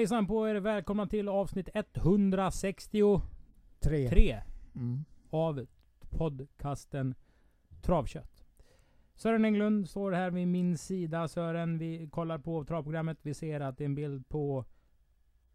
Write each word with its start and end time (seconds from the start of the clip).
Hejsan 0.00 0.26
på 0.26 0.48
er, 0.48 0.54
välkomna 0.54 1.06
till 1.06 1.28
avsnitt 1.28 1.68
163 1.74 3.20
Tre. 3.80 4.42
Mm. 4.74 5.04
av 5.30 5.66
podcasten 6.10 7.14
Travkött. 7.82 8.44
Sören 9.14 9.44
Englund 9.44 9.88
står 9.88 10.12
här 10.12 10.30
vid 10.30 10.48
min 10.48 10.78
sida. 10.78 11.28
Sören, 11.28 11.78
vi 11.78 12.08
kollar 12.12 12.38
på 12.38 12.64
travprogrammet. 12.64 13.18
Vi 13.22 13.34
ser 13.34 13.60
att 13.60 13.78
det 13.78 13.84
är 13.84 13.86
en 13.86 13.94
bild 13.94 14.28
på 14.28 14.64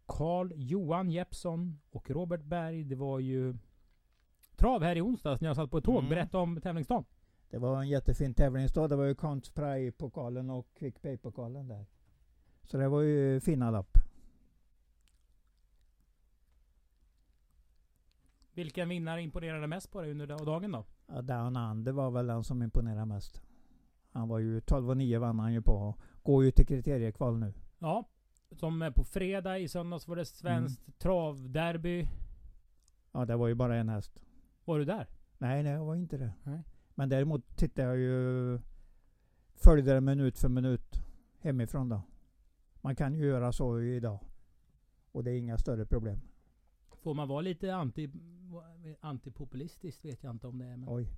Carl 0.06 0.52
Johan 0.54 1.10
Jeppsson 1.10 1.80
och 1.90 2.10
Robert 2.10 2.42
Berg. 2.42 2.84
Det 2.84 2.96
var 2.96 3.20
ju 3.20 3.56
trav 4.56 4.82
här 4.82 4.96
i 4.96 5.00
onsdags 5.00 5.40
när 5.40 5.48
jag 5.48 5.56
satt 5.56 5.70
på 5.70 5.78
ett 5.78 5.84
tåg. 5.84 5.98
Mm. 5.98 6.10
Berätta 6.10 6.38
om 6.38 6.60
tävlingsdagen. 6.60 7.04
Det 7.50 7.58
var 7.58 7.80
en 7.80 7.88
jättefin 7.88 8.34
tävlingsdag. 8.34 8.88
Det 8.88 8.96
var 8.96 9.04
ju 9.04 9.14
Conts 9.14 9.50
Prix-pokalen 9.50 10.50
och 10.50 10.66
Quick 10.74 11.02
Pay-pokalen 11.02 11.68
där. 11.68 11.86
Så 12.62 12.76
det 12.76 12.88
var 12.88 13.00
ju 13.00 13.40
fina 13.40 13.70
lopp. 13.70 14.05
Vilken 18.56 18.88
vinnare 18.88 19.22
imponerade 19.22 19.66
mest 19.66 19.90
på 19.90 20.00
dig 20.00 20.10
under 20.10 20.26
dagen 20.26 20.72
då? 20.72 20.84
Ja, 21.06 21.22
Down 21.22 21.56
Under 21.56 21.92
var 21.92 22.10
väl 22.10 22.26
den 22.26 22.44
som 22.44 22.62
imponerade 22.62 23.06
mest. 23.06 23.42
Han 24.10 24.28
var 24.28 24.38
ju 24.38 24.60
12 24.60 24.90
och 24.90 24.96
9 24.96 25.18
vann 25.18 25.38
han 25.38 25.52
ju 25.52 25.62
på. 25.62 25.94
Går 26.22 26.44
ju 26.44 26.50
till 26.50 26.66
kriteriekval 26.66 27.38
nu. 27.38 27.52
Ja, 27.78 28.08
som 28.52 28.92
på 28.96 29.04
fredag. 29.04 29.58
I 29.58 29.68
söndags 29.68 30.08
var 30.08 30.16
det 30.16 30.24
svenskt 30.24 30.98
travderby. 30.98 32.08
Ja, 33.12 33.24
det 33.24 33.36
var 33.36 33.48
ju 33.48 33.54
bara 33.54 33.76
en 33.76 33.88
häst. 33.88 34.24
Var 34.64 34.78
du 34.78 34.84
där? 34.84 35.06
Nej, 35.38 35.62
nej, 35.62 35.72
det 35.72 35.78
var 35.78 35.94
inte 35.94 36.16
det. 36.16 36.32
Nej. 36.42 36.62
Men 36.94 37.08
däremot 37.08 37.56
tittade 37.56 37.88
jag 37.88 37.98
ju... 37.98 38.60
Följde 39.54 39.94
det 39.94 40.00
minut 40.00 40.38
för 40.38 40.48
minut 40.48 41.02
hemifrån 41.38 41.88
då. 41.88 42.02
Man 42.80 42.96
kan 42.96 43.14
ju 43.14 43.26
göra 43.26 43.52
så 43.52 43.80
idag. 43.80 44.18
Och 45.12 45.24
det 45.24 45.30
är 45.30 45.38
inga 45.38 45.58
större 45.58 45.86
problem. 45.86 46.20
Får 47.06 47.14
man 47.14 47.28
vara 47.28 47.40
lite 47.40 47.74
anti, 47.74 48.10
antipopulistisk 49.00 50.04
vet 50.04 50.22
jag 50.22 50.30
inte 50.30 50.46
om 50.46 50.58
det 50.58 50.64
är. 50.64 50.76
Men 50.76 50.88
Oj. 50.88 51.08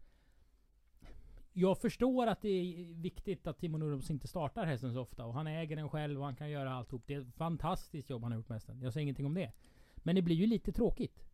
jag 1.52 1.78
förstår 1.78 2.26
att 2.26 2.42
det 2.42 2.48
är 2.48 2.94
viktigt 2.94 3.46
att 3.46 3.58
Timo 3.58 3.78
Nurmos 3.78 4.10
inte 4.10 4.28
startar 4.28 4.66
hästen 4.66 4.92
så 4.92 5.00
ofta. 5.00 5.24
Och 5.24 5.34
han 5.34 5.46
äger 5.46 5.76
den 5.76 5.88
själv 5.88 6.18
och 6.18 6.24
han 6.24 6.36
kan 6.36 6.50
göra 6.50 6.72
alltihop. 6.72 7.02
Det 7.06 7.14
är 7.14 7.20
ett 7.20 7.34
fantastiskt 7.34 8.10
jobb 8.10 8.22
han 8.22 8.32
har 8.32 8.38
gjort 8.38 8.48
med 8.48 8.56
hästen. 8.56 8.80
Jag 8.82 8.92
säger 8.92 9.02
ingenting 9.02 9.26
om 9.26 9.34
det. 9.34 9.52
Men 9.96 10.14
det 10.14 10.22
blir 10.22 10.36
ju 10.36 10.46
lite 10.46 10.72
tråkigt. 10.72 11.24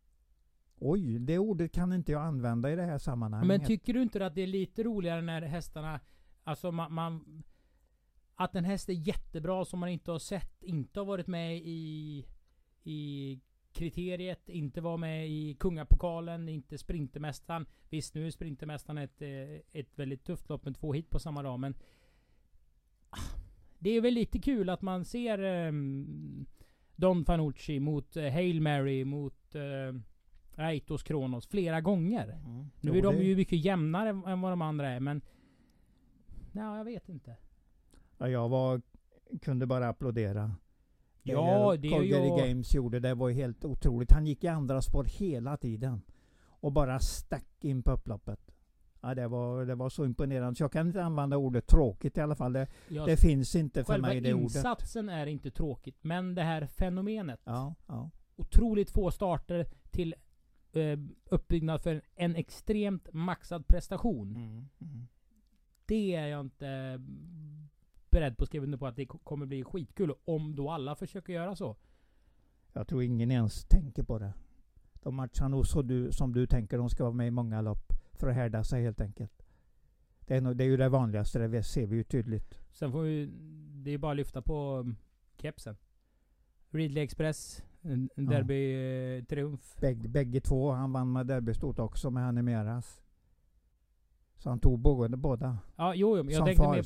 Oj, 0.79 1.19
det 1.19 1.39
ordet 1.39 1.71
kan 1.71 1.93
inte 1.93 2.11
jag 2.11 2.21
använda 2.21 2.71
i 2.71 2.75
det 2.75 2.85
här 2.85 2.97
sammanhanget. 2.97 3.47
Men 3.47 3.67
tycker 3.67 3.93
du 3.93 4.01
inte 4.01 4.25
att 4.25 4.35
det 4.35 4.41
är 4.41 4.47
lite 4.47 4.83
roligare 4.83 5.21
när 5.21 5.41
hästarna... 5.41 5.99
Alltså 6.43 6.71
man... 6.71 6.93
man 6.93 7.43
att 8.35 8.55
en 8.55 8.65
häst 8.65 8.89
är 8.89 8.93
jättebra 8.93 9.65
som 9.65 9.79
man 9.79 9.89
inte 9.89 10.11
har 10.11 10.19
sett, 10.19 10.63
inte 10.63 10.99
har 10.99 11.05
varit 11.05 11.27
med 11.27 11.57
i... 11.57 12.25
I 12.83 13.39
kriteriet, 13.75 14.49
inte 14.49 14.81
var 14.81 14.97
med 14.97 15.29
i 15.29 15.55
Kungapokalen, 15.59 16.49
inte 16.49 16.77
Sprintermästaren. 16.77 17.65
Visst, 17.89 18.13
nu 18.15 18.25
är 18.27 18.31
Sprintermästaren 18.31 18.97
ett, 18.97 19.21
eh, 19.21 19.79
ett 19.79 19.99
väldigt 19.99 20.23
tufft 20.23 20.49
lopp 20.49 20.65
med 20.65 20.75
två 20.75 20.93
hit 20.93 21.09
på 21.09 21.19
samma 21.19 21.43
dag, 21.43 21.59
men... 21.59 21.73
ah, 23.09 23.17
Det 23.79 23.89
är 23.89 24.01
väl 24.01 24.13
lite 24.13 24.39
kul 24.39 24.69
att 24.69 24.81
man 24.81 25.05
ser 25.05 25.39
ehm, 25.43 26.45
Don 26.95 27.25
Fanucci 27.25 27.79
mot 27.79 28.17
eh, 28.17 28.31
Hail 28.31 28.61
Mary, 28.61 29.05
mot 29.05 29.55
uh, 29.55 30.01
Aitos 30.55 31.03
Kronos 31.03 31.47
flera 31.47 31.81
gånger. 31.81 32.27
Mm. 32.45 32.59
Nu 32.81 32.91
Jo, 32.91 32.95
är 32.95 33.01
de 33.01 33.15
det- 33.15 33.23
ju 33.23 33.35
mycket 33.35 33.65
jämnare 33.65 34.09
än 34.09 34.41
vad 34.41 34.51
de 34.51 34.61
andra 34.61 34.89
är, 34.89 34.99
men... 34.99 35.21
Ja, 36.51 36.77
jag 36.77 36.85
vet 36.85 37.09
inte. 37.09 37.35
Ja, 38.17 38.29
jag 38.29 38.49
var, 38.49 38.81
kunde 39.41 39.65
bara 39.65 39.89
applådera. 39.89 40.55
Ja, 41.33 41.75
det 41.77 41.87
är 41.87 41.91
Calgary 41.91 42.27
ju- 42.29 42.47
Games 42.47 42.73
gjorde, 42.75 42.99
det 42.99 43.13
var 43.13 43.29
ju 43.29 43.35
helt 43.35 43.65
otroligt. 43.65 44.11
Han 44.11 44.25
gick 44.25 44.43
i 44.43 44.47
andra 44.47 44.81
spår 44.81 45.03
hela 45.03 45.57
tiden. 45.57 46.01
Och 46.47 46.71
bara 46.71 46.99
stack 46.99 47.47
in 47.61 47.83
på 47.83 47.91
upploppet. 47.91 48.39
Ja, 49.01 49.15
det 49.15 49.27
var, 49.27 49.65
det 49.65 49.75
var 49.75 49.89
så 49.89 50.05
imponerande. 50.05 50.55
Så 50.55 50.63
jag 50.63 50.71
kan 50.71 50.87
inte 50.87 51.03
använda 51.03 51.37
ordet 51.37 51.67
tråkigt 51.67 52.17
i 52.17 52.21
alla 52.21 52.35
fall. 52.35 52.53
Det, 52.53 52.67
Jag, 52.87 53.07
det 53.07 53.17
finns 53.17 53.55
inte 53.55 53.83
för 53.83 53.93
själva 53.93 54.07
mig 54.07 54.21
det 54.21 54.33
ordet. 54.33 54.43
insatsen 54.55 55.09
är 55.09 55.25
inte 55.27 55.51
tråkigt, 55.51 55.97
men 56.03 56.35
det 56.35 56.43
här 56.43 56.65
fenomenet. 56.67 57.41
Ja, 57.43 57.75
ja. 57.87 58.09
Otroligt 58.35 58.89
få 58.91 59.11
starter 59.11 59.65
till 59.91 60.15
eh, 60.73 60.99
uppbyggnad 61.29 61.81
för 61.81 62.01
en 62.15 62.35
extremt 62.35 63.13
maxad 63.13 63.67
prestation. 63.67 64.29
Mm, 64.35 64.67
mm. 64.81 65.07
Det 65.85 66.15
är 66.15 66.27
jag 66.27 66.39
inte 66.41 67.01
beredd 68.15 68.37
på 68.37 68.43
att 68.43 68.47
skriva 68.49 68.63
under 68.65 68.77
på 68.77 68.87
att 68.87 68.95
det 68.95 69.05
ko- 69.05 69.17
kommer 69.23 69.45
bli 69.45 69.63
skitkul 69.63 70.13
om 70.25 70.55
då 70.55 70.69
alla 70.71 70.95
försöker 70.95 71.33
göra 71.33 71.55
så. 71.55 71.75
Jag 72.73 72.87
tror 72.87 73.03
ingen 73.03 73.31
ens 73.31 73.65
tänker 73.65 74.03
på 74.03 74.19
det. 74.19 74.33
De 74.93 75.15
matchar 75.15 75.49
nog 75.49 75.67
så 75.67 75.81
du, 75.81 76.11
som 76.11 76.33
du 76.33 76.47
tänker. 76.47 76.77
De 76.77 76.89
ska 76.89 77.03
vara 77.03 77.13
med 77.13 77.27
i 77.27 77.31
många 77.31 77.61
lopp. 77.61 77.93
För 78.13 78.27
att 78.27 78.35
härda 78.35 78.63
sig 78.63 78.83
helt 78.83 79.01
enkelt. 79.01 79.45
Det 80.27 80.35
är, 80.35 80.41
nog, 80.41 80.55
det 80.57 80.63
är 80.63 80.67
ju 80.67 80.77
det 80.77 80.89
vanligaste. 80.89 81.47
Det 81.47 81.63
ser 81.63 81.85
vi 81.87 81.95
ju 81.95 82.03
tydligt. 82.03 82.59
Sen 82.71 82.91
får 82.91 83.01
vi... 83.01 83.25
Det 83.83 83.91
är 83.91 83.97
bara 83.97 84.11
att 84.11 84.17
lyfta 84.17 84.41
på 84.41 84.77
um, 84.77 84.95
kepsen. 85.41 85.77
Ridley 86.69 87.03
Express, 87.03 87.63
en 87.81 88.09
Ja. 88.15 88.23
derby-triumf. 88.23 89.77
Bägge, 89.81 90.07
bägge 90.09 90.41
två. 90.41 90.71
Han 90.71 90.91
vann 90.93 91.11
med 91.11 91.27
derbystort 91.27 91.79
också 91.79 92.11
med 92.11 92.23
Hanimeras. 92.23 93.01
Så 94.37 94.49
han 94.49 94.59
tog 94.59 94.79
båda. 94.79 95.17
båda. 95.17 95.57
Ja, 95.75 95.93
jo, 95.95 96.17
jo, 96.17 96.23
jag 96.31 96.45
tänkte 96.45 96.63
far, 96.63 96.71
mer 96.75 96.83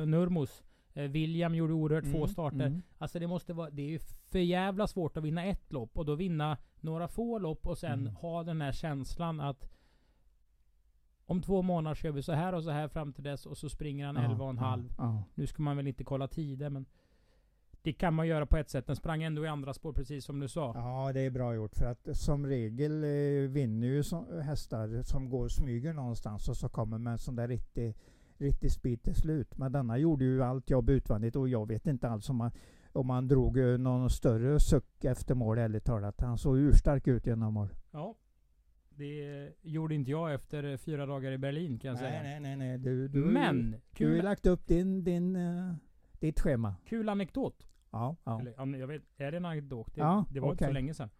på. 0.00 0.06
Nurmos. 0.06 0.64
Eh, 0.94 1.02
William 1.10 1.54
gjorde 1.54 1.72
oerhört 1.72 2.04
få 2.04 2.16
Mm, 2.16 2.28
starter. 2.28 2.66
mm. 2.66 2.82
Alltså 2.98 3.18
det 3.18 3.26
måste 3.26 3.52
vara... 3.52 3.70
Det 3.70 3.82
är 3.82 3.88
ju 3.88 3.98
för 4.30 4.38
jävla 4.38 4.86
svårt 4.86 5.16
att 5.16 5.24
vinna 5.24 5.44
ett 5.44 5.72
lopp 5.72 5.98
och 5.98 6.04
då 6.04 6.14
vinna 6.14 6.56
några 6.80 7.08
få 7.08 7.38
lopp 7.38 7.66
och 7.66 7.78
sen 7.78 8.00
Mm. 8.00 8.14
ha 8.14 8.42
den 8.42 8.60
här 8.60 8.72
känslan 8.72 9.40
att 9.40 9.68
om 11.26 11.42
två 11.42 11.62
månader 11.62 11.94
kör 11.94 12.10
vi 12.12 12.22
så 12.22 12.32
här 12.32 12.52
och 12.54 12.64
så 12.64 12.70
här 12.70 12.88
fram 12.88 13.12
till 13.12 13.24
dess 13.24 13.46
och 13.46 13.58
så 13.58 13.68
springer 13.68 14.06
han 14.06 14.16
Ja, 14.16 14.22
11 14.22 14.44
och 14.44 14.50
en 14.50 14.58
halv. 14.58 14.94
Ja, 14.98 15.04
ja. 15.04 15.24
Nu 15.34 15.46
ska 15.46 15.62
man 15.62 15.76
väl 15.76 15.86
inte 15.86 16.04
kolla 16.04 16.28
tider 16.28 16.70
men 16.70 16.86
det 17.88 17.92
kan 17.92 18.14
man 18.14 18.26
göra 18.26 18.46
på 18.46 18.56
ett 18.56 18.70
sätt. 18.70 18.86
Den 18.86 18.96
sprang 18.96 19.22
ändå 19.22 19.44
i 19.44 19.48
andra 19.48 19.74
spår 19.74 19.92
precis 19.92 20.24
som 20.24 20.40
du 20.40 20.48
sa. 20.48 20.72
ja, 20.74 21.12
det 21.12 21.20
är 21.20 21.30
bra 21.30 21.54
gjort. 21.54 21.74
För 21.76 21.86
att 21.86 22.08
som 22.16 22.46
regel 22.46 23.04
eh, 23.04 23.50
vinner 23.50 23.86
ju 23.86 24.02
som, 24.02 24.40
hästar 24.42 25.02
som 25.02 25.30
går 25.30 25.44
och 25.44 25.50
smyger 25.50 25.92
någonstans 25.92 26.48
och 26.48 26.56
så 26.56 26.68
kommer 26.68 26.98
med 26.98 27.10
en 27.10 27.18
sån 27.18 27.36
där 27.36 27.48
riktig, 27.48 27.96
riktig 28.38 28.72
speed 28.72 29.02
till 29.02 29.14
slut. 29.14 29.58
Men 29.58 29.72
denna 29.72 29.98
gjorde 29.98 30.24
ju 30.24 30.42
allt 30.42 30.70
jobb 30.70 30.90
utvändigt 30.90 31.36
och 31.36 31.48
jag 31.48 31.68
vet 31.68 31.86
inte 31.86 32.08
alls 32.08 32.30
om 32.30 32.36
man, 32.36 32.50
om 32.92 33.06
man 33.06 33.28
drog 33.28 33.58
eh, 33.58 33.78
någon 33.78 34.10
större 34.10 34.60
suck 34.60 35.04
efter 35.04 35.34
mål 35.34 35.58
ärligt 35.58 35.84
talat. 35.84 36.20
Han 36.20 36.38
såg 36.38 36.58
urstark 36.58 37.06
ut 37.06 37.26
genom 37.26 37.54
mål. 37.54 37.68
Ja. 37.90 38.14
Det 38.90 39.52
gjorde 39.62 39.94
inte 39.94 40.10
jag 40.10 40.34
efter 40.34 40.64
eh, 40.64 40.76
fyra 40.76 41.06
dagar 41.06 41.32
i 41.32 41.38
Berlin 41.38 41.78
kan 41.78 41.88
jag 41.88 41.98
säga. 41.98 42.22
nej, 42.22 42.40
nej, 42.40 42.56
nej. 42.56 42.78
Du, 42.78 43.08
du, 43.08 43.18
Men! 43.24 43.70
du 43.70 43.76
har 43.76 43.80
Kul, 43.94 44.16
ju 44.16 44.22
lagt 44.22 44.46
upp 44.46 44.66
din, 44.66 45.04
din, 45.04 45.36
eh, 45.36 45.74
ditt 46.20 46.40
schema. 46.40 46.74
kul 46.86 47.08
anekdot. 47.08 47.67
Ja, 47.90 48.16
ja. 48.24 48.40
Eller, 48.40 48.78
jag 48.78 48.86
vet, 48.86 49.02
är 49.16 49.30
det 49.30 49.36
en 49.36 49.44
anekdot? 49.44 49.94
Det, 49.94 50.00
Ja, 50.00 50.24
det 50.30 50.40
var 50.40 50.50
inte 50.50 50.66
så 50.66 50.72
länge 50.72 50.94
sedan. 50.94 51.10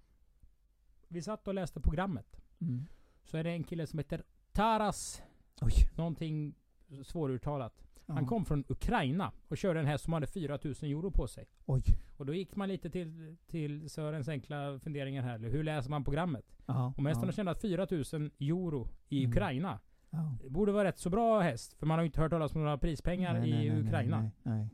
Vi 1.09 1.23
satt 1.23 1.49
och 1.49 1.55
läste 1.55 1.81
programmet. 1.81 2.41
Mm. 2.61 2.87
Så 3.25 3.37
är 3.37 3.45
det 3.45 3.51
en 3.51 3.65
kille 3.65 3.87
som 3.87 3.99
heter 3.99 4.23
Taras, 4.53 5.23
Oj. 5.61 5.73
någonting 5.97 6.55
svåruttalat. 7.03 7.85
Han 8.07 8.23
Ja. 8.23 8.29
kom 8.29 8.45
från 8.45 8.65
Ukraina 8.69 9.33
och 9.49 9.57
körde 9.59 9.81
en 9.81 9.87
häst 9.87 10.05
som 10.05 10.13
hade 10.13 10.27
4000 10.27 10.89
euro 10.89 11.11
på 11.11 11.27
sig. 11.29 11.47
Oj. 11.67 11.83
Och 12.17 12.27
då 12.27 12.35
gick 12.35 12.57
man 12.57 12.69
lite 12.69 12.91
till, 12.91 13.37
till 13.47 13.91
Sörens 13.91 14.29
enkla 14.29 14.79
funderingar 14.79 15.23
här. 15.23 15.39
Hur 15.39 15.65
läser 15.65 15.91
man 15.91 16.05
programmet? 16.05 16.45
Ja, 16.67 16.93
Om 16.97 17.07
hästen 17.07 17.23
ja, 17.23 17.27
har 17.29 17.33
tjänat 17.33 17.61
4000 17.61 18.31
euro 18.41 18.89
i 19.09 19.19
Mm. 19.25 19.31
Ukraina. 19.31 19.81
ja. 20.11 20.37
Borde 20.49 20.73
vara 20.73 20.89
rätt 20.89 20.99
så 20.99 21.11
bra 21.11 21.41
häst. 21.41 21.75
För 21.75 21.87
man 21.87 21.99
har 21.99 22.03
ju 22.03 22.07
inte 22.07 22.21
hört 22.21 22.31
talas 22.31 22.55
om 22.55 22.61
några 22.61 22.79
prispengar 22.79 23.35
Nej, 23.39 23.51
i 23.51 23.71
nej, 23.71 23.81
Ukraina. 23.81 24.31
Nej. 24.43 24.69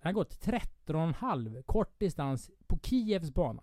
Han 0.00 0.14
har 0.14 0.14
gått 0.14 0.44
13,5 0.86 1.62
kort 1.62 1.98
distans 1.98 2.50
på 2.66 2.78
Kievs 2.82 3.30
bana. 3.34 3.62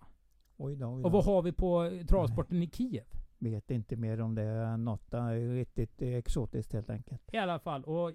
Oj 0.56 0.76
då, 0.76 0.86
oj 0.86 1.02
då. 1.02 1.06
Och 1.06 1.12
vad 1.12 1.24
har 1.24 1.42
vi 1.42 1.52
på 1.52 2.00
travsporten 2.08 2.62
i 2.62 2.70
Kiev? 2.70 3.04
Vet 3.38 3.70
inte 3.70 3.96
mer 3.96 4.20
om 4.20 4.34
det 4.34 4.42
än 4.42 4.84
något 4.84 5.14
eh, 5.14 5.26
riktigt 5.30 6.02
exotiskt 6.02 6.72
helt 6.72 6.90
enkelt. 6.90 7.22
I 7.32 7.36
alla 7.36 7.58
fall. 7.58 7.84
Och 7.84 8.12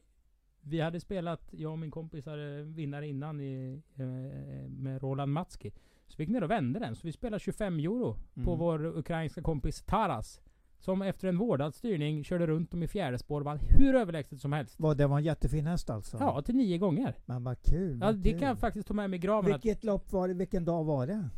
vi 0.61 0.81
hade 0.81 0.99
spelat, 0.99 1.49
jag 1.51 1.71
och 1.71 1.79
min 1.79 1.91
kompis 1.91 2.25
hade 2.25 2.63
vinnare 2.63 3.07
innan 3.07 3.41
i, 3.41 3.81
eh, 3.95 4.69
med 4.69 5.01
Roland 5.01 5.33
Matski. 5.33 5.71
Så 6.07 6.17
vi 6.17 6.23
gick 6.23 6.29
ner 6.31 6.43
och 6.43 6.51
vände 6.51 6.79
den. 6.79 6.95
Så 6.95 7.07
vi 7.07 7.11
spelade 7.11 7.39
25 7.39 7.79
euro 7.79 8.13
på 8.33 8.39
Mm. 8.51 8.59
vår 8.59 8.85
ukrainska 8.85 9.41
kompis 9.41 9.83
Taras. 9.83 10.41
Som 10.81 11.01
efter 11.01 11.27
en 11.27 11.37
vårdad 11.37 11.75
styrning 11.75 12.23
körde 12.23 12.47
runt 12.47 12.71
dem 12.71 12.83
i 12.83 12.87
fjärde 12.87 13.17
spår 13.17 13.39
och 13.41 13.45
vann 13.45 13.59
hur 13.59 13.95
överlägset 13.95 14.39
som 14.41 14.53
helst. 14.53 14.75
Vad, 14.79 14.97
det 14.97 15.07
var 15.07 15.17
en 15.17 15.23
jättefin 15.23 15.67
häst 15.67 15.89
alltså? 15.89 16.17
Ja, 16.19 16.41
till 16.41 16.55
nio 16.55 16.77
gånger. 16.77 17.13
Men 17.25 17.43
vad 17.43 17.61
kul. 17.61 17.97
Ja, 18.01 18.05
vad 18.05 18.15
det 18.15 18.29
kul. 18.31 18.39
kan 18.39 18.47
jag 18.47 18.59
faktiskt 18.59 18.87
ta 18.87 18.93
med 18.93 19.09
mig 19.09 19.17
i 19.17 19.21
graven. 19.21 19.53
Att, 19.53 19.65
Vilket 19.65 19.83
lopp 19.83 20.11
var 20.11 20.27
det? 20.27 20.33
Vilken 20.33 20.65
dag 20.65 20.83
var 20.83 21.07
det? 21.07 21.29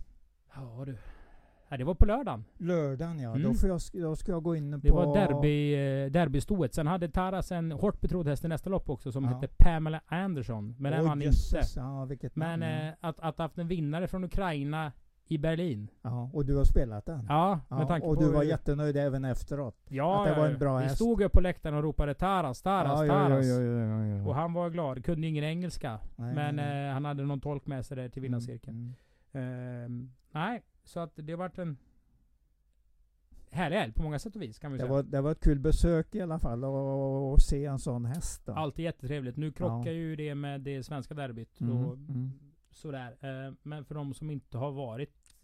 ja 0.56 0.84
du. 0.86 0.98
Ja, 1.70 1.78
det 1.78 1.84
var 1.84 1.96
på 1.96 2.06
lördagen. 2.06 2.46
Lördagen 2.58 3.20
ja. 3.20 3.30
Mm. 3.30 3.44
Då, 3.44 3.54
får 3.54 3.70
jag, 3.70 3.80
då 3.94 4.16
ska 4.16 4.32
jag 4.32 4.44
gå 4.44 4.56
in 4.56 4.72
på... 4.72 4.88
Det 4.88 4.92
var 4.94 5.16
derby, 5.16 5.74
eh, 5.74 6.12
derbystoet. 6.12 6.74
Sen 6.74 6.88
hade 6.88 7.10
Taras 7.10 7.52
en 7.52 7.72
hårt 7.72 8.02
betrodd 8.02 8.28
häst 8.28 8.46
i 8.46 8.48
nästa 8.48 8.70
lopp 8.70 8.90
också 8.90 9.12
som 9.12 9.24
Ja. 9.24 9.30
hette 9.30 9.48
Pamela 9.58 10.02
Anderson. 10.08 10.76
Men 10.80 10.92
den 10.92 11.06
vann 11.06 11.22
inte. 11.22 11.26
jösses. 11.26 11.76
Ja, 11.76 12.08
Men 12.34 12.64
eh, 12.64 12.94
att, 13.00 13.20
att 13.20 13.38
haft 13.38 13.58
en 13.58 13.68
vinnare 13.68 14.08
från 14.08 14.24
Ukraina 14.24 14.92
i 15.28 15.38
Berlin. 15.38 15.90
ja. 16.02 16.30
Och 16.34 16.46
du 16.46 16.56
har 16.56 16.64
spelat 16.64 17.06
den? 17.06 17.26
Ja, 17.30 17.60
Ja, 17.70 17.78
med 17.78 17.88
tanke 17.88 18.08
och 18.08 18.16
på... 18.16 18.22
du 18.22 18.32
var 18.32 18.44
jättenöjd 18.44 18.98
även 18.98 19.26
efteråt? 19.26 19.76
Ja, 19.90 20.22
att 20.24 20.30
det 20.30 20.36
var 20.42 20.46
ja, 20.48 20.54
en 20.54 20.60
bra 20.60 20.78
Vi 20.78 20.84
häst. 20.84 20.96
stod 20.96 21.22
upp 21.22 21.32
på 21.34 21.42
läktaren 21.42 21.76
och 21.78 21.84
ropade 21.84 22.14
Taras, 22.14 22.62
Taras, 22.62 23.00
ja, 23.00 23.06
ja, 23.06 23.14
Taras. 23.14 23.46
ja, 23.48 23.62
ja, 23.62 23.86
ja, 23.86 24.06
ja. 24.18 24.28
Och 24.28 24.36
han 24.36 24.54
var 24.54 24.70
glad. 24.70 25.06
Kunde 25.06 25.28
ingen 25.28 25.44
engelska. 25.44 26.00
Nej, 26.16 26.36
men 26.36 26.56
nej, 26.56 26.88
eh, 26.88 26.94
han 26.94 27.06
hade 27.06 27.24
någon 27.24 27.42
tolk 27.42 27.66
med 27.66 27.86
sig 27.86 27.98
där 27.98 28.10
till 28.10 28.22
vinnarcirkeln. 28.22 28.76
Mm, 28.78 28.94
Ehm, 29.86 30.12
nej, 30.32 30.62
så 30.84 31.00
att 31.00 31.12
det 31.16 31.36
vart 31.36 31.58
en 31.58 31.78
härlig 33.52 33.78
helg 33.78 33.94
på 33.94 34.04
många 34.04 34.20
sätt 34.20 34.36
och 34.36 34.42
vis 34.42 34.60
kan 34.60 34.72
vi 34.72 34.78
Det 34.78 34.82
säga. 34.84 34.94
var, 34.94 35.04
det 35.04 35.22
var 35.22 35.32
ett 35.32 35.40
kul 35.44 35.60
besök 35.60 36.16
i 36.16 36.22
alla 36.22 36.40
fall 36.40 36.64
och, 36.64 37.32
och 37.34 37.42
se 37.42 37.66
en 37.66 37.80
sån 37.80 38.06
häst. 38.06 38.42
Då. 38.46 38.54
Alltid 38.54 38.86
jättetrevligt. 38.86 39.38
Nu 39.38 39.52
krockar 39.52 39.92
Ja. 39.92 39.98
ju 39.98 40.16
det 40.16 40.36
med 40.36 40.62
det 40.62 40.84
svenska 40.84 41.14
derbyt. 41.14 41.62
Mm, 41.62 41.78
Och 41.86 41.94
mm. 41.98 42.32
Sådär. 42.74 43.18
Eh, 43.22 43.54
men 43.64 43.86
för 43.86 43.96
de 43.96 44.14
som 44.14 44.30
inte 44.30 44.58
har 44.58 44.72
varit 44.72 45.36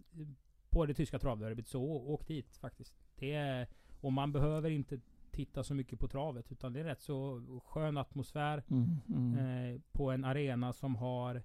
på 0.70 0.86
det 0.86 0.94
tyska 0.94 1.20
travderbyt 1.20 1.68
så 1.68 1.82
åk 1.84 2.28
dit 2.28 2.58
faktiskt. 2.58 2.94
Det 3.16 3.34
är, 3.34 3.68
och 4.02 4.14
man 4.14 4.32
behöver 4.32 4.70
inte 4.70 5.00
titta 5.32 5.64
så 5.64 5.74
mycket 5.74 6.00
på 6.00 6.08
travet. 6.08 6.52
Utan 6.52 6.74
det 6.74 6.80
är 6.80 6.84
rätt 6.84 7.02
så 7.02 7.42
skön 7.66 7.98
atmosfär. 7.98 8.64
Mm, 8.70 8.98
mm. 9.08 9.74
eh, 9.74 9.82
på 9.92 10.12
en 10.12 10.26
arena 10.26 10.74
som 10.74 10.96
har 10.96 11.44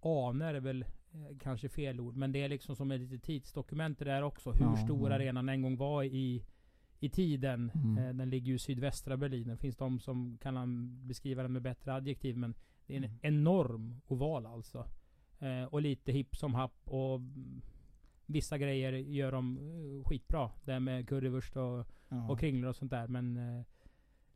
Aner 0.00 0.54
är 0.54 0.60
väl 0.60 0.82
eh, 0.82 1.38
kanske 1.40 1.68
fel 1.68 2.00
ord. 2.00 2.16
Men 2.16 2.32
det 2.32 2.42
är 2.42 2.48
liksom 2.48 2.76
som 2.76 2.90
ett 2.90 3.00
litet 3.00 3.22
tidsdokument 3.22 3.98
det 3.98 4.04
där 4.04 4.22
också. 4.22 4.52
Hur 4.52 4.64
Ja, 4.64 4.76
stor 4.76 5.10
ja. 5.10 5.14
arenan 5.16 5.48
en 5.48 5.62
gång 5.62 5.76
var 5.76 6.02
i, 6.02 6.44
i 7.00 7.08
tiden. 7.10 7.70
Mm. 7.74 7.98
Eh, 7.98 8.14
den 8.14 8.30
ligger 8.30 8.46
ju 8.46 8.54
i 8.54 8.58
sydvästra 8.58 9.16
Berlin. 9.16 9.48
Det 9.48 9.56
finns 9.56 9.76
de 9.76 10.00
som 10.00 10.38
kan 10.38 10.56
an- 10.56 11.06
beskriva 11.06 11.42
den 11.42 11.52
med 11.52 11.62
bättre 11.62 11.94
adjektiv. 11.94 12.36
Men 12.36 12.54
det 12.86 12.92
är 12.94 12.96
en 12.96 13.04
Mm. 13.04 13.18
enorm 13.22 14.00
oval 14.06 14.46
alltså. 14.46 14.86
Eh, 15.38 15.64
och 15.64 15.82
lite 15.82 16.12
hipp 16.12 16.36
som 16.36 16.54
happ. 16.54 16.80
Och 16.84 17.20
vissa 18.26 18.58
grejer 18.58 18.92
gör 18.92 19.32
de 19.32 19.58
eh, 19.58 20.08
skitbra. 20.08 20.50
Det 20.64 20.80
med 20.80 21.08
currywurst 21.08 21.56
och 21.56 21.86
ja. 22.08 22.28
och 22.30 22.40
kringlor 22.40 22.68
och 22.70 22.76
sånt 22.76 22.90
där. 22.90 23.06
Men 23.08 23.36
eh, 23.36 23.64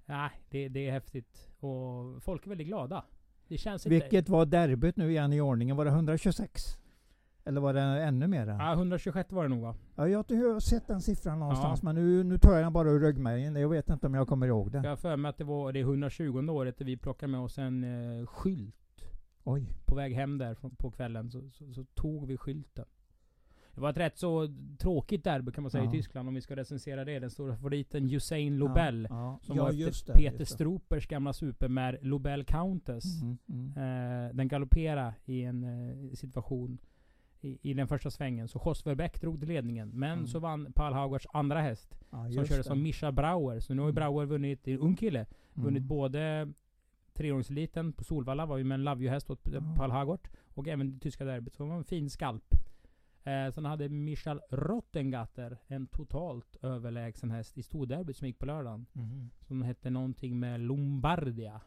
nej, 0.07 0.31
det, 0.51 0.69
det 0.69 0.87
är 0.89 0.93
häftigt. 0.93 1.51
Och 1.59 2.23
folk 2.23 2.45
är 2.47 2.49
väldigt 2.49 2.67
glada. 2.67 3.05
Det 3.49 3.59
känns 3.59 3.87
inte... 3.87 3.95
Vilket 3.99 4.29
var 4.29 4.47
derbyt 4.47 4.97
nu 4.97 5.11
igen 5.11 5.33
i 5.33 5.41
ordningen? 5.41 5.77
Var 5.77 5.85
det 5.85 5.91
126? 5.91 6.79
Eller 7.47 7.61
var 7.61 7.75
det 7.75 7.81
ännu 7.81 8.27
mera? 8.27 8.57
Ja, 8.59 8.73
126 8.73 9.33
var 9.33 9.43
det 9.43 9.49
nog 9.49 9.61
va? 9.61 9.75
Ja, 9.95 10.09
jag 10.09 10.19
har 10.19 10.61
sett 10.61 10.87
den 10.87 11.01
siffran 11.01 11.39
någonstans 11.39 11.81
Ja. 11.83 11.85
men 11.93 11.95
nu, 11.95 12.25
nu 12.25 12.39
tar 12.39 12.53
jag 12.55 12.63
den 12.65 12.73
bara 12.73 12.91
ur 12.91 13.01
ryggmärgen. 13.01 13.57
Jag 13.57 13.69
vet 13.69 13.91
inte 13.91 14.07
om 14.07 14.15
jag 14.15 14.29
kommer 14.29 14.47
ihåg 14.47 14.73
det. 14.73 14.79
Jag 14.79 14.89
har 14.89 14.97
för 14.97 15.17
mig 15.17 15.29
att 15.29 15.39
det 15.39 15.45
var 15.45 15.73
det 15.73 15.81
120 15.81 16.49
året 16.51 16.81
vi 16.81 16.97
plockade 16.97 17.33
med 17.33 17.41
oss 17.41 17.59
en 17.59 17.85
eh, 18.21 18.27
skylt. 18.27 18.75
Oj. 19.45 19.73
På 19.85 19.95
väg 19.95 20.13
hem 20.15 20.39
där 20.39 20.55
på 20.77 20.91
kvällen 20.91 21.31
så, 21.31 21.51
så, 21.51 21.73
så 21.73 21.85
tog 21.85 22.27
vi 22.27 22.37
skylten. 22.37 22.85
Det 23.75 23.81
var 23.81 23.91
ett 23.91 23.97
rätt 23.97 24.19
så 24.19 24.49
tråkigt 24.79 25.25
derby 25.25 25.53
kan 25.53 25.63
man 25.63 25.71
säga 25.71 25.85
Ja. 25.85 25.91
i 25.91 25.93
Tyskland 25.93 26.29
om 26.29 26.35
vi 26.35 26.41
ska 26.41 26.57
recensera 26.57 27.05
det. 27.05 27.19
Den 27.19 27.31
stora 27.31 27.57
favoriten 27.57 28.11
Usain 28.15 28.57
Lobel. 28.59 29.07
Ja. 29.11 29.39
Som 29.43 29.57
var 29.57 29.89
efter 29.89 30.13
det, 30.13 30.19
Peter. 30.19 30.45
Stropers 30.45 31.07
gamla 31.07 31.33
supermär 31.33 31.99
Lobel 32.03 32.45
Countess. 32.45 33.23
Mm, 33.23 33.39
mm. 33.49 33.69
Eh, 33.77 34.35
den 34.35 34.49
galopperade 34.49 35.15
i 35.25 35.43
en 35.43 35.65
eh, 35.65 36.13
situation 36.15 36.79
i, 37.47 37.59
i 37.63 37.75
den 37.75 37.89
första 37.89 38.11
svängen. 38.11 38.49
Så 38.49 38.63
Jos 38.67 38.87
Verbeck 38.87 39.21
drog 39.21 39.39
till 39.41 39.49
ledningen. 39.49 39.89
Men 39.95 40.13
Mm. 40.13 40.27
så 40.27 40.39
vann 40.39 40.73
Paul 40.75 40.93
Haugarts 40.93 41.27
andra 41.33 41.61
häst. 41.61 41.99
Ja, 42.11 42.23
Som 42.25 42.33
just 42.33 42.49
körde 42.49 42.61
det. 42.61 42.65
som 42.65 42.83
Mischa 42.83 43.13
Brauer. 43.13 43.61
Så 43.61 43.75
nu 43.75 43.83
har 43.83 43.89
ju 43.89 43.91
Mm. 43.91 43.95
Brauer 43.95 44.27
vunnit, 44.27 44.69
en 44.69 44.79
ung 44.79 44.97
kille, 44.97 45.27
vunnit 45.55 45.81
Mm. 45.81 45.89
både 45.89 46.53
treåringseliten 47.13 47.93
på 47.93 48.05
Solvalla 48.05 48.47
var 48.47 48.57
ju 48.59 48.65
med 48.65 48.75
en 48.75 48.85
Love 48.85 49.03
You-häst 49.05 49.31
åt 49.31 49.49
Ja. 49.53 49.75
Paul 49.77 49.91
Haugart. 49.91 50.29
Och 50.55 50.69
även 50.69 50.93
det 50.93 50.99
tyska 51.01 51.25
derbyt. 51.25 51.55
Så 51.55 51.63
det 51.63 51.69
var 51.69 51.77
en 51.77 51.85
fin 51.85 52.11
skalp. 52.11 52.55
Eh, 53.25 53.51
sen 53.53 53.65
hade 53.65 53.89
Michal 53.89 54.41
Rottengatter 54.51 55.59
en 55.67 55.87
totalt 55.87 56.57
överlägsen 56.63 57.31
häst 57.31 57.59
i 57.59 57.63
storderbyt 57.63 58.17
som 58.17 58.27
gick 58.27 58.39
på 58.39 58.47
lördagen. 58.47 58.87
Mm. 58.95 59.31
Som 59.41 59.63
hette 59.63 59.91
någonting 59.91 60.39
med 60.39 60.61
Lombardia. 60.61 61.61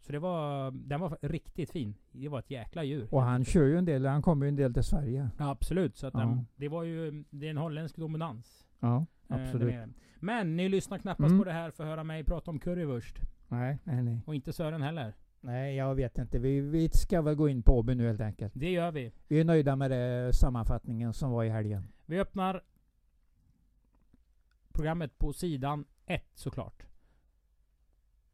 Så 0.00 0.12
det 0.12 0.18
var, 0.18 0.70
den 0.70 1.00
var 1.00 1.18
riktigt 1.22 1.70
fin. 1.70 1.94
Det 2.12 2.28
var 2.28 2.38
ett 2.38 2.50
jäkla 2.50 2.84
djur. 2.84 3.08
Och 3.10 3.22
han 3.22 3.44
kör 3.44 3.64
ju 3.64 3.78
en 3.78 3.84
del, 3.84 4.06
han 4.06 4.22
kommer 4.22 4.46
ju 4.46 4.48
en 4.48 4.56
del 4.56 4.74
till 4.74 4.82
Sverige. 4.84 5.30
Ja, 5.38 5.50
absolut. 5.50 5.96
Så 5.96 6.06
att 6.06 6.14
Ja. 6.14 6.20
den, 6.20 6.46
det 6.56 6.68
var 6.68 6.82
ju, 6.82 7.24
det 7.30 7.46
är 7.46 7.50
en 7.50 7.56
holländsk 7.56 7.96
dominans. 7.96 8.66
Ja, 8.80 9.06
eh, 9.28 9.36
absolut. 9.36 9.68
nere. 9.74 9.88
Men 10.20 10.56
ni 10.56 10.68
lyssnar 10.68 10.98
knappast 10.98 11.26
Mm. 11.28 11.38
på 11.38 11.44
det 11.44 11.52
här 11.52 11.70
för 11.70 11.84
att 11.84 11.90
höra 11.90 12.04
mig 12.04 12.24
prata 12.24 12.50
om 12.50 12.58
currywurst. 12.58 13.18
nej, 13.48 13.78
nej, 13.84 14.02
nej. 14.02 14.20
Och 14.26 14.34
inte 14.34 14.52
Sören 14.52 14.82
heller. 14.82 15.14
Nej, 15.40 15.76
jag 15.76 15.94
vet 15.94 16.18
inte. 16.18 16.38
Vi, 16.38 16.60
vi 16.60 16.88
ska 16.88 17.22
väl 17.22 17.34
gå 17.34 17.48
in 17.48 17.62
på 17.62 17.78
Åby 17.78 17.94
nu 17.94 18.06
helt 18.06 18.20
enkelt. 18.20 18.52
Det 18.56 18.70
gör 18.70 18.90
vi. 18.92 19.12
Vi 19.28 19.40
är 19.40 19.44
nöjda 19.44 19.76
med 19.76 19.90
det 19.90 20.32
sammanfattningen 20.34 21.12
som 21.12 21.30
var 21.30 21.44
i 21.44 21.48
helgen. 21.48 21.88
Vi 22.06 22.20
öppnar 22.20 22.62
programmet 24.72 25.18
på 25.18 25.32
sidan 25.32 25.84
1 26.06 26.24
såklart. 26.34 26.82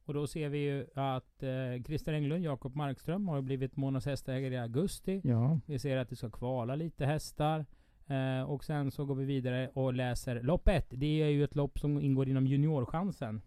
Och 0.06 0.14
då 0.14 0.26
ser 0.26 0.48
vi 0.48 0.58
ju 0.58 0.86
att 0.94 1.42
eh, 1.42 1.82
Christer 1.86 2.12
Englund, 2.12 2.44
Jakob 2.44 2.76
Markström 2.76 3.28
har 3.28 3.42
blivit 3.42 3.76
Månads 3.76 4.06
hästägare 4.06 4.54
i 4.54 4.58
augusti. 4.58 5.20
Ja. 5.24 5.60
Vi 5.66 5.78
ser 5.78 5.96
att 5.96 6.08
det 6.08 6.16
ska 6.16 6.30
kvala 6.30 6.74
lite 6.74 7.06
hästar. 7.06 7.66
Eh, 8.06 8.50
och 8.50 8.64
sen 8.64 8.90
så 8.90 9.04
går 9.04 9.14
vi 9.14 9.24
vidare 9.24 9.70
och 9.74 9.94
läser 9.94 10.42
lopp 10.42 10.68
1. 10.68 10.86
Det 10.90 11.22
är 11.22 11.28
ju 11.28 11.44
ett 11.44 11.54
lopp 11.54 11.78
som 11.78 12.00
ingår 12.00 12.28
inom 12.28 12.46
juniorchansen. 12.46 13.42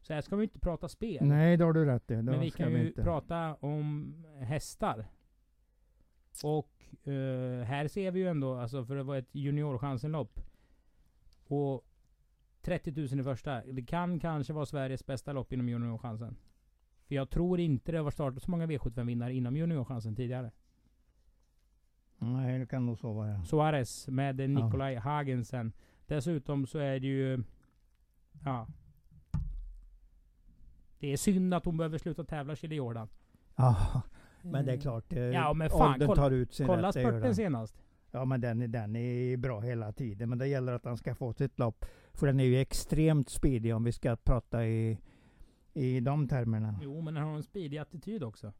Så 0.00 0.14
här 0.14 0.20
ska 0.20 0.36
vi 0.36 0.44
inte 0.44 0.58
prata 0.58 0.88
spel. 0.88 1.24
Nej, 1.26 1.56
det 1.56 1.64
har 1.64 1.72
du 1.72 1.84
rätt 1.84 2.10
i. 2.10 2.22
Men 2.22 2.40
vi 2.40 2.50
kan 2.50 2.72
ju 2.72 2.86
inte. 2.86 3.02
prata 3.02 3.54
om 3.54 4.14
hästar. 4.40 5.06
Och 6.44 6.70
eh, 7.08 7.64
här 7.64 7.88
ser 7.88 8.10
vi 8.10 8.20
ju 8.20 8.28
ändå, 8.28 8.54
alltså 8.54 8.84
för 8.84 8.96
det 8.96 9.02
var 9.02 9.16
ett 9.16 9.34
juniorchansenlopp. 9.34 10.40
Och 11.46 11.84
30 12.64 12.92
000 12.92 13.20
i 13.20 13.22
första. 13.22 13.62
Det 13.64 13.82
kan 13.82 14.20
kanske 14.20 14.52
vara 14.52 14.66
Sveriges 14.66 15.06
bästa 15.06 15.32
lopp 15.32 15.52
inom 15.52 15.68
juniorchansen. 15.68 16.36
För 17.08 17.14
jag 17.14 17.30
tror 17.30 17.60
inte 17.60 17.92
det 17.92 17.98
har 17.98 18.10
startat 18.10 18.42
så 18.42 18.50
många 18.50 18.66
V75-vinnare 18.66 19.30
inom 19.32 19.56
juniorchansen 19.56 20.16
tidigare. 20.16 20.50
Nej, 22.18 22.58
det 22.58 22.66
kan 22.66 22.86
nog 22.86 22.98
så 22.98 23.12
vara. 23.12 23.44
Suarez 23.44 24.08
med 24.08 24.50
Nikolaj 24.50 24.94
Hagensen. 24.96 25.72
Dessutom 26.06 26.66
så 26.66 26.78
är 26.78 27.00
det 27.00 27.06
ju... 27.06 27.42
Ja. 28.44 28.66
Det 30.98 31.12
är 31.12 31.16
synd 31.16 31.54
att 31.54 31.64
hon 31.64 31.76
behöver 31.76 31.98
sluta 31.98 32.24
tävla, 32.24 32.56
Chili 32.56 32.74
Jordan. 32.76 33.08
Ja, 33.56 34.02
men 34.42 34.66
det 34.66 34.72
är 34.72 34.76
klart. 34.80 35.12
eh, 35.12 35.18
Ja, 35.22 35.52
men 35.52 35.70
fan, 35.70 35.92
åldern 35.92 36.14
tar 36.14 36.30
ut 36.30 36.52
sin 36.54 36.66
Kolla 36.66 36.88
rätt. 36.88 36.94
spurten 36.94 37.34
senast. 37.34 37.76
Ja, 38.14 38.24
men 38.24 38.40
den, 38.40 38.62
är- 38.62 38.68
den 38.68 38.96
är 38.96 39.36
bra 39.36 39.60
hela 39.60 39.92
tiden. 39.92 40.28
Men 40.28 40.38
det 40.38 40.46
gäller 40.46 40.72
att 40.72 40.84
han 40.84 40.96
ska 40.96 41.14
få 41.14 41.32
sitt 41.32 41.58
lopp. 41.58 41.84
För 42.12 42.26
den 42.26 42.40
är 42.40 42.44
ju 42.44 42.60
extremt 42.60 43.28
speedy 43.30 43.72
om 43.72 43.84
vi 43.84 43.92
ska 43.92 44.16
prata 44.16 44.66
i, 44.66 44.98
i 45.72 46.00
de 46.00 46.28
termerna. 46.28 46.78
Jo, 46.82 47.00
men 47.00 47.14
den 47.14 47.22
har 47.22 47.36
en 47.36 47.42
speedig 47.42 47.78
attityd 47.78 48.22
också. 48.22 48.52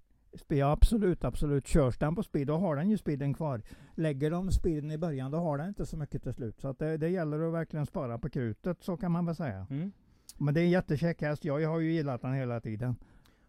Ja, 0.49 0.71
absolut, 0.73 1.25
absolut. 1.25 1.67
Körs 1.67 1.99
den 1.99 2.15
på 2.15 2.23
speed, 2.23 2.47
då 2.47 2.57
har 2.57 2.77
den 2.77 2.91
ju 2.91 2.99
speeden 2.99 3.35
kvar. 3.35 3.63
Lägger 3.95 4.31
de 4.31 4.51
speeden 4.53 4.91
i 4.91 4.99
början, 4.99 5.31
då 5.31 5.39
har 5.39 5.59
den 5.59 5.69
inte 5.69 5.87
så 5.87 5.97
mycket 5.97 6.23
till 6.23 6.33
slut. 6.33 6.61
Så 6.61 6.69
att 6.69 6.79
det, 6.79 6.97
det 6.97 7.09
gäller 7.09 7.41
att 7.49 7.53
verkligen 7.55 7.87
spara 7.87 8.19
på 8.19 8.31
krutet, 8.31 8.83
så 8.83 8.97
kan 8.97 9.13
man 9.13 9.27
väl 9.27 9.35
säga. 9.35 9.67
Mm. 9.71 9.93
Men 10.39 10.55
det 10.55 10.61
är 10.61 10.65
en 10.65 10.71
jättekäck 10.71 11.23
häst. 11.23 11.45
Jag 11.45 11.69
har 11.69 11.81
ju 11.81 11.93
gillat 11.93 12.23
den 12.23 12.33
hela 12.33 12.61
tiden. 12.61 12.97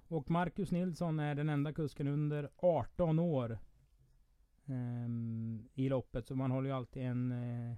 Och 0.07 0.29
Marcus 0.29 0.71
Nilsson 0.71 1.19
är 1.19 1.35
den 1.35 1.50
enda 1.50 1.74
kusken 1.74 2.07
under 2.07 2.50
18 2.57 3.19
år 3.19 3.57
i 5.74 5.89
loppet. 5.89 6.27
Så 6.27 6.36
man 6.36 6.51
håller 6.51 6.69
ju 6.69 6.75
alltid 6.75 7.03
en 7.03 7.31
eh, 7.31 7.75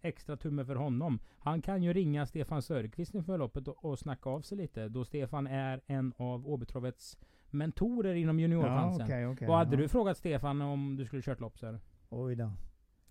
extra 0.00 0.36
tumme 0.36 0.64
för 0.64 0.74
honom. 0.74 1.18
Han 1.38 1.62
kan 1.62 1.82
ju 1.82 1.92
ringa 1.92 2.26
Stefan 2.26 2.62
Sörqvist 2.62 3.14
inför 3.14 3.38
loppet 3.38 3.68
och, 3.68 3.84
och 3.84 3.98
snacka 3.98 4.30
av 4.30 4.40
sig 4.40 4.58
lite. 4.58 4.88
Då 4.88 5.04
Stefan 5.04 5.46
är 5.46 5.80
en 5.86 6.12
av 6.16 6.48
Åbytravets 6.48 7.18
mentorer 7.50 8.14
inom 8.14 8.40
juniorchansen. 8.40 9.06
okej, 9.06 9.26
okej, 9.26 9.48
Vad 9.48 9.58
hade 9.58 9.76
ja. 9.76 9.80
du 9.82 9.88
frågat 9.88 10.16
Stefan 10.18 10.62
om 10.62 10.96
du 10.96 11.06
skulle 11.06 11.22
kört 11.22 11.40
lopp? 11.40 11.58
Så 11.58 11.66
här? 11.66 11.80
Oj 12.08 12.36
då. 12.36 12.52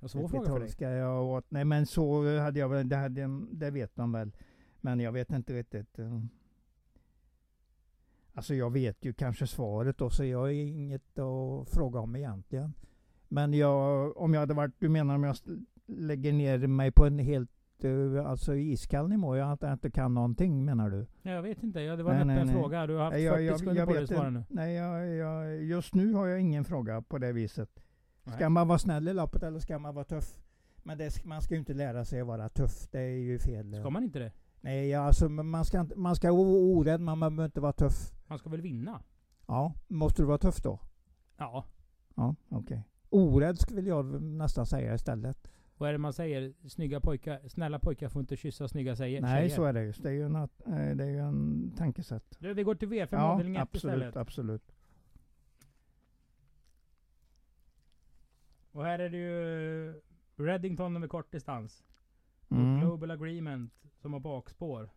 Svår 0.07 0.27
fråga 0.27 0.49
för 0.51 0.59
dig. 0.59 0.69
Ska 0.69 0.89
jag 0.89 1.23
åt? 1.25 1.51
Nej 1.51 1.65
men 1.65 1.85
så 1.85 2.37
hade 2.39 2.59
jag 2.59 2.69
väl, 2.69 2.89
det, 2.89 2.95
hade, 2.95 3.27
det 3.51 3.71
vet 3.71 3.97
man 3.97 4.11
väl. 4.11 4.31
Men 4.81 4.99
jag 4.99 5.11
vet 5.11 5.29
inte 5.31 5.53
riktigt. 5.53 5.99
eh. 5.99 6.21
Alltså 8.33 8.53
jag 8.55 8.73
vet 8.73 9.05
ju 9.05 9.13
kanske 9.13 9.47
svaret 9.47 9.97
då, 9.97 10.09
så 10.09 10.23
jag 10.25 10.39
har 10.39 10.49
inget 10.49 11.19
att 11.19 11.69
fråga 11.69 11.99
om 11.99 12.15
egentligen. 12.15 12.73
Men 13.27 13.53
jag, 13.53 14.17
om 14.17 14.33
jag 14.33 14.41
hade 14.41 14.53
varit, 14.53 14.73
du 14.79 14.89
menar 14.89 15.15
om 15.15 15.23
jag 15.23 15.35
lägger 15.85 16.33
ner 16.33 16.67
mig 16.67 16.91
på 16.91 17.05
en 17.05 17.19
helt, 17.19 17.51
eh, 17.83 18.25
alltså 18.25 18.55
iskall 18.55 19.09
nivå, 19.09 19.35
jag 19.35 19.51
att 19.51 19.61
jag 19.61 19.73
inte 19.73 19.91
kan 19.91 20.13
någonting 20.13 20.65
menar 20.65 20.89
du? 20.89 21.07
Nej, 21.21 21.33
jag 21.33 21.41
vet 21.41 21.63
inte. 21.63 21.81
Ja, 21.81 21.95
det 21.95 22.03
var 22.03 22.13
Nej, 22.13 22.21
en 22.21 22.29
öppen 22.29 22.47
fråga. 22.53 22.87
Du 22.87 22.95
har 22.95 23.03
haft 23.03 23.15
Nej, 23.15 23.29
40 23.29 23.59
sekunder 23.59 23.85
på 23.85 23.93
dig 23.93 24.03
att 24.03 24.09
svara 24.09 24.29
nu. 24.29 24.43
Nej, 24.49 24.73
jag, 24.75 25.07
jag, 25.07 25.63
just 25.63 25.95
nu 25.95 26.13
har 26.13 26.27
jag 26.27 26.41
ingen 26.41 26.65
fråga 26.65 27.01
på 27.01 27.17
det 27.17 27.31
viset. 27.31 27.69
Ska 28.25 28.39
Nej. 28.39 28.49
man 28.49 28.67
vara 28.67 28.79
snäll 28.79 29.07
i 29.07 29.13
loppet 29.13 29.43
eller 29.43 29.59
ska 29.59 29.79
man 29.79 29.95
vara 29.95 30.05
tuff? 30.05 30.37
Men 30.83 30.97
det, 30.97 31.25
man 31.25 31.41
ska 31.41 31.53
ju 31.53 31.59
inte 31.59 31.73
lära 31.73 32.05
sig 32.05 32.21
att 32.21 32.27
vara 32.27 32.49
tuff, 32.49 32.87
det 32.91 32.99
är 32.99 33.17
ju 33.17 33.39
fel. 33.39 33.73
Ska 33.79 33.89
man 33.89 34.03
inte 34.03 34.19
det? 34.19 34.31
Nej, 34.61 34.89
ja, 34.89 34.99
alltså 34.99 35.29
man 35.29 35.65
ska, 35.65 35.79
inte, 35.79 35.95
man 35.95 36.15
ska 36.15 36.31
vara 36.31 36.47
orädd, 36.47 37.01
men 37.01 37.17
man 37.17 37.35
behöver 37.35 37.45
inte 37.45 37.61
vara 37.61 37.73
tuff. 37.73 38.13
Man 38.27 38.37
ska 38.39 38.49
väl 38.49 38.61
vinna? 38.61 39.01
Ja, 39.47 39.73
måste 39.87 40.21
du 40.21 40.25
vara 40.25 40.37
tuff 40.37 40.61
då? 40.61 40.79
Ja. 41.37 41.65
Ja, 42.15 42.35
okej. 42.49 42.83
Orädd 43.15 43.59
skulle 43.59 43.81
jag 43.81 44.21
nästan 44.21 44.65
säga 44.65 44.93
istället. 44.95 45.51
Vad 45.77 45.89
är 45.89 45.93
det 45.93 45.99
man 45.99 46.13
säger? 46.13 46.53
Snygga 46.69 46.99
pojkar, 47.01 47.47
snälla 47.47 47.79
pojkar 47.79 48.09
får 48.09 48.19
inte 48.19 48.35
kyssa 48.37 48.67
snygga 48.67 48.95
tjejer. 48.95 49.21
Nej, 49.21 49.49
så 49.49 49.63
är 49.63 49.73
det 49.73 49.83
just. 49.83 50.03
Det 50.03 50.09
är 50.09 50.13
ju, 50.13 50.27
nat- 50.29 50.61
eh, 50.89 50.95
det 50.95 51.03
är 51.03 51.09
ju 51.09 51.19
en 51.19 51.71
tankesätt. 51.77 52.37
Du, 52.39 52.53
vi 52.53 52.63
går 52.63 52.75
till 52.75 52.87
V5 52.89 53.07
ja, 53.11 53.21
avdelning 53.23 53.55
1 53.55 53.61
absolut, 53.61 53.95
istället. 53.95 54.15
absolut. 54.15 54.75
Och 58.71 58.83
här 58.83 58.99
är 58.99 59.09
det 59.09 59.17
ju 59.17 60.01
Reddington 60.35 60.95
över 60.95 61.07
kortdistans. 61.07 61.83
Mm. 62.49 62.79
Global 62.79 63.11
Agreement 63.11 63.73
som 64.01 64.13
har 64.13 64.19
bakspår. 64.19 64.89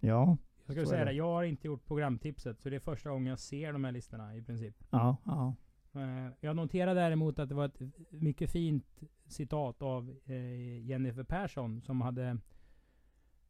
Ja, 0.00 0.36
Jag 0.66 0.76
är 0.78 0.84
säga 0.84 0.98
det. 1.04 1.10
det, 1.10 1.12
jag 1.16 1.24
har 1.32 1.42
inte 1.44 1.66
gjort 1.66 1.86
programtipset. 1.86 2.60
Så 2.60 2.70
det 2.70 2.76
är 2.76 2.80
första 2.80 3.10
gången 3.10 3.26
jag 3.26 3.38
ser 3.38 3.72
de 3.72 3.84
här 3.84 3.92
listorna 3.92 4.36
i 4.36 4.42
princip. 4.42 4.84
ja, 4.90 5.16
ja. 5.24 5.54
Eh, 5.92 6.32
Jag 6.40 6.56
noterar 6.56 6.94
däremot 6.94 7.38
att 7.38 7.48
det 7.48 7.54
var 7.54 7.64
ett 7.64 7.80
mycket 8.10 8.50
fint 8.50 9.00
citat 9.26 9.82
av 9.82 10.16
eh, 10.26 10.80
Jennifer 10.86 11.22
Persson 11.22 11.82
som 11.82 12.00
hade 12.00 12.38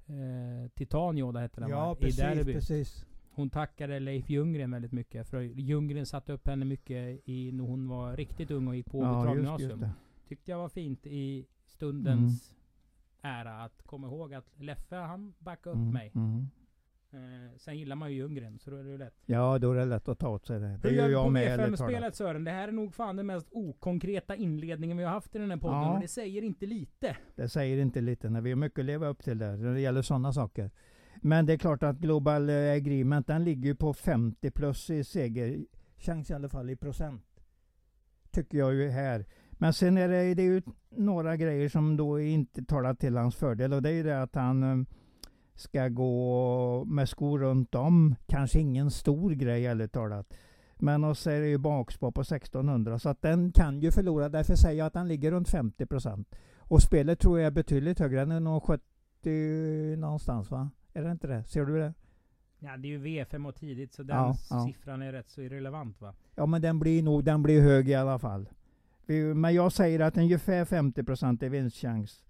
eh, 0.07 0.69
Titanio, 0.75 1.33
det 1.33 1.41
hette 1.41 1.61
den 1.61 1.71
Ja, 1.71 1.95
va? 2.01 2.07
i 2.09 2.11
Derby. 2.11 2.53
precis. 2.53 3.07
Hon 3.31 3.51
tackade 3.51 4.01
Leif 4.01 4.31
Ljunggren 4.31 4.71
väldigt 4.71 4.93
mycket. 4.93 5.29
För 5.29 5.41
Ljunggren 5.41 6.07
satte 6.07 6.33
upp 6.33 6.47
henne 6.49 6.65
mycket 6.65 7.21
i, 7.29 7.53
när 7.53 7.65
hon 7.65 7.89
var 7.89 8.17
riktigt 8.17 8.51
ung 8.51 8.69
och 8.69 8.77
gick 8.77 8.87
på 8.87 9.03
Ja, 9.03 9.35
det. 9.59 9.91
Tyckte 10.29 10.51
jag 10.51 10.59
var 10.59 10.69
fint 10.69 11.07
i 11.07 11.47
stundens 11.67 12.55
ära 13.23 13.63
att 13.63 13.83
komma 13.83 14.07
ihåg 14.07 14.35
att 14.35 14.51
Leffe 14.57 14.97
han 14.97 15.35
backade 15.39 15.71
upp 15.71 15.77
Mm, 15.81 15.93
mig. 15.93 16.13
mm. 16.15 16.47
Eh, 17.11 17.57
sen 17.57 17.79
gillar 17.79 17.97
man 17.97 18.13
ju 18.13 18.17
Ljunggren, 18.17 18.59
så 18.59 18.71
då 18.71 18.77
är 18.77 18.85
det 18.85 18.91
ju 18.91 18.99
lätt. 18.99 19.15
Ja, 19.27 19.59
då 19.59 19.73
är 19.73 19.77
det 19.77 19.85
lätt 19.85 20.09
att 20.09 20.19
ta 20.19 20.29
åt 20.29 20.47
sig 20.47 20.61
det. 20.61 20.79
Det 20.83 20.89
Hur 20.89 20.97
gör 20.97 21.09
jag 21.09 21.33
med. 21.33 21.57
talat. 21.59 21.81
V5-spelet 21.81 22.15
Sören? 22.17 22.45
Det 22.45 22.51
här 22.51 22.69
är 22.69 22.73
nog 22.73 22.95
fan 22.95 23.17
den 23.17 23.27
mest 23.27 23.47
okonkreta 23.51 24.37
inledningen 24.37 24.97
vi 24.97 25.05
har 25.05 25.11
haft 25.11 25.35
i 25.35 25.39
den 25.39 25.51
här 25.51 25.59
podden. 25.59 25.79
Ja. 25.83 25.95
Och 25.95 26.01
det 26.01 26.09
säger 26.09 26.43
inte 26.43 26.67
lite. 26.67 27.17
Det 27.37 27.49
säger 27.49 27.79
inte 27.79 28.01
lite 28.01 28.31
när 28.31 28.41
vi 28.41 28.51
har 28.51 28.57
mycket 28.57 28.79
att 28.79 28.85
leva 28.85 29.09
upp 29.09 29.25
till 29.25 29.39
där 29.39 29.57
när 29.57 29.75
det 29.75 29.81
gäller 29.81 30.03
sådana 30.03 30.33
saker. 30.33 30.71
Men 31.23 31.47
det 31.47 31.53
är 31.53 31.59
klart 31.59 31.83
att 31.83 31.97
Global 31.97 32.51
eh, 32.51 32.73
Agreement 32.73 33.27
den 33.27 33.45
ligger 33.45 33.69
ju 33.69 33.75
på 33.75 33.95
50 33.95 34.51
plus 34.51 34.91
i 34.91 35.05
segerchans 35.05 36.31
i 36.31 36.35
alla 36.35 36.49
fall 36.49 36.71
i 36.71 36.77
procent. 36.77 37.25
Tycker 38.31 38.59
jag 38.59 38.75
ju 38.75 38.89
här. 38.89 39.27
Men 39.51 39.73
sen 39.73 39.99
är 39.99 40.09
det, 40.09 40.35
det 40.35 40.43
är 40.43 40.47
ju 40.47 40.63
några 40.91 41.37
grejer 41.37 41.69
som 41.69 41.97
då 41.97 42.21
inte 42.21 42.65
talar 42.65 42.95
till 42.95 43.17
hans 43.17 43.37
fördel 43.37 43.73
och 43.73 43.83
det 43.83 43.89
är 43.89 43.93
ju 43.93 44.03
det 44.03 44.23
att 44.23 44.35
han 44.35 44.63
eh, 44.63 44.87
ska 45.61 45.89
gå 45.89 46.85
med 46.85 47.09
skor 47.09 47.39
runt 47.39 47.75
om. 47.75 48.15
Kanske 48.27 48.61
ingen 48.61 48.91
stor 48.91 49.31
grej 49.31 49.67
ärligt 49.67 49.93
talat. 49.93 50.35
Men 50.77 51.05
och 51.05 51.19
så 51.19 51.31
är 51.31 51.41
det 51.41 51.49
ju 51.49 51.59
bakspår 51.59 52.11
på 52.11 52.21
1600 52.21 52.99
så 52.99 53.09
att 53.09 53.23
den 53.23 53.53
kan 53.53 53.81
ju 53.81 53.91
förlora. 53.93 54.29
Därför 54.29 54.55
säger 54.55 54.79
jag 54.79 54.87
att 54.87 54.93
den 54.93 55.09
ligger 55.09 55.31
runt 55.31 55.49
50 55.49 55.87
procent. 55.87 56.35
Och 56.59 56.83
spelet 56.83 57.19
tror 57.21 57.39
jag 57.39 57.47
är 57.47 57.51
betydligt 57.51 57.99
högre. 57.99 58.41
Nog 58.41 58.63
70 58.63 59.97
någonstans 59.97 60.51
va? 60.51 60.71
Är 60.93 61.03
det 61.03 61.11
inte 61.11 61.27
det? 61.27 61.45
Ser 61.45 61.65
du 61.65 61.79
det? 61.79 61.95
Ja, 62.59 62.77
det 62.77 62.89
är 62.89 62.91
ju 62.91 63.05
V5 63.05 63.49
och 63.49 63.55
tidigt 63.57 63.93
så 63.95 64.03
den 64.03 64.17
Ja, 64.17 64.35
ja. 64.51 64.67
siffran 64.67 65.03
är 65.03 65.13
rätt 65.13 65.31
så 65.31 65.41
irrelevant 65.41 66.01
va? 66.01 66.15
Ja 66.35 66.47
men 66.47 66.63
den 66.63 66.79
blir 66.79 67.03
nog 67.03 67.25
den 67.25 67.43
blir 67.43 67.63
hög 67.63 67.89
i 67.89 67.95
alla 67.95 68.19
fall. 68.19 68.49
Men 69.35 69.55
jag 69.55 69.73
säger 69.73 70.01
att 70.01 70.17
ungefär 70.17 70.65
50 70.65 71.05
procent 71.05 71.43
är 71.43 71.49
vinstchans. 71.49 72.25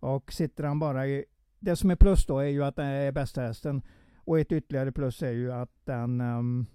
Och 0.00 0.32
sitter 0.32 0.64
han 0.64 0.78
bara 0.78 1.06
i... 1.06 1.24
Det 1.66 1.76
som 1.76 1.90
är 1.90 1.96
plus 1.96 2.26
då 2.26 2.38
är 2.38 2.48
ju 2.48 2.64
att 2.64 2.76
den 2.76 2.86
är 2.86 3.12
bästa 3.12 3.40
hästen. 3.40 3.82
Och 4.16 4.40
ett 4.40 4.52
ytterligare 4.52 4.92
plus 4.92 5.22
är 5.22 5.30
ju 5.30 5.52
att 5.52 5.70
den... 5.84 6.20
um, 6.20 6.66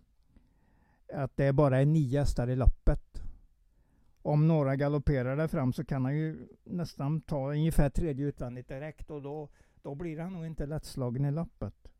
att 1.13 1.38
det 1.38 1.53
bara 1.53 1.81
är 1.81 1.86
nio 1.86 2.19
hästar 2.19 2.50
i 2.50 2.55
loppet. 2.55 3.24
Om 4.21 4.48
några 4.48 4.75
galopperar 4.75 5.38
där 5.38 5.48
fram 5.48 5.74
så 5.74 5.86
kan 5.86 6.05
han 6.05 6.17
ju 6.17 6.48
nästan 6.63 7.21
ta 7.21 7.51
ungefär 7.51 7.89
tredje 7.89 8.25
utvändigt 8.25 8.67
direkt 8.67 9.12
och 9.12 9.21
då, 9.21 9.50
då 9.81 9.95
blir 9.95 10.19
han 10.19 10.33
nog 10.33 10.45
inte 10.45 10.65
lättslagen 10.65 11.25
i 11.25 11.31
loppet. 11.31 11.91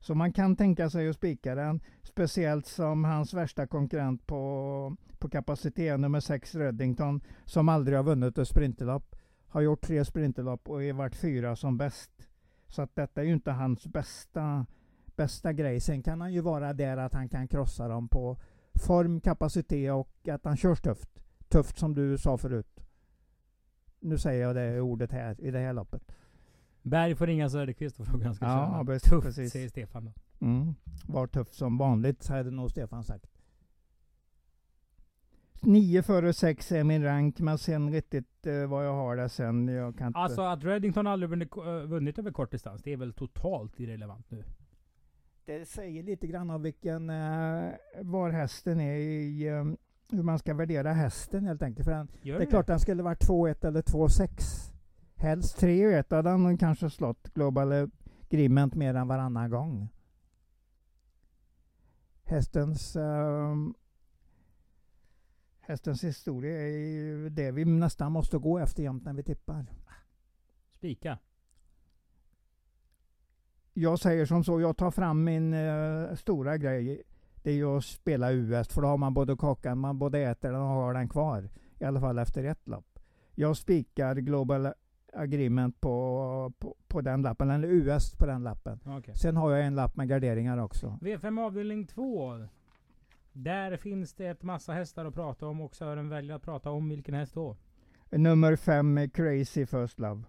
Så 0.00 0.14
man 0.14 0.32
kan 0.32 0.56
tänka 0.56 0.90
sig 0.90 1.08
att 1.08 1.16
spika 1.16 1.54
den. 1.54 1.80
Speciellt 2.02 2.66
som 2.66 3.04
hans 3.04 3.34
värsta 3.34 3.66
konkurrent 3.66 4.26
på, 4.26 4.96
på 5.18 5.28
kapacitet, 5.28 6.00
nummer 6.00 6.20
6 6.20 6.54
Reddington, 6.54 7.20
som 7.44 7.68
aldrig 7.68 7.98
har 7.98 8.04
vunnit 8.04 8.38
ett 8.38 8.48
sprinterlopp, 8.48 9.16
har 9.52 9.60
gjort 9.60 9.80
tre 9.80 10.04
sprinterlopp 10.04 10.68
och 10.68 10.84
är 10.84 10.92
varit 10.92 11.16
fyra 11.16 11.56
som 11.56 11.76
bäst. 11.76 12.10
Så 12.68 12.82
att 12.82 12.96
detta 12.96 13.20
är 13.20 13.24
ju 13.24 13.32
inte 13.32 13.50
hans 13.50 13.86
bästa, 13.86 14.66
bästa 15.16 15.52
grej. 15.52 15.80
Sen 15.80 16.02
kan 16.02 16.20
han 16.20 16.32
ju 16.32 16.40
vara 16.40 16.72
där 16.72 16.96
att 16.96 17.14
han 17.14 17.28
kan 17.28 17.48
krossa 17.48 17.88
dem 17.88 18.08
på 18.08 18.36
form, 18.74 19.20
kapacitet 19.20 19.92
och 19.92 20.28
att 20.28 20.44
han 20.44 20.56
kör 20.56 20.74
tufft. 20.74 21.08
Tufft 21.48 21.78
som 21.78 21.94
du 21.94 22.18
sa 22.18 22.38
förut. 22.38 22.80
Nu 24.00 24.18
säger 24.18 24.42
jag 24.42 24.56
det 24.56 24.80
ordet 24.80 25.12
här 25.12 25.40
i 25.40 25.50
det 25.50 25.58
här 25.58 25.72
loppet. 25.72 26.02
Berg 26.82 27.14
får 27.14 27.26
ringa 27.26 27.48
Söderqvist 27.50 28.00
och 28.00 28.06
fråga 28.06 28.18
hur 28.18 28.24
han 28.24 28.34
ska 28.34 28.44
Ja, 28.46 28.84
köra. 28.86 28.98
Tufft 28.98 29.26
precis. 29.26 29.52
säger 29.52 29.68
Stefan. 29.68 30.12
Mm. 30.40 30.74
Var 31.08 31.26
tuff 31.26 31.52
som 31.54 31.78
vanligt, 31.78 32.28
hade 32.28 32.50
nog 32.50 32.70
Stefan 32.70 33.04
sagt. 33.04 33.31
9 35.62 36.02
före 36.02 36.32
6 36.32 36.72
är 36.72 36.84
min 36.84 37.02
rank, 37.02 37.40
men 37.40 37.58
sen 37.58 37.92
riktigt 37.92 38.46
eh, 38.46 38.66
vad 38.66 38.86
jag 38.86 38.92
har 38.92 39.16
där 39.16 39.28
sen, 39.28 39.68
jag 39.68 39.98
kan 39.98 40.06
inte... 40.06 40.18
Alltså 40.18 40.42
att 40.42 40.64
Reddington 40.64 41.06
aldrig 41.06 41.30
vunnit, 41.30 41.56
eh, 41.56 41.64
vunnit 41.64 42.18
över 42.18 42.32
kortdistans, 42.32 42.82
det 42.82 42.92
är 42.92 42.96
väl 42.96 43.12
totalt 43.12 43.80
irrelevant 43.80 44.30
nu? 44.30 44.44
Det 45.44 45.68
säger 45.68 46.02
lite 46.02 46.26
grann 46.26 46.50
om 46.50 46.62
vilken, 46.62 47.10
eh, 47.10 47.72
var 48.00 48.30
hästen 48.30 48.80
är 48.80 48.94
i, 48.94 49.46
eh, 49.46 49.64
hur 50.10 50.22
man 50.22 50.38
ska 50.38 50.54
värdera 50.54 50.92
hästen 50.92 51.44
helt 51.44 51.62
enkelt. 51.62 51.84
För 51.84 51.92
den, 51.92 52.08
det 52.22 52.30
är 52.30 52.46
klart 52.46 52.66
den 52.66 52.80
skulle 52.80 53.02
varit 53.02 53.24
2-1 53.24 53.64
eller 53.64 53.82
2-6. 53.82 54.72
Helst 55.16 55.58
3-1 55.60 56.14
hade 56.16 56.30
han 56.30 56.58
kanske 56.58 56.90
slått 56.90 57.34
Global 57.34 57.88
Agreement 58.30 58.74
mer 58.74 58.94
än 58.94 59.08
varannan 59.08 59.50
gång. 59.50 59.88
Hästens 62.24 62.96
ehm, 62.96 63.74
Hästens 65.72 66.04
historia 66.04 66.62
är 66.62 66.78
ju 66.78 67.28
det 67.28 67.50
vi 67.50 67.64
nästan 67.64 68.12
måste 68.12 68.38
gå 68.38 68.58
efter 68.58 68.82
jämt 68.82 69.04
när 69.04 69.12
vi 69.12 69.22
tippar. 69.22 69.66
Spika. 70.70 71.18
Jag 73.72 73.98
säger 73.98 74.26
som 74.26 74.44
så, 74.44 74.60
jag 74.60 74.76
tar 74.76 74.90
fram 74.90 75.24
min 75.24 75.54
eh, 75.54 76.14
stora 76.14 76.56
grej. 76.56 77.02
Det 77.42 77.50
är 77.50 77.54
ju 77.54 77.76
att 77.76 77.84
spela 77.84 78.32
US, 78.32 78.68
för 78.68 78.82
då 78.82 78.88
har 78.88 78.96
man 78.96 79.14
både 79.14 79.36
kakan, 79.36 79.78
man 79.78 79.98
både 79.98 80.18
äter 80.18 80.52
den 80.52 80.60
och 80.60 80.66
har 80.66 80.94
den 80.94 81.08
kvar. 81.08 81.50
I 81.78 81.84
alla 81.84 82.00
fall 82.00 82.18
efter 82.18 82.44
ett 82.44 82.68
lopp. 82.68 82.98
Jag 83.34 83.56
spikar 83.56 84.14
Global 84.14 84.72
Agreement 85.12 85.80
på, 85.80 86.52
på, 86.58 86.76
på 86.88 87.00
den 87.00 87.22
lappen, 87.22 87.50
eller 87.50 87.68
US 87.68 88.14
på 88.14 88.26
den 88.26 88.42
lappen. 88.42 88.80
Okej. 88.86 89.14
Sen 89.16 89.36
har 89.36 89.50
jag 89.50 89.66
en 89.66 89.74
lapp 89.74 89.96
med 89.96 90.08
garderingar 90.08 90.58
också. 90.58 90.98
V5 91.00 91.46
avdelning 91.46 91.86
2. 91.86 92.48
Där 93.32 93.76
finns 93.76 94.14
det 94.14 94.26
ett 94.26 94.42
massa 94.42 94.72
hästar 94.72 95.04
att 95.04 95.14
prata 95.14 95.46
om 95.46 95.60
och 95.60 95.76
Sören 95.76 96.08
väljer 96.08 96.36
att 96.36 96.42
prata 96.42 96.70
om 96.70 96.88
vilken 96.88 97.14
häst 97.14 97.34
då? 97.34 97.56
Nummer 98.10 98.56
fem, 98.56 99.10
Crazy 99.10 99.66
First 99.66 99.98
Love. 99.98 100.22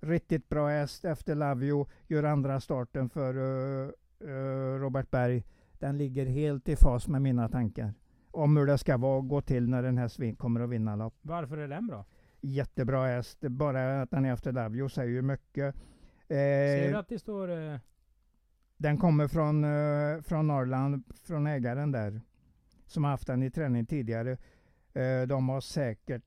Riktigt 0.00 0.48
bra 0.48 0.68
häst 0.68 1.04
efter 1.04 1.34
Lavio. 1.34 1.88
Gör 2.06 2.22
andra 2.24 2.60
starten 2.60 3.08
för 3.08 3.34
eh, 3.34 3.90
eh, 4.20 4.78
Robert 4.80 5.10
Berg. 5.10 5.44
Den 5.78 5.98
ligger 5.98 6.26
helt 6.26 6.68
i 6.68 6.76
fas 6.76 7.08
med 7.08 7.22
mina 7.22 7.48
tankar. 7.48 7.94
Om 8.30 8.56
hur 8.56 8.66
det 8.66 8.78
ska 8.78 8.96
vara 8.96 9.20
gå 9.20 9.40
till 9.40 9.68
när 9.68 9.82
den 9.82 9.98
här 9.98 10.08
svin 10.08 10.36
kommer 10.36 10.60
att 10.60 10.70
vinna 10.70 10.96
lopp. 10.96 11.14
Varför 11.22 11.58
är 11.58 11.68
den 11.68 11.86
bra? 11.86 12.04
Jättebra 12.40 13.06
häst. 13.06 13.40
Bara 13.40 14.02
att 14.02 14.10
den 14.10 14.24
är 14.24 14.32
efter 14.32 14.52
Lavio 14.52 14.88
säger 14.88 15.10
ju 15.10 15.22
mycket. 15.22 15.74
Ser 16.28 16.88
du 16.88 16.92
Eh, 16.92 16.98
att 16.98 17.08
det 17.08 17.18
står... 17.18 17.50
Eh, 17.50 17.78
den 18.76 18.98
kommer 18.98 19.28
från, 19.28 19.64
eh, 19.64 20.22
från 20.22 20.46
Norrland, 20.46 21.02
från 21.24 21.46
ägaren 21.46 21.92
där. 21.92 22.20
Som 22.92 23.04
har 23.04 23.10
haft 23.10 23.26
den 23.26 23.42
i 23.42 23.50
träning 23.50 23.86
tidigare. 23.86 24.30
Eh, 24.92 25.22
de 25.28 25.48
har 25.48 25.60
säkert 25.60 26.22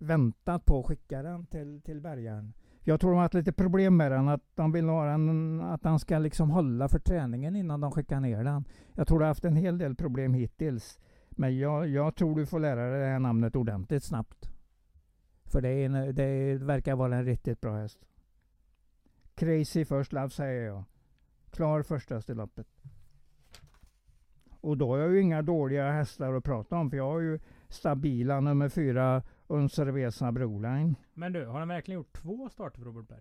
väntat 0.00 0.64
på 0.64 0.80
att 0.80 0.86
skicka 0.86 1.22
den 1.22 1.46
till, 1.46 1.80
till 1.84 2.00
bärgaren. 2.00 2.52
Jag 2.80 3.00
tror 3.00 3.10
de 3.10 3.16
har 3.16 3.22
haft 3.22 3.34
lite 3.34 3.52
problem 3.52 3.96
med 3.96 4.12
den, 4.12 4.28
att 4.28 4.42
de 4.54 4.72
vill 4.72 4.88
ha 4.88 5.04
den, 5.04 5.60
att 5.60 5.82
den 5.82 5.98
ska 5.98 6.18
liksom 6.18 6.50
hålla 6.50 6.88
för 6.88 6.98
träningen 6.98 7.56
innan 7.56 7.80
de 7.80 7.92
skickar 7.92 8.20
ner 8.20 8.44
den. 8.44 8.64
Jag 8.94 9.08
tror 9.08 9.18
de 9.18 9.22
har 9.22 9.28
haft 9.28 9.44
en 9.44 9.56
hel 9.56 9.78
del 9.78 9.94
problem 9.94 10.34
hittills. 10.34 10.98
Men 11.30 11.58
jag, 11.58 11.88
jag 11.88 12.14
tror 12.14 12.36
du 12.36 12.46
får 12.46 12.60
lära 12.60 12.90
dig 12.90 13.00
det 13.00 13.06
här 13.06 13.18
namnet 13.18 13.56
ordentligt 13.56 14.04
snabbt. 14.04 14.50
För 15.44 15.60
det, 15.60 15.68
är 15.68 15.86
en, 15.86 16.14
det 16.14 16.54
verkar 16.54 16.96
vara 16.96 17.16
en 17.16 17.24
riktigt 17.24 17.60
bra 17.60 17.76
häst. 17.76 17.98
Crazy 19.34 19.84
First 19.84 20.12
Love 20.12 20.30
säger 20.30 20.66
jag. 20.66 20.84
Klar 21.50 21.82
första 21.82 22.20
loppet. 22.28 22.66
Och 24.68 24.76
då 24.78 24.88
har 24.88 24.98
jag 24.98 25.12
ju 25.12 25.20
inga 25.20 25.42
dåliga 25.42 25.90
hästar 25.92 26.34
att 26.34 26.44
prata 26.44 26.76
om. 26.76 26.90
För 26.90 26.96
jag 26.96 27.10
har 27.10 27.20
ju 27.20 27.38
stabila 27.68 28.40
nummer 28.40 28.68
fyra 28.68 29.22
Uncervesa 29.46 30.32
Broline. 30.32 30.94
Men 31.14 31.32
du, 31.32 31.46
har 31.46 31.58
han 31.58 31.68
verkligen 31.68 32.00
gjort 32.00 32.12
två 32.12 32.48
starter 32.48 32.78
för 32.78 32.84
Robert 32.84 33.08
Berg? 33.08 33.20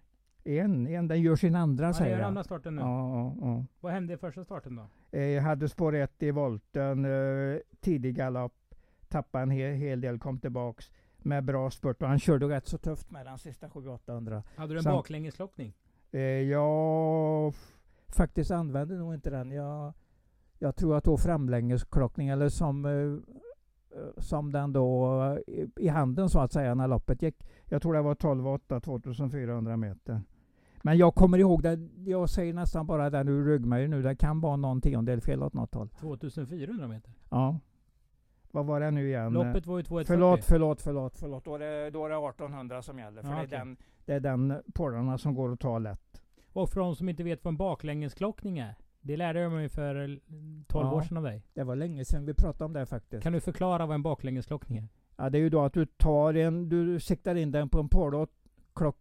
En, 0.60 0.88
en 0.88 1.08
den 1.08 1.22
gör 1.22 1.36
sin 1.36 1.56
andra 1.56 1.86
Han 1.86 1.94
säger 1.94 2.18
jag. 2.20 2.28
andra 2.28 2.44
starten 2.44 2.76
nu. 2.76 2.82
Ja, 2.82 3.10
ja, 3.10 3.36
ja. 3.42 3.66
Vad 3.80 3.92
hände 3.92 4.14
i 4.14 4.18
första 4.18 4.44
starten 4.44 4.76
då? 4.76 4.86
Eh, 5.12 5.22
Jag 5.24 5.42
hade 5.44 5.70
spår 5.70 5.96
1 5.96 6.24
i 6.24 6.32
volten, 6.32 7.06
eh, 7.06 7.58
tidig 7.82 8.16
galopp, 8.16 8.76
tappade 9.08 9.42
en 9.44 9.50
hel, 9.52 9.74
hel 9.76 10.02
del, 10.02 10.20
kom 10.20 10.40
tillbaks 10.40 10.92
med 11.18 11.44
bra 11.44 11.70
spurt 11.70 12.02
och 12.02 12.08
han 12.08 12.20
körde 12.20 12.46
rätt 12.50 12.68
så 12.68 12.78
tufft 12.78 13.12
med 13.12 13.26
den 13.26 13.38
sista 13.38 13.68
7-800. 13.68 14.44
Hade 14.56 14.74
du 14.74 14.78
en 14.78 14.84
Sam- 14.84 14.94
baklängeslockning? 14.94 15.74
Eh, 16.12 16.22
jag 16.22 17.54
faktiskt 18.18 18.52
använde 18.52 18.96
nog 18.98 19.14
inte 19.14 19.30
den. 19.30 19.52
Jag, 19.52 19.94
jag 20.60 20.76
tror 20.76 20.96
att 20.96 21.04
då 21.04 21.18
framlängesklockning 21.18 22.28
eller 22.28 22.50
som, 22.50 22.86
eh, 22.86 22.92
eh, 24.00 24.10
som 24.18 24.52
den 24.52 24.74
då 24.74 25.22
eh, 25.48 25.64
i, 25.76 25.88
handen 25.88 26.30
så 26.30 26.40
att 26.40 26.52
säga 26.52 26.76
när 26.76 26.88
loppet 26.88 27.22
gick. 27.22 27.36
Jag 27.66 27.82
tror 27.82 27.94
det 27.94 28.02
var 28.02 28.16
12,8 28.16 28.80
2400 28.80 29.78
meter. 29.78 30.22
Men 30.82 30.98
jag 30.98 31.16
kommer 31.16 31.38
ihåg 31.38 31.64
det, 31.64 31.80
jag 32.06 32.30
säger 32.30 32.54
nästan 32.54 32.88
bara 32.88 33.10
den 33.10 33.28
ur 33.28 33.46
ryggmärgen 33.46 33.92
nu. 33.92 34.02
Det 34.02 34.16
kan 34.16 34.42
vara 34.42 34.56
någon 34.56 34.82
tiondel 34.82 35.22
fel 35.22 35.44
åt 35.44 35.54
något 35.54 35.74
håll. 35.74 35.90
2400 35.90 36.88
meter. 36.88 37.12
Ja. 37.30 37.60
Vad 38.52 38.66
var 38.66 38.80
det 38.80 38.92
nu 38.92 39.08
igen? 39.08 39.34
Loppet 39.34 39.66
var 39.66 39.78
ju 39.78 39.84
2,140. 39.84 40.08
Förlåt, 40.08 40.46
förlåt, 40.46 40.82
förlåt, 40.82 41.18
förlåt. 41.18 41.46
Då 41.46 41.56
är 41.56 41.60
det, 41.60 41.90
då 41.90 42.06
är 42.06 42.10
det 42.10 42.16
1800 42.16 42.82
som 42.82 43.00
gäller. 43.00 43.22
För 43.22 43.30
Ja, 43.30 43.36
det, 43.36 43.42
är 43.42 43.46
okej. 43.46 43.60
den, 43.60 43.78
det 44.06 44.14
är 44.14 44.20
den 44.20 44.62
porrarna 44.74 45.18
som 45.18 45.36
går 45.36 45.54
att 45.54 45.60
ta 45.60 45.80
lätt. 45.80 46.22
Och 46.54 46.70
för 46.70 46.80
de 46.80 46.96
som 46.96 47.10
inte 47.10 47.24
vet 47.24 47.44
vad 47.44 47.52
en 47.52 47.58
baklängeslockning 47.58 48.60
är. 48.60 48.76
Det 49.08 49.18
lärde 49.18 49.40
jag 49.40 49.52
mig 49.52 49.70
för 49.70 49.96
eh, 49.96 50.18
12 50.68 50.86
Ja. 50.88 50.94
år 50.94 51.02
sedan 51.02 51.18
av 51.18 51.24
dig. 51.24 51.44
Det 51.54 51.64
var 51.64 51.76
länge 51.76 52.06
sedan 52.06 52.26
vi 52.26 52.34
pratade 52.34 52.66
om 52.66 52.74
det 52.74 52.86
faktiskt. 52.86 53.24
Kan 53.24 53.34
du 53.34 53.40
förklara 53.40 53.86
vad 53.86 53.96
en 53.96 54.04
baklängeslockning 54.04 54.78
är? 54.78 54.88
Ja, 55.18 55.30
det 55.30 55.38
är 55.38 55.40
ju 55.40 55.50
då 55.50 55.62
att 55.62 55.74
du 55.74 55.86
tar 55.86 56.34
en, 56.34 56.70
du 56.70 57.00
siktar 57.00 57.36
in 57.36 57.52
den 57.52 57.70
på 57.70 57.80
en 57.80 57.90
påle 57.90 58.28
klock, 58.76 58.98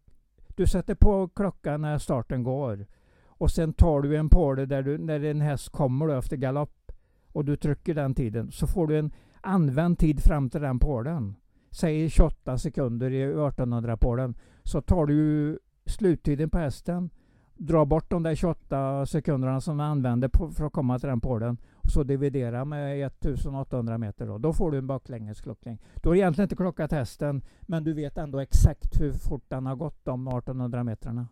Du 0.56 0.66
sätter 0.66 0.94
på 0.94 1.28
klockan 1.28 1.80
när 1.80 1.98
starten 1.98 2.42
går. 2.42 2.86
Och 3.26 3.50
sen 3.50 3.72
tar 3.72 4.00
du 4.02 4.16
en 4.16 4.28
påle 4.28 4.66
där 4.66 4.82
du, 4.82 4.98
när 4.98 5.24
en 5.24 5.40
häst 5.40 5.68
kommer 5.68 6.06
då 6.06 6.12
efter 6.14 6.36
galopp. 6.36 6.92
Och 7.32 7.44
du 7.44 7.56
trycker 7.56 7.94
den 7.94 8.14
tiden. 8.14 8.50
Så 8.50 8.66
får 8.66 8.86
du 8.86 8.98
en 8.98 9.12
använd 9.40 9.98
tid 9.98 10.22
fram 10.22 10.50
till 10.50 10.60
den 10.60 10.78
pålen. 10.78 11.34
Säg 11.70 12.10
28 12.10 12.58
sekunder 12.58 13.10
i 13.10 13.22
1800 13.22 13.96
pålen. 13.96 14.34
Så 14.62 14.80
tar 14.80 15.06
du 15.06 15.58
sluttiden 15.86 16.50
på 16.50 16.58
hästen. 16.58 17.10
Drar 17.58 17.84
bort 17.84 18.10
de 18.10 18.22
där 18.22 18.34
28 18.34 19.06
sekunderna 19.06 19.60
som 19.60 19.76
du 19.76 19.84
använder 19.84 20.28
på, 20.28 20.50
för 20.50 20.64
att 20.64 20.72
komma 20.72 20.98
till 20.98 21.08
den 21.08 21.20
pålen. 21.20 21.58
Och 21.74 21.90
så 21.90 22.02
dividera 22.02 22.64
med 22.64 23.06
1800 23.06 23.98
meter 23.98 24.26
då. 24.26 24.38
Då 24.38 24.52
får 24.52 24.70
du 24.70 24.78
en 24.78 24.86
baklängesklocking. 24.86 25.78
Du 26.02 26.08
har 26.08 26.16
egentligen 26.16 26.44
inte 26.44 26.56
klockat 26.56 26.92
hästen, 26.92 27.42
men 27.60 27.84
du 27.84 27.92
vet 27.92 28.18
ändå 28.18 28.38
exakt 28.38 29.00
hur 29.00 29.12
fort 29.12 29.44
den 29.48 29.66
har 29.66 29.76
gått 29.76 30.04
de 30.04 30.28
1800 30.28 30.84
metrarna. 30.84 31.28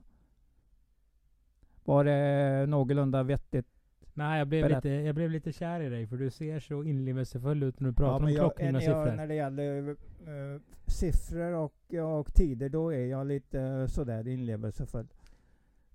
Var 1.85 2.04
det 2.04 2.67
någorlunda 2.67 3.23
vettigt? 3.23 3.67
Nej, 4.15 4.39
jag 4.39 4.49
blev, 4.49 4.69
lite, 4.69 4.89
jag 4.89 5.15
blev 5.15 5.30
lite 5.30 5.52
kär 5.52 5.80
i 5.80 5.89
dig 5.89 6.06
för 6.06 6.17
du 6.17 6.30
ser 6.30 6.60
så 6.60 6.84
inlevelsefull 6.84 7.63
ut 7.63 7.80
när 7.80 7.89
du 7.89 7.95
pratar 7.95 8.17
om 8.17 8.25
men 8.25 8.34
klockning 8.34 8.76
och 8.76 8.82
jag, 8.82 8.82
siffror. 8.82 9.17
när 9.17 9.26
det 9.26 9.34
gäller 9.34 9.89
eh, 9.89 10.60
siffror 10.87 11.52
och, 11.52 11.95
och 12.21 12.34
tider, 12.34 12.69
då 12.69 12.93
är 12.93 13.06
jag 13.06 13.26
lite 13.26 13.58
uh, 13.58 13.87
sådär 13.87 14.28
inlevelsefull. 14.28 15.06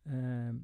Eh, 0.09 0.55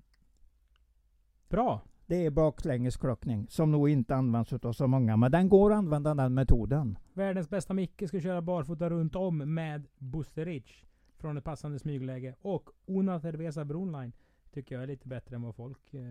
bra. 1.49 1.81
Det 2.07 2.25
är 2.25 2.29
baklängesklocking, 2.29 3.47
som 3.49 3.71
nog 3.71 3.89
inte 3.89 4.15
används 4.15 4.53
av 4.53 4.73
så 4.73 4.87
många, 4.87 5.17
men 5.17 5.31
den 5.31 5.49
går 5.49 5.71
att 5.71 5.77
använda 5.77 6.15
den 6.15 6.33
metoden. 6.33 6.97
Världens 7.13 7.49
bästa 7.49 7.73
Micke 7.73 8.07
ska 8.07 8.19
köra 8.19 8.41
barfota 8.41 8.89
runt 8.89 9.15
om 9.15 9.37
med 9.53 9.87
Busterich 9.97 10.85
från 11.17 11.37
ett 11.37 11.43
passande 11.43 11.79
smygläge. 11.79 12.35
Och 12.41 12.69
Una 12.85 13.19
Cerveza 13.19 13.65
Broline 13.65 14.11
tycker 14.51 14.75
jag 14.75 14.83
är 14.83 14.87
lite 14.87 15.07
bättre 15.07 15.35
än 15.35 15.41
vad 15.41 15.55
folk 15.55 15.93
eh, 15.93 16.01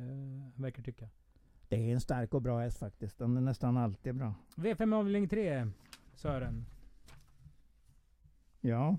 verkar 0.54 0.82
tycka. 0.82 1.08
Det 1.68 1.76
är 1.76 1.94
en 1.94 2.00
stark 2.00 2.34
och 2.34 2.42
bra 2.42 2.60
häst 2.60 2.78
faktiskt. 2.78 3.18
Den 3.18 3.36
är 3.36 3.40
nästan 3.40 3.76
alltid 3.76 4.14
bra. 4.14 4.34
V5 4.56 4.94
avdelning 4.94 5.28
3, 5.28 5.66
Sören. 6.14 6.66
Ja. 8.60 8.88
Eh, 8.88 8.96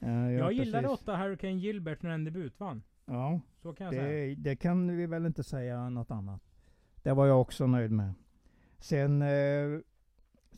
ja, 0.00 0.30
jag 0.30 0.52
gillade 0.52 0.88
precis. 0.88 1.02
8 1.02 1.16
Hurricane 1.16 1.52
Gilbert 1.52 2.02
när 2.02 2.10
den 2.10 2.24
debutvann. 2.24 2.82
Ja, 3.06 3.40
Så 3.62 3.72
kan 3.72 3.84
jag 3.84 3.94
säga. 3.94 4.26
det, 4.28 4.34
det 4.34 4.56
kan 4.56 4.96
vi 4.96 5.06
väl 5.06 5.26
inte 5.26 5.42
säga 5.44 5.88
något 5.90 6.10
annat. 6.10 6.42
Det 7.02 7.12
var 7.12 7.26
jag 7.26 7.40
också 7.40 7.66
nöjd 7.66 7.90
med. 7.90 8.14
Sen, 8.78 9.22
eh, 9.22 9.80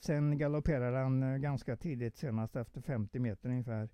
sen 0.01 0.38
galopperade 0.38 0.96
han 0.98 1.22
eh, 1.22 1.37
ganska 1.38 1.77
tidigt, 1.77 2.16
senast 2.16 2.57
efter 2.57 2.81
50 2.81 3.18
meter 3.18 3.48
ungefär. 3.48 3.88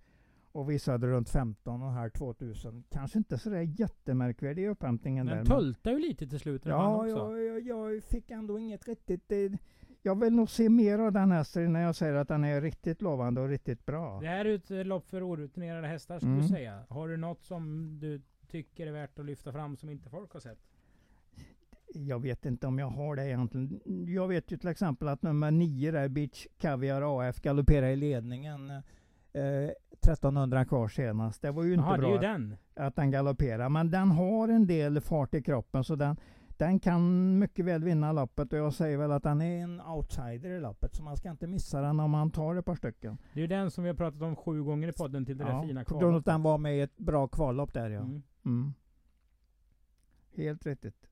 Och 0.52 0.70
visade 0.70 1.06
runt 1.06 1.28
15 1.30 1.82
och 1.82 1.92
här 1.92 2.08
2000. 2.08 2.84
Kanske 2.90 3.18
inte 3.18 3.38
sådär 3.38 3.60
jättemärkvärdig 3.80 4.66
upphämtningen 4.68 5.26
där. 5.26 5.34
Den 5.36 5.44
men- 5.48 5.58
tultade 5.58 5.96
ju 5.96 6.02
lite 6.02 6.26
till 6.26 6.40
slut 6.40 6.66
Ja, 6.66 7.06
jag, 7.08 7.42
jag, 7.44 7.60
jag 7.66 8.02
fick 8.04 8.30
ändå 8.30 8.58
inget 8.58 8.88
riktigt... 8.88 9.32
eh, 9.32 9.38
Jag 10.06 10.20
vill 10.20 10.32
nog 10.34 10.50
se 10.50 10.68
mer 10.68 10.98
av 10.98 11.12
den 11.12 11.30
hästen 11.32 11.72
när 11.72 11.82
jag 11.82 11.94
säger 11.94 12.14
att 12.14 12.28
den 12.28 12.44
är 12.44 12.60
riktigt 12.60 13.02
lovande 13.02 13.40
och 13.40 13.48
riktigt 13.48 13.86
bra. 13.86 14.20
Det 14.20 14.26
här 14.28 14.44
är 14.44 14.54
ett 14.80 14.86
lopp 14.86 15.10
för 15.10 15.28
orutinerade 15.30 15.86
hästar 15.88 16.18
skulle 16.18 16.32
Mm. 16.32 16.42
du 16.42 16.48
säga. 16.48 16.84
Har 16.88 17.08
du 17.08 17.16
något 17.16 17.44
som 17.44 17.90
du 18.00 18.22
tycker 18.50 18.86
är 18.86 18.92
värt 18.92 19.18
att 19.18 19.24
lyfta 19.24 19.52
fram 19.52 19.76
som 19.76 19.90
inte 19.90 20.10
folk 20.10 20.32
har 20.32 20.40
sett? 20.40 20.58
Jag 21.94 22.22
vet 22.22 22.46
inte 22.46 22.66
om 22.66 22.78
jag 22.78 22.86
har 22.86 23.16
det 23.16 23.26
egentligen. 23.26 23.80
Jag 24.08 24.28
vet 24.28 24.50
ju 24.52 24.56
till 24.56 24.68
exempel 24.68 25.08
att 25.08 25.22
nummer 25.22 25.50
9 25.50 25.90
där, 25.90 26.08
Beach 26.08 26.46
Caviar 26.58 27.20
AF, 27.28 27.40
galopperar 27.40 27.86
i 27.88 27.96
ledningen. 27.96 28.70
Eh, 29.32 29.70
1300 30.02 30.64
kvar 30.64 30.88
senast. 30.88 31.42
Det 31.42 31.50
var 31.50 31.62
ju 31.64 31.74
inte 31.74 31.84
Jaha, 31.86 31.96
det 31.96 32.02
bra 32.02 32.18
den. 32.18 32.56
att 32.74 32.96
den 32.96 33.10
galopperar. 33.10 33.68
Men 33.68 33.90
den 33.90 34.10
har 34.10 34.48
en 34.48 34.66
del 34.66 35.00
fart 35.00 35.34
i 35.34 35.42
kroppen 35.42 35.84
så 35.84 35.96
den, 35.96 36.16
den 36.56 36.80
kan 36.80 37.38
mycket 37.38 37.64
väl 37.64 37.84
vinna 37.84 38.12
loppet. 38.12 38.52
Och 38.52 38.58
jag 38.58 38.74
säger 38.74 38.98
väl 38.98 39.12
att 39.12 39.22
den 39.22 39.42
är 39.42 39.62
en 39.62 39.80
outsider 39.80 40.50
i 40.50 40.60
loppet. 40.60 40.94
Så 40.94 41.02
man 41.02 41.16
ska 41.16 41.30
inte 41.30 41.46
missa 41.46 41.80
den 41.80 42.00
om 42.00 42.10
man 42.10 42.30
tar 42.30 42.56
ett 42.56 42.64
par 42.64 42.74
stycken. 42.74 43.18
Det 43.32 43.40
är 43.40 43.42
ju 43.42 43.46
den 43.46 43.70
som 43.70 43.84
vi 43.84 43.90
har 43.90 43.96
pratat 43.96 44.22
om 44.22 44.36
sju 44.36 44.62
gånger 44.62 44.88
i 44.88 44.92
podden 44.92 45.26
till 45.26 45.38
det 45.38 45.44
där 45.44 45.62
fina 45.62 45.84
på 45.84 45.98
grund 45.98 46.14
av 46.14 46.18
att 46.18 46.24
kvalet. 46.24 46.24
den 46.24 46.42
var 46.42 46.58
med 46.58 46.76
i 46.76 46.80
ett 46.80 46.96
bra 46.98 47.28
kvallopp 47.28 47.72
där 47.74 47.90
ja. 47.90 48.00
Mm. 48.00 48.22
Mm. 48.44 48.74
Helt 50.36 50.66
riktigt. 50.66 51.06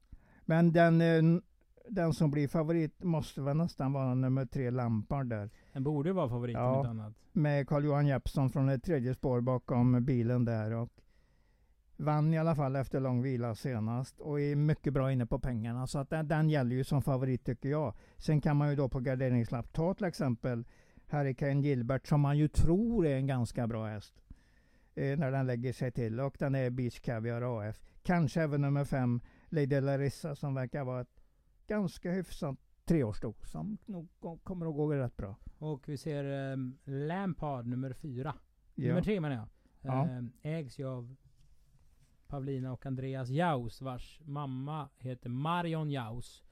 Men 0.45 0.73
den, 0.73 1.01
eh, 1.01 1.41
den 1.89 2.13
som 2.13 2.31
blir 2.31 2.49
favorit 2.49 3.03
måste 3.05 3.41
väl 3.41 3.57
nästan 3.57 3.93
vara 3.93 4.15
nummer 4.15 4.47
tre 4.47 4.71
Lampard 4.71 5.27
där. 5.27 5.51
Den 5.73 5.85
borde 5.85 6.09
ju 6.09 6.13
vara 6.13 6.29
favorit 6.29 6.57
om 6.57 6.63
Ja. 6.63 6.77
inte 6.79 6.91
annat. 6.91 7.15
Med 7.33 7.69
Carl-Johan 7.69 8.07
Jeppsson 8.07 8.51
från 8.51 8.69
ett 8.69 8.83
tredje 8.85 9.15
spår 9.15 9.41
bakom 9.41 10.05
bilen 10.05 10.45
där. 10.45 10.71
Och 10.73 10.91
vann 12.03 12.35
i 12.35 12.39
alla 12.39 12.55
fall 12.55 12.77
efter 12.77 13.01
lång 13.01 13.23
vila 13.23 13.55
senast. 13.55 14.21
Och 14.21 14.41
är 14.41 14.57
mycket 14.57 14.93
bra 14.93 15.13
inne 15.13 15.27
på 15.27 15.39
pengarna. 15.39 15.87
Så 15.87 15.99
att 15.99 16.11
den, 16.11 16.29
den 16.29 16.51
gäller 16.51 16.77
ju 16.77 16.85
som 16.85 17.03
favorit 17.03 17.45
tycker 17.45 17.69
jag. 17.69 17.95
Sen 18.17 18.41
kan 18.41 18.57
man 18.57 18.71
ju 18.71 18.77
då 18.77 18.89
på 18.89 19.01
garderingslapp 19.01 19.73
ta 19.73 19.95
till 19.95 20.05
exempel 20.07 20.65
Hurricane 21.07 21.61
Gilbert 21.61 22.07
som 22.07 22.21
man 22.21 22.39
ju 22.39 22.49
tror 22.49 23.07
är 23.07 23.17
en 23.17 23.27
ganska 23.27 23.67
bra 23.67 23.87
häst. 23.87 24.15
Eh, 24.95 25.19
när 25.19 25.31
den 25.33 25.47
lägger 25.47 25.73
sig 25.73 25.93
till. 25.93 26.21
Och 26.21 26.37
den 26.39 26.55
är 26.55 26.71
Beach 26.71 27.01
Caviar 27.01 27.61
AF. 27.69 27.81
Kanske 28.03 28.43
även 28.43 28.61
nummer 28.61 28.85
fem 28.85 29.21
Lady 29.49 29.81
Larissa 29.81 30.35
som 30.35 30.55
verkar 30.55 30.85
vara 30.85 31.01
ett 31.01 31.23
ganska 31.67 32.11
hyfsat 32.11 32.57
treårssto. 32.85 33.35
Som 33.43 33.79
nog 33.87 34.09
ko- 34.21 34.39
kommer 34.43 34.67
att 34.67 34.75
gå 34.75 34.93
rätt 34.95 35.17
bra. 35.17 35.37
Och 35.59 35.89
vi 35.89 35.97
ser 35.97 36.53
um, 36.53 36.79
Lampard 36.85 37.67
nummer 37.67 37.93
fyra. 37.93 38.35
Ja. 38.75 38.89
Nummer 38.89 39.03
tre 39.03 39.21
menar 39.21 39.37
jag. 39.37 39.49
Ja. 39.81 40.09
Ehm, 40.09 40.33
ägs 40.43 40.79
ju 40.79 40.89
av 40.89 41.17
Pavlina 42.33 42.73
och 42.73 42.87
Andreas 42.87 43.29
Jaus 43.29 43.81
vars 43.83 44.21
mamma 44.25 44.89
heter 44.99 45.29
Marion 45.31 45.91
Jaus. 45.91 46.43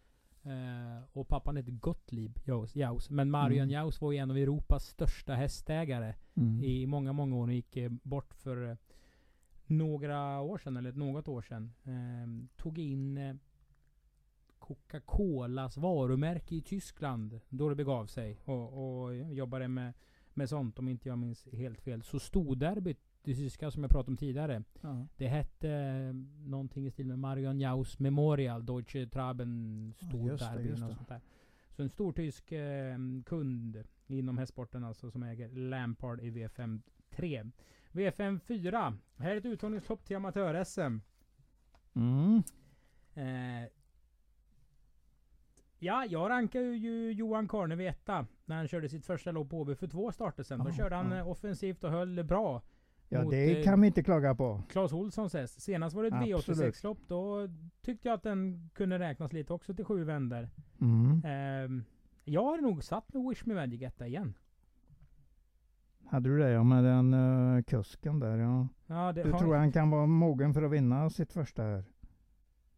Eh, 0.42 1.02
och 1.12 1.28
pappan 1.28 1.56
heter 1.56 1.72
Gottlieb 1.72 2.38
Jaus. 2.44 2.76
Jaus. 2.76 3.10
Men 3.10 3.30
Marion 3.30 3.58
Mm. 3.62 3.70
Jaus 3.70 4.00
var 4.00 4.12
ju 4.12 4.18
en 4.18 4.30
av 4.30 4.36
Europas 4.36 4.84
största 4.86 5.34
hästägare 5.34 6.14
Mm. 6.34 6.64
i 6.64 6.86
många, 6.86 7.12
många 7.12 7.36
år. 7.36 7.46
och 7.46 7.52
gick 7.52 7.76
eh, 7.76 7.90
bort 8.02 8.34
för 8.34 8.70
eh, 8.70 8.76
några 9.66 10.40
år 10.40 10.58
sedan, 10.58 10.76
eller 10.76 10.92
något 10.92 11.28
år 11.28 11.42
sedan. 11.42 11.72
Ehm, 11.84 12.48
tog 12.56 12.78
in 12.78 13.18
eh, 13.18 13.34
Coca-Colas 14.58 15.76
varumärke 15.76 16.54
i 16.54 16.60
Tyskland. 16.62 17.40
Då 17.48 17.68
det 17.68 17.74
begav 17.74 18.06
sig. 18.06 18.38
Och, 18.44 19.02
och 19.04 19.16
jobbade 19.16 19.68
med, 19.68 19.92
med 20.34 20.48
sånt 20.48 20.78
om 20.78 20.88
inte 20.88 21.08
jag 21.08 21.18
minns 21.18 21.48
helt 21.52 21.80
fel. 21.80 22.02
Så 22.02 22.18
Storderbyt, 22.18 23.00
det 23.22 23.34
tyska 23.34 23.70
som 23.70 23.82
jag 23.82 23.90
pratade 23.90 24.10
om 24.10 24.16
tidigare. 24.16 24.62
Ja. 24.80 25.06
Det 25.16 25.28
hette 25.28 25.70
eh, 25.70 26.14
någonting 26.48 26.86
i 26.86 26.90
stil 26.90 27.06
med 27.06 27.18
Marion 27.18 27.60
Jaus 27.60 27.98
Memorial, 27.98 28.66
Deutsche 28.66 29.06
Traben 29.06 29.94
Ja, 29.98 30.16
just 30.18 30.52
det, 30.52 30.62
det. 30.62 30.76
sånt 30.76 31.08
där. 31.08 31.20
Så 31.70 31.82
en 31.82 31.88
stor 31.90 32.12
tysk 32.12 32.52
eh, 32.52 32.96
kund 33.26 33.84
inom 34.06 34.38
hästsporten 34.38 34.84
alltså 34.84 35.10
som 35.10 35.22
äger 35.22 35.48
Lampard 35.48 36.20
i 36.20 36.30
V5 36.30 36.80
3. 37.10 37.44
V5 37.92 38.38
4. 38.38 38.94
Här 39.16 39.30
är 39.30 39.36
ett 39.36 39.44
uttagningslopp 39.44 40.04
till 40.04 40.16
amatör-SM. 40.16 41.00
Mm. 41.94 42.42
Eh, 43.14 43.68
ja, 45.78 46.04
jag 46.04 46.30
rankar 46.30 46.60
ju 46.60 47.12
Johan 47.12 47.48
Karne 47.48 47.84
etta 47.84 48.26
när 48.44 48.56
han 48.56 48.68
körde 48.68 48.88
sitt 48.88 49.06
första 49.06 49.30
lopp 49.32 49.50
på 49.50 49.60
Åby 49.60 49.74
för 49.74 49.86
två 49.88 50.12
starter 50.12 50.42
sen. 50.42 50.58
Då 50.58 50.68
Ja, 50.68 50.74
körde 50.74 50.96
han 50.96 51.12
eh, 51.12 51.28
offensivt 51.28 51.84
och 51.84 51.90
höll 51.90 52.24
bra. 52.24 52.62
Ja, 53.12 53.24
det 53.24 53.58
eh, 53.58 53.64
kan 53.64 53.80
vi 53.80 53.86
inte 53.86 54.02
klaga 54.02 54.34
på. 54.34 54.62
Claes 54.68 54.92
Olssons 54.92 55.34
häst. 55.34 55.62
Senast 55.62 55.96
var 55.96 56.02
det 56.02 56.08
ett 56.08 56.34
Absolut. 56.34 56.74
V86-lopp. 56.74 56.98
Då 57.06 57.48
tyckte 57.82 58.08
jag 58.08 58.14
att 58.14 58.22
den 58.22 58.70
kunde 58.74 58.98
räknas 58.98 59.32
lite 59.32 59.52
också 59.52 59.74
till 59.74 59.84
sju 59.84 60.04
vänder. 60.04 60.50
Mm. 60.80 61.22
Ehm, 61.24 61.84
jag 62.24 62.44
har 62.44 62.58
nog 62.58 62.84
satt 62.84 63.14
med 63.14 63.28
Wish 63.28 63.46
Me 63.46 63.54
Magic 63.54 63.82
etta 63.82 64.06
igen. 64.06 64.34
Hade 66.04 66.28
du 66.28 66.38
det 66.38 66.50
ja, 66.50 66.62
med 66.62 66.84
den 66.84 67.14
uh, 67.14 67.62
kusken 67.62 68.20
där 68.20 68.38
ja. 68.38 68.68
Ja, 68.86 69.12
det, 69.12 69.22
Du 69.22 69.32
tror 69.32 69.54
han 69.54 69.72
kan 69.72 69.90
vara 69.90 70.06
mogen 70.06 70.54
för 70.54 70.62
att 70.62 70.70
vinna 70.70 71.10
sitt 71.10 71.32
första 71.32 71.62
här? 71.62 71.84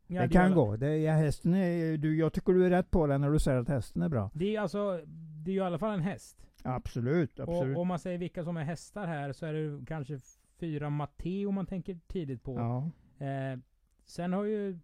ja, 0.06 0.22
det 0.22 0.28
kan 0.28 0.50
är- 0.50 0.54
gå. 0.54 0.76
Det, 0.76 0.96
ja, 0.96 1.12
hästen 1.12 1.54
är, 1.54 1.96
du, 1.96 2.16
jag 2.16 2.32
tycker 2.32 2.52
du 2.52 2.66
är 2.66 2.70
rätt 2.70 2.90
på 2.90 3.06
den 3.06 3.20
när 3.20 3.30
du 3.30 3.38
säger 3.38 3.58
att 3.58 3.68
hästen 3.68 4.02
är 4.02 4.08
bra. 4.08 4.30
Det 4.34 4.56
är 4.56 4.60
alltså, 4.60 5.00
det 5.44 5.50
är 5.50 5.52
ju 5.52 5.60
i 5.60 5.64
alla 5.64 5.78
fall 5.78 5.94
en 5.94 6.00
häst. 6.00 6.46
Absolut, 6.64 7.40
absolut. 7.40 7.76
Och 7.76 7.82
om 7.82 7.88
man 7.88 7.98
säger 7.98 8.18
vilka 8.18 8.44
som 8.44 8.56
är 8.56 8.64
hästar 8.64 9.06
här 9.06 9.32
så 9.32 9.46
är 9.46 9.52
det 9.52 9.86
kanske 9.86 10.18
fyra 10.58 10.90
Matteo 10.90 11.50
man 11.50 11.66
tänker 11.66 11.98
tidigt 12.06 12.42
på. 12.42 12.54
ja. 12.58 12.90
Eh, 13.26 13.58
sen 14.04 14.32
har 14.32 14.44
ju 14.44 14.78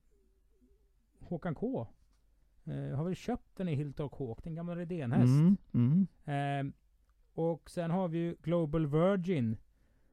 Håkan 1.21 1.55
K. 1.55 1.87
Eh, 2.65 2.97
har 2.97 3.05
väl 3.05 3.15
köpt 3.15 3.57
den 3.57 3.69
i 3.69 3.75
Hilltop 3.75 4.15
Hawk, 4.19 4.45
den 4.45 4.55
gamla 4.55 4.77
Redén-häst. 4.77 5.41
Mm, 5.75 6.07
mm. 6.25 6.69
Eh, 6.69 6.73
och 7.35 7.71
sen 7.71 7.91
har 7.91 8.09
vi 8.09 8.19
ju 8.19 8.37
Global 8.43 8.87
Virgin. 8.87 9.57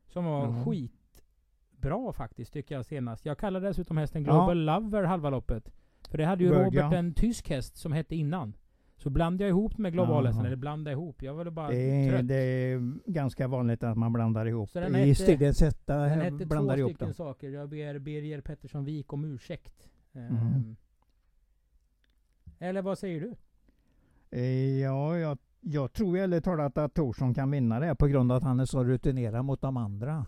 Som 0.08 0.25
var 0.25 0.45
Ja. 0.47 0.63
skitbra 0.65 2.13
faktiskt 2.13 2.54
tycker 2.54 2.75
jag 2.75 2.86
senast. 2.86 3.25
Jag 3.25 3.38
kallar 3.38 3.62
dessutom 3.62 3.97
hästen 3.97 4.23
Ja. 4.25 4.32
Global 4.32 4.65
Lover 4.65 5.04
halva 5.04 5.30
loppet. 5.30 5.71
För 6.10 6.17
det 6.17 6.25
hade 6.25 6.43
ju 6.43 6.49
Virgin, 6.49 6.65
Robert 6.65 6.91
ja. 6.91 6.97
en 6.97 7.13
tysk 7.13 7.49
häst 7.49 7.78
som 7.78 7.91
hette 7.91 8.15
innan. 8.15 8.54
Så 9.05 9.09
blandade 9.09 9.43
jag 9.43 9.49
ihop 9.49 9.77
med 9.77 9.93
globalhästen, 9.93 10.39
Jaha. 10.39 10.47
eller 10.47 10.57
blandade 10.57 10.91
ihop. 10.91 11.21
Jag 11.23 11.33
var 11.33 11.45
bara 11.49 11.69
Det, 11.69 11.75
är, 12.05 12.09
trött. 12.11 12.27
det 12.27 12.35
är 12.35 12.99
ganska 13.11 13.47
vanligt 13.47 13.83
att 13.83 13.97
man 13.97 14.13
blandar 14.13 14.45
ihop. 14.45 14.69
Så 14.69 14.79
den 14.79 14.95
I 14.95 15.13
hette 15.13 16.45
blandar 16.45 16.77
ihop 16.77 16.99
dem. 16.99 17.13
saker. 17.13 17.49
Jag 17.49 17.69
ber 17.69 17.99
Birger 17.99 18.41
Pettersson 18.41 18.85
Wik 18.85 19.13
om 19.13 19.25
ursäkt. 19.25 19.89
Ehm, 20.13 20.35
Mhm. 20.35 20.75
Eller 22.59 22.81
vad 22.81 22.97
säger 22.97 23.21
du? 23.21 23.35
Eh, 24.37 24.79
Ja, 24.81 25.17
jag, 25.17 25.37
jag 25.61 25.93
tror 25.93 26.17
ärligt 26.17 26.43
talat 26.43 26.77
att 26.77 26.93
Torsson 26.93 27.33
kan 27.33 27.51
vinna 27.51 27.79
det 27.79 27.95
på 27.95 28.07
grund 28.07 28.31
av 28.31 28.37
att 28.37 28.43
han 28.43 28.59
är 28.59 28.65
så 28.65 28.83
rutinerad 28.83 29.45
mot 29.45 29.61
de 29.61 29.77
andra. 29.77 30.25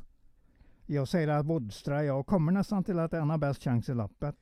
Jag 0.85 1.07
säger 1.07 1.27
att 1.27 1.45
Wodstra, 1.45 2.03
jag 2.03 2.25
kommer 2.25 2.51
nästan 2.51 2.83
till 2.83 2.99
att 2.99 3.11
han 3.11 3.29
har 3.29 3.37
bäst 3.37 3.63
chans 3.63 3.89
i 3.89 3.93
loppet. 3.93 4.35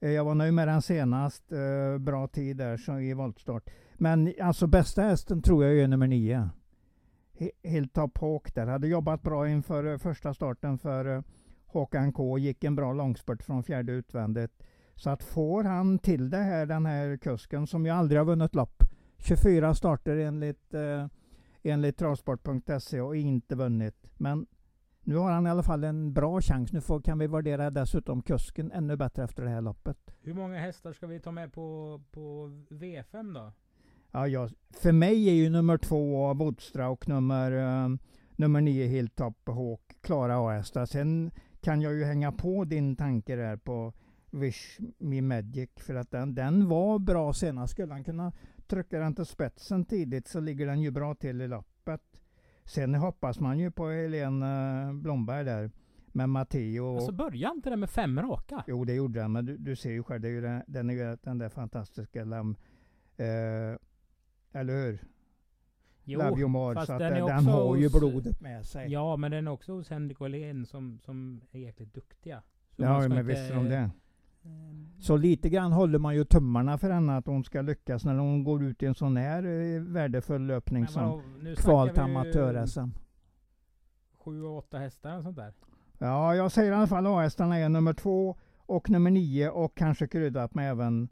Eh, 0.00 0.10
jag 0.10 0.24
var 0.24 0.34
nöjd 0.34 0.54
med 0.54 0.68
den 0.68 0.82
senast, 0.82 1.52
eh, 1.52 1.98
bra 1.98 2.26
tid 2.26 2.56
där 2.56 3.00
i 3.00 3.14
voltstart. 3.14 3.70
Men 3.94 4.34
alltså 4.40 4.66
bästa 4.66 5.02
hästen 5.02 5.42
tror 5.42 5.64
jag 5.64 5.78
är 5.78 5.88
nummer 5.88 6.06
nio. 6.06 6.50
Helt 7.64 7.94
Top 7.94 8.18
Hawk 8.18 8.54
där, 8.54 8.66
hade 8.66 8.88
jobbat 8.88 9.22
bra 9.22 9.48
inför 9.48 9.84
eh, 9.84 9.98
första 9.98 10.34
starten 10.34 10.78
för 10.78 11.22
Håkan 11.66 12.12
K. 12.12 12.38
Gick 12.38 12.64
en 12.64 12.76
bra 12.76 12.92
långspurt 12.92 13.42
från 13.42 13.62
fjärde 13.62 13.92
utvändigt. 13.92 14.62
Så 14.94 15.10
att 15.10 15.22
får 15.22 15.64
han 15.64 15.98
till 15.98 16.30
det 16.30 16.36
här, 16.36 16.66
den 16.66 16.86
här 16.86 17.16
kusken 17.16 17.66
som 17.66 17.86
ju 17.86 17.92
aldrig 17.92 18.20
har 18.20 18.24
vunnit 18.24 18.54
lopp. 18.54 18.82
24 19.18 19.74
starter 19.74 20.16
enligt, 20.16 20.74
eh, 20.74 21.06
enligt 21.62 21.98
travsport.se 21.98 23.00
och 23.00 23.16
inte 23.16 23.54
vunnit. 23.54 24.06
Men 24.16 24.46
nu 25.10 25.16
har 25.16 25.30
han 25.30 25.46
i 25.46 25.50
alla 25.50 25.62
fall 25.62 25.84
en 25.84 26.12
bra 26.12 26.40
chans. 26.40 26.72
Nu 26.72 26.80
får, 26.80 27.00
kan 27.00 27.18
vi 27.18 27.26
värdera 27.26 27.70
dessutom 27.70 28.22
kusken 28.22 28.72
ännu 28.72 28.96
bättre 28.96 29.24
efter 29.24 29.42
det 29.42 29.48
här 29.48 29.60
loppet. 29.60 29.96
Hur 30.22 30.34
många 30.34 30.58
hästar 30.58 30.92
ska 30.92 31.06
vi 31.06 31.20
ta 31.20 31.30
med 31.30 31.52
på, 31.52 32.00
på 32.10 32.50
V5 32.68 33.34
då? 33.34 33.52
Ja, 34.10 34.28
jag, 34.28 34.50
för 34.70 34.92
mig 34.92 35.28
är 35.28 35.32
ju 35.32 35.50
nummer 35.50 35.78
två 35.78 36.34
Wodstra 36.34 36.88
och 36.88 37.08
nummer, 37.08 37.52
eh, 37.52 37.88
nummer 38.36 38.60
nio 38.60 38.86
Hilltop 38.86 39.48
Hawk 39.48 39.96
klara 40.00 40.36
A-hästar. 40.36 40.86
Sen 40.86 41.30
kan 41.60 41.80
jag 41.80 41.94
ju 41.94 42.04
hänga 42.04 42.32
på 42.32 42.64
din 42.64 42.96
tanke 42.96 43.36
där 43.36 43.56
på 43.56 43.92
Wish 44.30 44.80
Me 44.98 45.22
Magic 45.22 45.70
för 45.76 45.94
att 45.94 46.10
den, 46.10 46.34
den 46.34 46.68
var 46.68 46.98
bra 46.98 47.32
senast. 47.32 47.72
Skulle 47.72 47.92
han 47.92 48.04
kunna 48.04 48.32
trycka 48.66 48.98
den 48.98 49.14
till 49.14 49.26
spetsen 49.26 49.84
tidigt 49.84 50.28
så 50.28 50.40
ligger 50.40 50.66
den 50.66 50.80
ju 50.80 50.90
bra 50.90 51.14
till 51.14 51.40
i 51.40 51.48
loppet. 51.48 52.19
Sen 52.64 52.94
hoppas 52.94 53.40
man 53.40 53.58
ju 53.58 53.70
på 53.70 53.88
Helene 53.88 54.90
Blomberg 54.94 55.44
där 55.44 55.70
med 56.12 56.28
Matteo. 56.28 56.84
och- 56.84 56.96
Alltså 56.96 57.12
börja 57.12 57.50
inte 57.50 57.70
det 57.70 57.76
med 57.76 57.90
fem 57.90 58.20
raka? 58.20 58.64
Jo, 58.66 58.84
det 58.84 58.94
gjorde 58.94 59.20
den, 59.20 59.32
men 59.32 59.46
du, 59.46 59.56
du 59.56 59.76
ser 59.76 59.90
ju 59.90 60.02
själv, 60.02 60.20
det 60.20 60.28
är 60.28 60.32
ju 60.32 60.40
den, 60.40 60.62
den, 60.66 60.90
är 60.90 61.18
den 61.22 61.38
där 61.38 61.48
fantastiska 61.48 62.24
lam, 62.24 62.56
eh, 63.16 63.26
eller 64.52 64.72
hur? 64.84 64.98
You 66.04 66.48
more. 66.48 66.74
fast 66.74 66.86
Så 66.86 66.92
den 66.98 67.12
den, 67.14 67.26
den 67.26 67.44
har 67.46 67.76
ju 67.76 67.88
blodet 67.88 68.40
med 68.40 68.66
sig. 68.66 68.92
Ja, 68.92 69.16
men 69.16 69.30
den 69.30 69.46
är 69.46 69.50
också 69.50 69.72
hos 69.72 69.90
Henrik 69.90 70.20
Åhlén 70.20 70.66
som, 70.66 70.98
som 71.00 71.40
är 71.52 71.58
jäkligt 71.58 71.94
duktiga. 71.94 72.42
Så 72.76 72.82
ja 72.82 72.98
men 72.98 73.02
inte- 73.12 73.22
visst 73.22 73.50
är 73.50 73.54
de 73.54 73.64
det. 73.64 73.90
Ehm, 74.44 74.88
Så 74.98 75.16
lite 75.16 75.48
grann 75.48 75.72
håller 75.72 75.98
man 75.98 76.14
ju 76.14 76.24
tummarna 76.24 76.78
för 76.78 76.90
henne 76.90 77.16
att 77.16 77.26
hon 77.26 77.44
ska 77.44 77.62
lyckas 77.62 78.04
när 78.04 78.14
hon 78.14 78.44
går 78.44 78.64
ut 78.64 78.82
i 78.82 78.86
en 78.86 78.94
sån 78.94 79.16
här 79.16 79.42
eh, 79.42 79.80
värdefull 79.82 80.46
löpning 80.46 80.82
men 80.82 80.92
som 80.92 81.08
vadå, 81.08 81.22
nu 81.42 81.56
kval 81.56 81.88
till 81.88 82.00
amatör-SM. 82.00 82.88
Sju 84.24 84.42
och 84.42 84.58
åtta 84.58 84.78
hästar 84.78 85.16
och 85.16 85.22
sånt 85.22 85.36
där. 85.36 85.52
Ja, 85.98 86.34
jag 86.34 86.52
säger 86.52 86.72
i 86.72 86.74
alla 86.74 86.86
fall 86.86 87.06
A-hästarna 87.06 87.58
är 87.58 87.68
nummer 87.68 87.92
två 87.92 88.36
och 88.66 88.90
nummer 88.90 89.10
nio 89.10 89.50
och 89.50 89.76
kanske 89.76 90.06
kryddat 90.06 90.54
med 90.54 90.70
även 90.70 91.08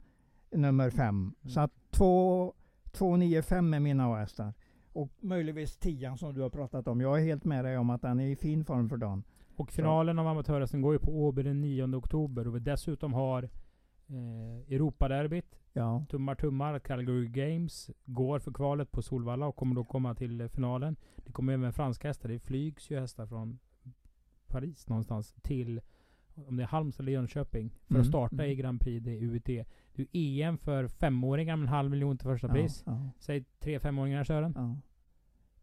nummer 0.51 0.89
fem. 0.89 1.15
Mm. 1.15 1.49
Så 1.49 1.59
att 1.59 1.71
två, 1.91 2.53
två, 2.91 3.15
nio, 3.15 3.41
fem 3.41 3.73
är 3.73 3.79
mina 3.79 4.05
A-hästar. 4.13 4.53
Och 4.93 5.09
möjligtvis 5.19 5.77
tian 5.77 6.17
som 6.17 6.33
du 6.33 6.41
har 6.41 6.49
pratat 6.49 6.87
om. 6.87 7.01
Jag 7.01 7.19
är 7.19 7.23
helt 7.23 7.45
med 7.45 7.65
dig 7.65 7.77
om 7.77 7.89
att 7.89 8.01
den 8.01 8.19
är 8.19 8.27
i 8.27 8.35
fin 8.35 8.65
form 8.65 8.89
för 8.89 8.97
dagen. 8.97 9.23
Och 9.59 9.71
finalen 9.71 10.19
av 10.19 10.27
amatörhästen 10.27 10.81
går 10.81 10.93
ju 10.93 10.99
på 10.99 11.11
Åby 11.25 11.43
den 11.43 11.61
9 11.61 11.95
oktober. 11.95 12.47
Och 12.47 12.55
vi 12.55 12.59
dessutom 12.59 13.13
har 13.13 13.43
eh, 14.07 14.73
Europaderbyt. 14.73 15.59
Ja. 15.73 16.05
Tummar 16.09 16.35
tummar. 16.35 16.79
Calgary 16.79 17.27
Games 17.27 17.89
går 18.05 18.39
för 18.39 18.51
kvalet 18.51 18.91
på 18.91 19.01
Solvalla 19.01 19.47
och 19.47 19.55
kommer 19.55 19.75
då 19.75 19.83
komma 19.83 20.15
till 20.15 20.41
eh, 20.41 20.47
finalen. 20.47 20.95
Det 21.25 21.31
kommer 21.31 21.53
även 21.53 21.73
franska 21.73 22.07
hästar. 22.07 22.29
Det 22.29 22.39
flygs 22.39 22.91
ju 22.91 22.99
hästar 22.99 23.25
från 23.25 23.59
Paris 24.47 24.87
någonstans 24.89 25.35
till 25.41 25.81
om 26.47 26.57
det 26.57 26.63
är 26.63 26.67
Halmstad 26.67 27.03
eller 27.03 27.11
Jönköping. 27.11 27.69
För 27.87 27.93
Mm, 27.93 28.01
att 28.01 28.07
starta 28.07 28.35
mm. 28.35 28.49
i 28.51 28.55
Grand 28.55 28.81
Prix, 28.81 29.05
det 29.05 29.11
är 29.11 29.23
UET. 29.23 29.65
Det 29.93 30.01
är 30.01 30.07
EM 30.47 30.57
för 30.57 30.87
femåringar 30.87 31.55
med 31.55 31.63
en 31.63 31.69
halv 31.69 31.89
miljon 31.91 32.17
till 32.17 32.27
första 32.27 32.47
pris. 32.49 32.83
Ja, 32.85 32.91
ja, 32.91 33.09
Säg 33.19 33.43
tre 33.59 33.79
femåringar 33.79 34.23
kör 34.23 34.41
den. 34.41 34.53
ja. 34.55 34.75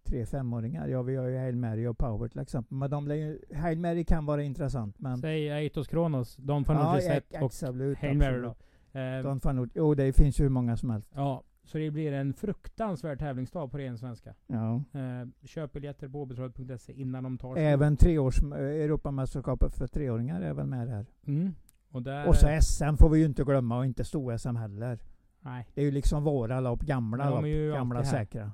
Tre 0.06 0.26
femåringar. 0.26 0.88
Ja, 0.88 1.02
vi 1.02 1.16
har 1.16 1.26
ju 1.26 1.38
Hail 1.38 1.56
Mary 1.56 1.86
och 1.86 1.98
Power 1.98 2.28
till 2.28 2.40
exempel. 2.40 2.76
Men 2.76 2.90
de 2.90 3.06
ju, 3.06 3.38
Hail 3.54 3.78
Mary 3.78 4.04
kan 4.04 4.26
vara 4.26 4.42
intressant. 4.42 4.98
Men 4.98 5.16
Säg 5.16 5.50
Aitos 5.50 5.88
Kronos, 5.88 6.36
Don 6.36 6.64
ja, 6.68 6.74
Fanucci 6.74 7.20
ja, 7.28 7.38
och 7.38 7.46
absolut. 7.46 7.98
Hail 7.98 8.18
Mary 8.18 8.40
då. 8.40 8.54
Eh, 9.00 9.22
Don 9.22 9.40
Fanucci. 9.40 9.72
Jo, 9.74 9.94
det 9.94 10.12
finns 10.12 10.40
ju 10.40 10.44
hur 10.44 10.50
många 10.50 10.76
som 10.76 10.90
helst. 10.90 11.10
Ja, 11.14 11.42
så 11.64 11.78
det 11.78 11.90
blir 11.90 12.12
en 12.12 12.34
fruktansvärd 12.34 13.18
tävlingsdag 13.18 13.68
på 13.68 13.78
ren 13.78 13.98
svenska. 13.98 14.34
Ja. 14.46 14.74
Eh, 14.74 15.28
köp 15.44 15.72
biljetter 15.72 16.08
på 16.08 16.22
åbytravet.se 16.22 16.92
innan 16.92 17.24
de 17.24 17.38
tar 17.38 17.54
slut. 17.54 17.62
Även 17.62 17.96
treårs 17.96 18.42
eh, 18.42 18.58
Europamästerskapet 18.58 19.74
för 19.74 19.86
treåringar 19.86 20.40
är 20.40 20.54
väl 20.54 20.66
med 20.66 20.88
där. 20.88 21.06
Mm. 21.26 21.54
Och 21.90 22.02
där... 22.02 22.28
Och 22.28 22.36
så 22.36 22.58
SM 22.60 22.96
får 22.96 23.08
vi 23.08 23.18
ju 23.18 23.24
inte 23.24 23.44
glömma 23.44 23.78
och 23.78 23.86
inte 23.86 24.04
stor-SM 24.04 24.56
heller. 24.56 24.98
Nej. 25.40 25.66
Det 25.74 25.80
är 25.80 25.84
ju 25.84 25.90
liksom 25.90 26.24
våra 26.24 26.60
lopp, 26.60 26.82
gamla 26.82 27.30
de 27.30 27.34
lopp, 27.34 27.78
gamla 27.78 28.04
säkra. 28.04 28.52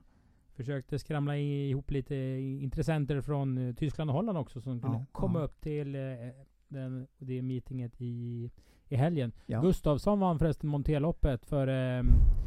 Försökte 0.57 0.99
skramla 0.99 1.37
ihop 1.37 1.91
lite 1.91 2.15
intressenter 2.61 3.21
från 3.21 3.59
eh, 3.69 3.75
Tyskland 3.75 4.11
och 4.11 4.17
Holland 4.17 4.39
också 4.39 4.61
som 4.61 4.81
kunde 4.81 4.97
Ja, 4.97 5.05
komma 5.13 5.39
ja. 5.39 5.45
upp 5.45 5.61
till 5.61 5.95
eh, 5.95 6.01
den, 6.69 7.07
det 7.19 7.43
meetinget 7.43 7.93
i, 8.01 8.51
i 8.89 8.97
helgen. 8.97 9.33
Ja. 9.47 9.61
Gustavsson 9.61 10.21
vann 10.21 10.39
förresten 10.39 10.69
Monteloppet 10.71 11.47
för 11.47 11.69
eh, 11.99 12.05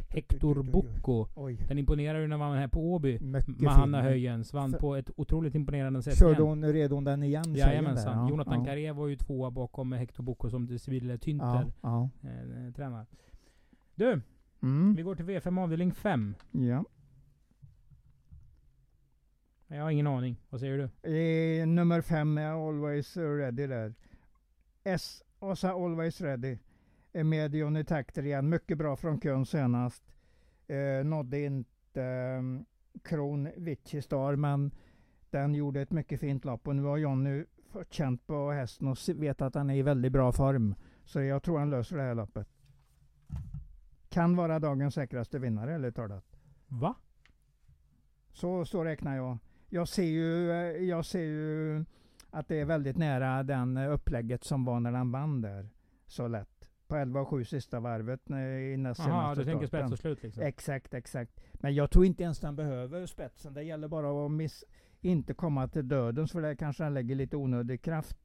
Hector. 0.09 0.63
Bocco. 0.63 1.25
Den 1.67 1.77
imponerar 1.77 2.19
ju 2.19 2.27
när 2.27 2.37
man 2.37 2.49
var 2.49 2.57
här 2.57 2.67
på 2.67 2.93
Åby. 2.93 3.19
Mahanna. 3.47 4.01
Höjens 4.01 4.53
vann 4.53 4.71
För- 4.71 4.79
på 4.79 4.95
ett 4.95 5.09
otroligt 5.17 5.55
imponerande 5.55 6.01
sätt 6.01 6.17
Körde 6.19 6.31
igen. 6.33 6.43
hon, 6.47 6.73
red 6.73 6.91
hon 6.91 7.03
den 7.03 7.23
igen? 7.23 7.55
Jajamensan. 7.55 8.17
Ja, 8.17 8.29
Jonathan 8.29 8.59
ja. 8.59 8.65
Carré 8.65 8.91
var 8.91 9.07
ju 9.07 9.15
tvåa 9.15 9.51
bakom 9.51 9.91
Hector 9.91 10.23
Bocco 10.23 10.49
som 10.49 10.79
civil 10.79 11.09
Ja, 11.09 11.17
Tynter 11.17 11.71
ja. 11.81 12.09
eh, 12.23 12.73
tränar. 12.75 13.05
Du, 13.95 14.21
Mm. 14.61 14.95
vi 14.95 15.01
går 15.03 15.15
till 15.15 15.25
V5 15.25 15.63
avdelning 15.63 15.91
5. 15.91 16.35
Ja. 16.51 16.83
Jag 19.67 19.83
har 19.83 19.91
ingen 19.91 20.07
aning. 20.07 20.41
Vad 20.49 20.59
säger 20.59 20.77
du? 20.77 21.09
Eh, 21.11 21.67
nummer 21.67 22.01
fem 22.01 22.37
är 22.37 22.67
Always 22.67 23.17
Ready 23.17 23.67
där. 23.67 23.93
S, 24.83 25.23
Asa 25.39 25.71
Always 25.71 26.21
Ready. 26.21 26.57
Är 27.13 27.23
med 27.23 27.55
Johnny 27.55 27.83
Takter 27.83 28.25
igen. 28.25 28.49
Mycket 28.49 28.77
bra 28.77 28.95
från 28.95 29.19
kön 29.21 29.45
senast. 29.45 30.03
Eh, 30.67 31.05
nådde 31.05 31.39
inte 31.39 32.03
eh, 32.03 32.41
Kron 33.03 33.49
Vici 33.57 34.01
Star 34.01 34.35
men 34.35 34.71
den 35.29 35.55
gjorde 35.55 35.81
ett 35.81 35.91
mycket 35.91 36.19
fint 36.19 36.45
lopp 36.45 36.67
och 36.67 36.75
nu 36.75 36.83
har 36.83 36.97
Johnny 36.97 37.45
fått 37.69 37.93
känt 37.93 38.27
på 38.27 38.51
hästen 38.51 38.87
och 38.87 38.97
vet 39.07 39.41
att 39.41 39.55
han 39.55 39.69
är 39.69 39.75
i 39.75 39.81
väldigt 39.81 40.11
bra 40.11 40.31
form. 40.31 40.75
Så 41.05 41.21
jag 41.21 41.43
tror 41.43 41.59
han 41.59 41.69
löser 41.69 41.97
det 41.97 42.03
här 42.03 42.15
loppet. 42.15 42.47
Kan 44.09 44.35
vara 44.35 44.59
dagens 44.59 44.93
säkraste 44.93 45.39
vinnare 45.39 45.75
eller 45.75 45.91
talat. 45.91 46.25
Va? 46.67 46.95
Så, 48.31 48.65
så 48.65 48.83
räknar 48.83 49.15
jag. 49.15 49.37
Jag 49.69 49.87
ser, 49.87 50.03
ju, 50.03 50.51
eh, 50.51 50.83
jag 50.83 51.05
ser 51.05 51.23
ju 51.23 51.85
att 52.29 52.47
det 52.47 52.59
är 52.59 52.65
väldigt 52.65 52.97
nära 52.97 53.43
den 53.43 53.77
eh, 53.77 53.93
upplägget 53.93 54.43
som 54.43 54.65
var 54.65 54.79
när 54.79 54.91
han 54.91 55.11
vann 55.11 55.41
där. 55.41 55.69
Så 56.07 56.27
lätt. 56.27 56.69
På 56.87 56.95
11 56.95 57.21
och 57.21 57.27
7 57.27 57.45
sista 57.45 57.79
varvet 57.79 58.29
eh, 58.29 58.37
i 58.37 58.77
näst 58.77 59.03
senaste 59.03 59.41
du 59.41 59.45
tänker 59.45 59.67
spets 59.67 59.91
och 59.91 59.99
slut 59.99 60.23
liksom? 60.23 60.43
Exakt, 60.43 60.93
exakt. 60.93 61.39
Men 61.53 61.75
jag 61.75 61.91
tror 61.91 62.05
inte 62.05 62.23
ens 62.23 62.39
den 62.39 62.55
behöver 62.55 63.05
spetsen. 63.05 63.53
Det 63.53 63.63
gäller 63.63 63.87
bara 63.87 64.25
att 64.25 64.31
miss, 64.31 64.63
inte 65.01 65.33
komma 65.33 65.67
till 65.67 65.87
dödens 65.87 66.31
för 66.31 66.41
det 66.41 66.55
kanske 66.55 66.83
han 66.83 66.93
lägger 66.93 67.15
lite 67.15 67.37
onödig 67.37 67.81
kraft. 67.81 68.17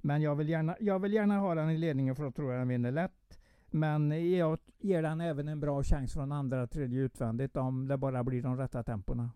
Men 0.00 0.22
jag 0.22 0.36
vill 0.36 0.48
gärna, 0.48 0.76
jag 0.80 0.98
vill 0.98 1.12
gärna 1.12 1.38
ha 1.38 1.54
den 1.54 1.70
i 1.70 1.78
ledningen 1.78 2.16
för 2.16 2.24
att 2.24 2.36
tro 2.36 2.50
att 2.50 2.58
den 2.58 2.68
vinner 2.68 2.90
lätt. 2.90 3.38
Men 3.70 4.32
jag 4.36 4.58
ger 4.78 5.02
den 5.02 5.20
även 5.20 5.48
en 5.48 5.60
bra 5.60 5.82
chans 5.82 6.12
från 6.12 6.32
andra, 6.32 6.66
tredje 6.66 7.00
utvändigt 7.00 7.56
om 7.56 7.88
det 7.88 7.96
bara 7.96 8.24
blir 8.24 8.42
de 8.42 8.56
rätta 8.56 8.82
tempona. 8.82 9.30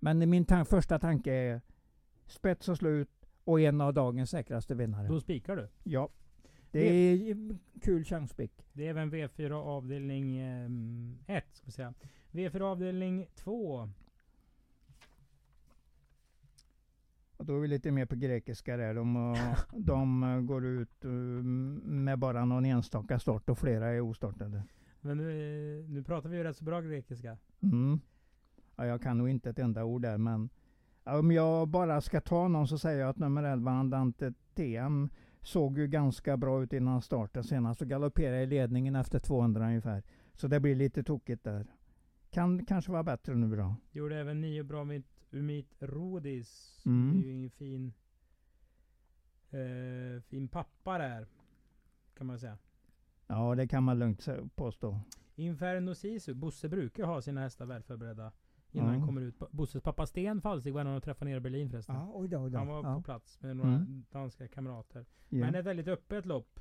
Men 0.00 0.30
min 0.30 0.44
tan- 0.44 0.64
första 0.64 0.98
tanke 0.98 1.32
är 1.32 1.60
spets 2.26 2.68
och 2.68 2.76
slut 2.76 3.10
och 3.44 3.60
en 3.60 3.80
av 3.80 3.94
dagens 3.94 4.30
säkraste 4.30 4.74
vinnare. 4.74 5.08
Då 5.08 5.20
spikar 5.20 5.56
du. 5.56 5.68
Ja. 5.84 6.08
Det 6.70 6.88
är 6.88 7.36
kul 7.82 8.04
chanspick. 8.04 8.66
Det 8.72 8.86
är 8.86 8.90
även 8.90 9.12
V4 9.12 9.52
avdelning 9.52 10.38
1, 11.26 11.44
ska 11.52 11.66
vi 11.66 11.72
säga. 11.72 11.94
V4 12.30 12.60
avdelning 12.60 13.26
2. 13.34 13.88
Och 17.36 17.44
då 17.44 17.56
är 17.56 17.60
vi 17.60 17.68
lite 17.68 17.90
mer 17.90 18.06
på 18.06 18.16
grekiska 18.16 18.76
där. 18.76 18.94
De, 18.94 19.16
eh, 19.34 19.58
de 19.76 20.22
eh, 20.22 20.40
går 20.40 20.66
ut 20.66 21.04
eh, 21.04 21.10
med 21.10 22.18
bara 22.18 22.44
någon 22.44 22.64
enstaka 22.64 23.18
start 23.18 23.48
och 23.50 23.58
flera 23.58 23.86
är 23.88 24.00
ostartade. 24.00 24.62
Men 25.00 25.16
nu, 25.16 25.30
eh, 25.80 25.88
nu 25.88 26.02
pratar 26.02 26.28
vi 26.28 26.36
ju 26.36 26.42
rätt 26.44 26.56
så 26.56 26.64
bra 26.64 26.80
grekiska. 26.80 27.38
Mm. 27.62 28.00
Ja, 28.76 28.86
jag 28.86 29.02
kan 29.02 29.18
nog 29.18 29.28
inte 29.28 29.50
ett 29.50 29.58
enda 29.58 29.84
ord 29.84 30.02
där 30.02 30.18
men 30.18 30.48
om 31.04 31.32
jag 31.32 31.68
bara 31.68 32.00
ska 32.00 32.20
ta 32.20 32.48
någon 32.48 32.68
så 32.68 32.78
säger 32.78 33.00
jag 33.00 33.08
att 33.08 33.18
nummer 33.18 33.42
11 33.42 33.70
Andante 33.70 34.32
TM 34.54 35.10
såg 35.42 35.78
ju 35.78 35.86
ganska 35.86 36.36
bra 36.36 36.62
ut 36.62 36.72
innan 36.72 37.02
starten 37.02 37.44
senast 37.44 37.82
och 37.82 37.88
galopperade 37.88 38.42
i 38.42 38.46
ledningen 38.46 38.96
efter 38.96 39.18
200 39.18 39.66
ungefär. 39.66 40.02
Så 40.34 40.48
det 40.48 40.60
blir 40.60 40.74
lite 40.74 41.02
tokigt 41.02 41.44
där. 41.44 41.66
Kan 42.30 42.66
kanske 42.66 42.92
vara 42.92 43.02
bättre 43.02 43.34
nu 43.34 43.56
då. 43.56 43.74
Gjorde 43.92 44.16
även 44.16 44.40
nio 44.40 44.64
bra 44.64 44.84
med 44.84 45.02
Umit 45.30 45.74
Rodis. 45.78 46.80
Mm. 46.86 47.12
Det 47.12 47.18
är 47.18 47.26
ju 47.26 47.32
ingen 47.32 47.50
fin, 47.50 47.92
eh, 49.50 50.22
fin 50.22 50.48
pappa 50.48 50.98
där. 50.98 51.26
Kan 52.14 52.26
man 52.26 52.38
säga. 52.38 52.58
Ja, 53.26 53.54
det 53.54 53.68
kan 53.68 53.82
man 53.82 53.98
lugnt 53.98 54.28
påstå. 54.54 55.00
Inferno 55.34 55.94
Sisu. 55.94 56.34
Bosse 56.34 56.68
brukar 56.68 57.04
ha 57.04 57.22
sina 57.22 57.40
hästar 57.40 57.66
väl 57.66 57.82
förberedda. 57.82 58.32
Innan 58.76 58.92
Ja. 58.92 58.98
han 58.98 59.06
kommer 59.06 59.20
ut. 59.20 59.38
Bosses 59.50 59.82
pappa 59.82 60.06
Sten 60.06 60.40
Falsig 60.40 60.74
var 60.74 60.80
en 60.80 60.86
av 60.86 60.92
de 60.92 61.00
träffade 61.00 61.28
nere 61.30 61.36
i 61.38 61.40
Berlin 61.40 61.70
förresten. 61.70 61.96
oj 62.14 62.28
då, 62.28 62.38
oj 62.38 62.54
Han 62.54 62.66
var 62.66 62.82
på 62.82 62.88
ja. 62.88 63.02
plats 63.04 63.40
med 63.42 63.56
några 63.56 63.70
Mm. 63.74 64.04
danska 64.10 64.48
kamrater. 64.48 65.06
Ja. 65.28 65.38
Men 65.44 65.54
ett 65.54 65.64
väldigt 65.66 65.88
öppet 65.88 66.26
lopp. 66.26 66.60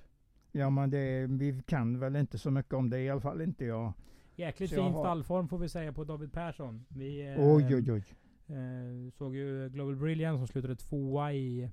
ja, 0.52 0.70
men 0.70 0.90
det, 0.90 1.28
vi 1.28 1.62
kan 1.68 2.00
väl 2.00 2.16
inte 2.16 2.38
så 2.38 2.52
mycket 2.52 2.74
om 2.74 2.90
det, 2.90 3.00
i 3.02 3.10
alla 3.10 3.22
fall 3.22 3.42
inte 3.42 3.66
jag. 3.66 3.94
Jäkligt 4.36 4.70
Så 4.70 4.76
jag 4.76 4.86
fin 4.86 4.94
har- 4.94 5.04
stallform 5.04 5.48
får 5.48 5.58
vi 5.58 5.70
säga 5.70 5.94
på 5.94 6.04
David 6.04 6.32
Persson. 6.34 6.86
Vi 6.90 7.28
eh, 7.34 7.36
Oj, 7.56 7.76
oj, 7.76 7.92
oj. 7.92 8.04
Eh, 8.56 9.12
såg 9.12 9.36
ju 9.36 9.70
Global 9.70 9.96
Brilliance 9.96 10.38
som 10.40 10.48
slutade 10.48 10.76
tvåa 10.76 11.34
i 11.34 11.70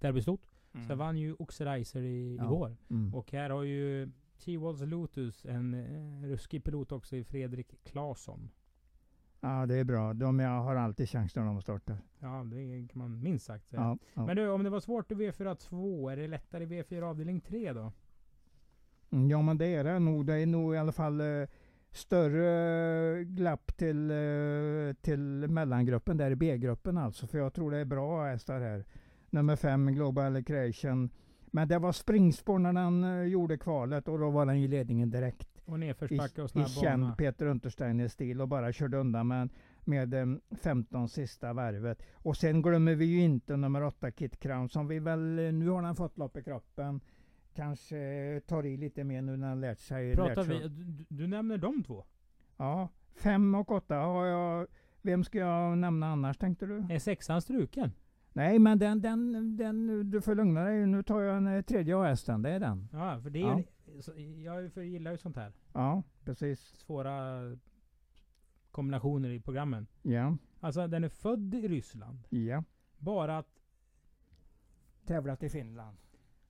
Derbystot. 0.00 0.46
Sen 0.86 0.98
vann 0.98 1.18
ju 1.18 1.34
Oxerizer 1.38 2.02
i, 2.02 2.36
Ja. 2.36 2.44
igår. 2.44 2.76
Mm. 2.90 3.14
Och 3.14 3.32
här 3.32 3.50
har 3.50 3.62
ju 3.62 4.10
T-Walls 4.38 4.80
Lotus 4.80 5.44
en 5.46 5.74
eh, 5.74 6.28
ruskig 6.28 6.64
pilot 6.64 6.92
också 6.92 7.16
i 7.16 7.24
Fredrik 7.24 7.84
Claesson. 7.84 8.50
Ja, 9.40 9.66
det 9.66 9.74
är 9.74 9.84
bra. 9.84 10.12
De 10.12 10.40
jag 10.40 10.60
har 10.60 10.76
alltid 10.76 11.08
chans 11.08 11.36
när 11.36 11.44
de 11.44 11.62
startar. 11.62 11.98
Ja, 12.18 12.44
det 12.44 12.88
kan 12.88 12.98
man 12.98 13.22
minst 13.22 13.46
sagt 13.46 13.68
säga. 13.68 13.82
Ja, 13.82 13.98
ja. 14.14 14.26
Men 14.26 14.36
du, 14.36 14.48
om 14.48 14.64
det 14.64 14.70
var 14.70 14.80
svårt 14.80 15.10
i 15.10 15.14
V4 15.14 15.54
2, 15.54 16.08
är 16.10 16.16
det 16.16 16.28
lättare 16.28 16.64
i 16.64 16.66
V4 16.66 17.02
avdelning 17.02 17.40
3 17.40 17.72
då? 17.72 17.92
Mm, 19.10 19.30
Ja 19.30 19.42
men 19.42 19.58
det 19.58 19.66
är 19.66 19.84
det 19.84 19.98
nog. 19.98 20.26
Det 20.26 20.34
är 20.34 20.46
nog 20.46 20.74
i 20.74 20.78
alla 20.78 20.92
fall 20.92 21.20
eh, 21.20 21.48
större 21.90 23.24
glapp 23.24 23.76
till, 23.76 24.10
eh, 24.10 24.94
till 25.00 25.48
mellangruppen 25.48 26.16
där 26.16 26.30
i 26.30 26.36
B-gruppen 26.36 26.98
alltså. 26.98 27.26
För 27.26 27.38
jag 27.38 27.54
tror 27.54 27.70
det 27.70 27.78
är 27.78 27.84
bra 27.84 28.24
hästar 28.24 28.60
här. 28.60 28.84
Nummer 29.30 29.56
fem 29.56 29.94
Global 29.94 30.44
Creation. 30.44 31.10
Men 31.46 31.68
det 31.68 31.78
var 31.78 31.92
springspår 31.92 32.58
när 32.58 32.72
den 32.72 33.04
eh, 33.04 33.22
gjorde 33.22 33.58
kvalet 33.58 34.08
och 34.08 34.18
då 34.18 34.30
var 34.30 34.46
den 34.46 34.56
i 34.56 34.68
ledningen 34.68 35.10
direkt. 35.10 35.55
Och 35.66 35.76
I, 35.76 35.80
nedförsbacke 35.80 36.42
och 36.42 36.46
i 36.46 36.48
snabb 36.48 36.68
känd. 36.68 37.16
Peter 37.16 37.46
Untersteiner-stil 37.46 38.40
och 38.40 38.48
bara 38.48 38.72
körde 38.72 38.96
undan 38.96 39.28
med, 39.28 39.48
med 39.84 40.14
eh, 40.14 40.26
15 40.56 41.08
sista 41.08 41.52
varvet. 41.52 42.02
Och 42.12 42.36
sen 42.36 42.62
glömmer 42.62 42.94
vi 42.94 43.04
ju 43.04 43.20
inte 43.20 43.56
nummer 43.56 43.82
8 43.82 44.10
Kit 44.10 44.40
Crown 44.40 44.68
som 44.68 44.88
vi 44.88 44.98
väl, 44.98 45.38
eh, 45.38 45.52
nu 45.52 45.68
har 45.68 45.82
han 45.82 45.96
fått 45.96 46.18
lopp 46.18 46.36
i 46.36 46.42
kroppen. 46.42 47.00
Kanske 47.54 47.98
eh, 47.98 48.40
tar 48.40 48.66
i 48.66 48.76
lite 48.76 49.04
mer 49.04 49.22
nu 49.22 49.36
när 49.36 49.48
han 49.48 49.60
lärt 49.60 49.78
sig. 49.78 50.14
Pratar 50.14 50.36
lärt 50.36 50.46
sig. 50.46 50.62
vi, 50.62 50.68
du, 50.68 51.04
du 51.08 51.26
nämner 51.26 51.58
de 51.58 51.84
två? 51.84 52.04
Ja, 52.56 52.88
fem 53.14 53.54
och 53.54 53.70
åtta 53.70 53.96
har 53.96 54.26
jag. 54.26 54.66
Vem 55.02 55.24
ska 55.24 55.38
jag 55.38 55.78
nämna 55.78 56.06
annars 56.06 56.38
tänkte 56.38 56.66
du? 56.66 56.86
Är 56.90 56.98
sexan 56.98 57.42
struken? 57.42 57.92
Nej 58.32 58.58
men 58.58 58.78
den, 58.78 59.00
den, 59.00 59.56
den, 59.56 60.10
du 60.10 60.20
får 60.20 60.34
lugna 60.34 60.64
dig. 60.64 60.86
Nu 60.86 61.02
tar 61.02 61.20
jag 61.20 61.36
den 61.36 61.46
eh, 61.46 61.62
tredje 61.62 62.02
hästen, 62.02 62.42
det 62.42 62.50
är 62.50 62.60
den. 62.60 62.88
Ja, 62.92 63.20
för 63.22 63.30
det 63.30 63.42
är 63.42 63.46
Ja. 63.46 63.62
Jag 64.44 64.72
för 64.72 64.82
gillar 64.82 65.10
ju 65.10 65.18
sånt 65.18 65.36
här. 65.36 65.52
Ja, 65.72 66.02
precis. 66.24 66.60
Svåra 66.60 67.40
kombinationer 68.70 69.28
i 69.28 69.40
programmen. 69.40 69.86
Ja, 70.02 70.36
Alltså 70.60 70.86
den 70.86 71.04
är 71.04 71.08
född 71.08 71.54
i 71.54 71.68
Ryssland. 71.68 72.18
ja. 72.30 72.64
Bara 72.98 73.38
att, 73.38 73.60
Tävlat 75.06 75.42
i 75.42 75.48
Finland. 75.48 75.96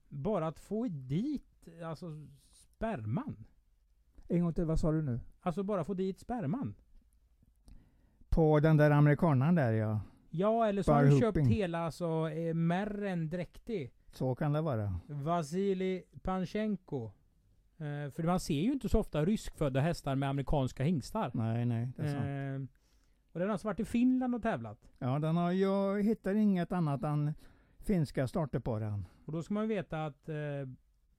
bara 0.09 0.47
att 0.47 0.59
få 0.59 0.87
dit 0.87 1.67
alltså 1.83 2.27
sperman. 2.49 3.45
En 4.27 4.41
gång 4.43 4.53
till, 4.53 4.65
vad 4.65 4.79
sa 4.79 4.91
du 4.91 5.01
nu? 5.01 5.19
Alltså 5.41 5.63
bara 5.63 5.83
få 5.83 5.93
dit 5.93 6.19
sperman. 6.19 6.75
På 8.29 8.59
den 8.59 8.77
där 8.77 8.91
amerikanaren 8.91 9.55
där 9.55 9.71
ja. 9.71 10.01
Ja, 10.29 10.67
eller 10.67 10.83
så 10.83 10.93
har 10.93 11.03
de 11.05 11.19
köpt 11.19 11.37
hela 11.37 11.79
alltså 11.79 12.29
eh, 12.29 12.53
märren 12.53 13.29
dräktig. 13.29 13.93
Så 14.11 14.35
kan 14.35 14.53
det 14.53 14.61
vara. 14.61 14.99
Vasilij 15.07 16.03
Panchenko. 16.21 17.11
Eh, 17.77 18.11
för 18.11 18.23
man 18.23 18.39
ser 18.39 18.61
ju 18.61 18.71
inte 18.71 18.89
så 18.89 18.99
ofta 18.99 19.25
ryskfödda 19.25 19.79
hästar 19.79 20.15
med 20.15 20.29
amerikanska 20.29 20.83
hingstar. 20.83 21.31
Nej, 21.33 21.65
nej, 21.65 21.89
det 21.95 22.03
är 22.03 22.07
sant. 22.07 22.25
Eh, 22.25 22.77
och 23.31 23.39
den 23.39 23.47
har 23.47 23.53
alltså 23.53 23.67
varit 23.67 23.79
i 23.79 23.85
Finland 23.85 24.35
och 24.35 24.41
tävlat. 24.41 24.77
Ja, 24.99 25.19
den 25.19 25.37
har, 25.37 25.51
jag 25.51 26.03
hittar 26.03 26.35
inget 26.35 26.71
annat 26.71 27.03
än 27.03 27.33
finska 27.79 28.27
starter 28.27 28.59
på 28.59 28.79
den. 28.79 29.05
Och 29.25 29.31
då 29.33 29.43
ska 29.43 29.53
man 29.53 29.67
veta 29.67 30.05
att 30.05 30.29
eh, 30.29 30.35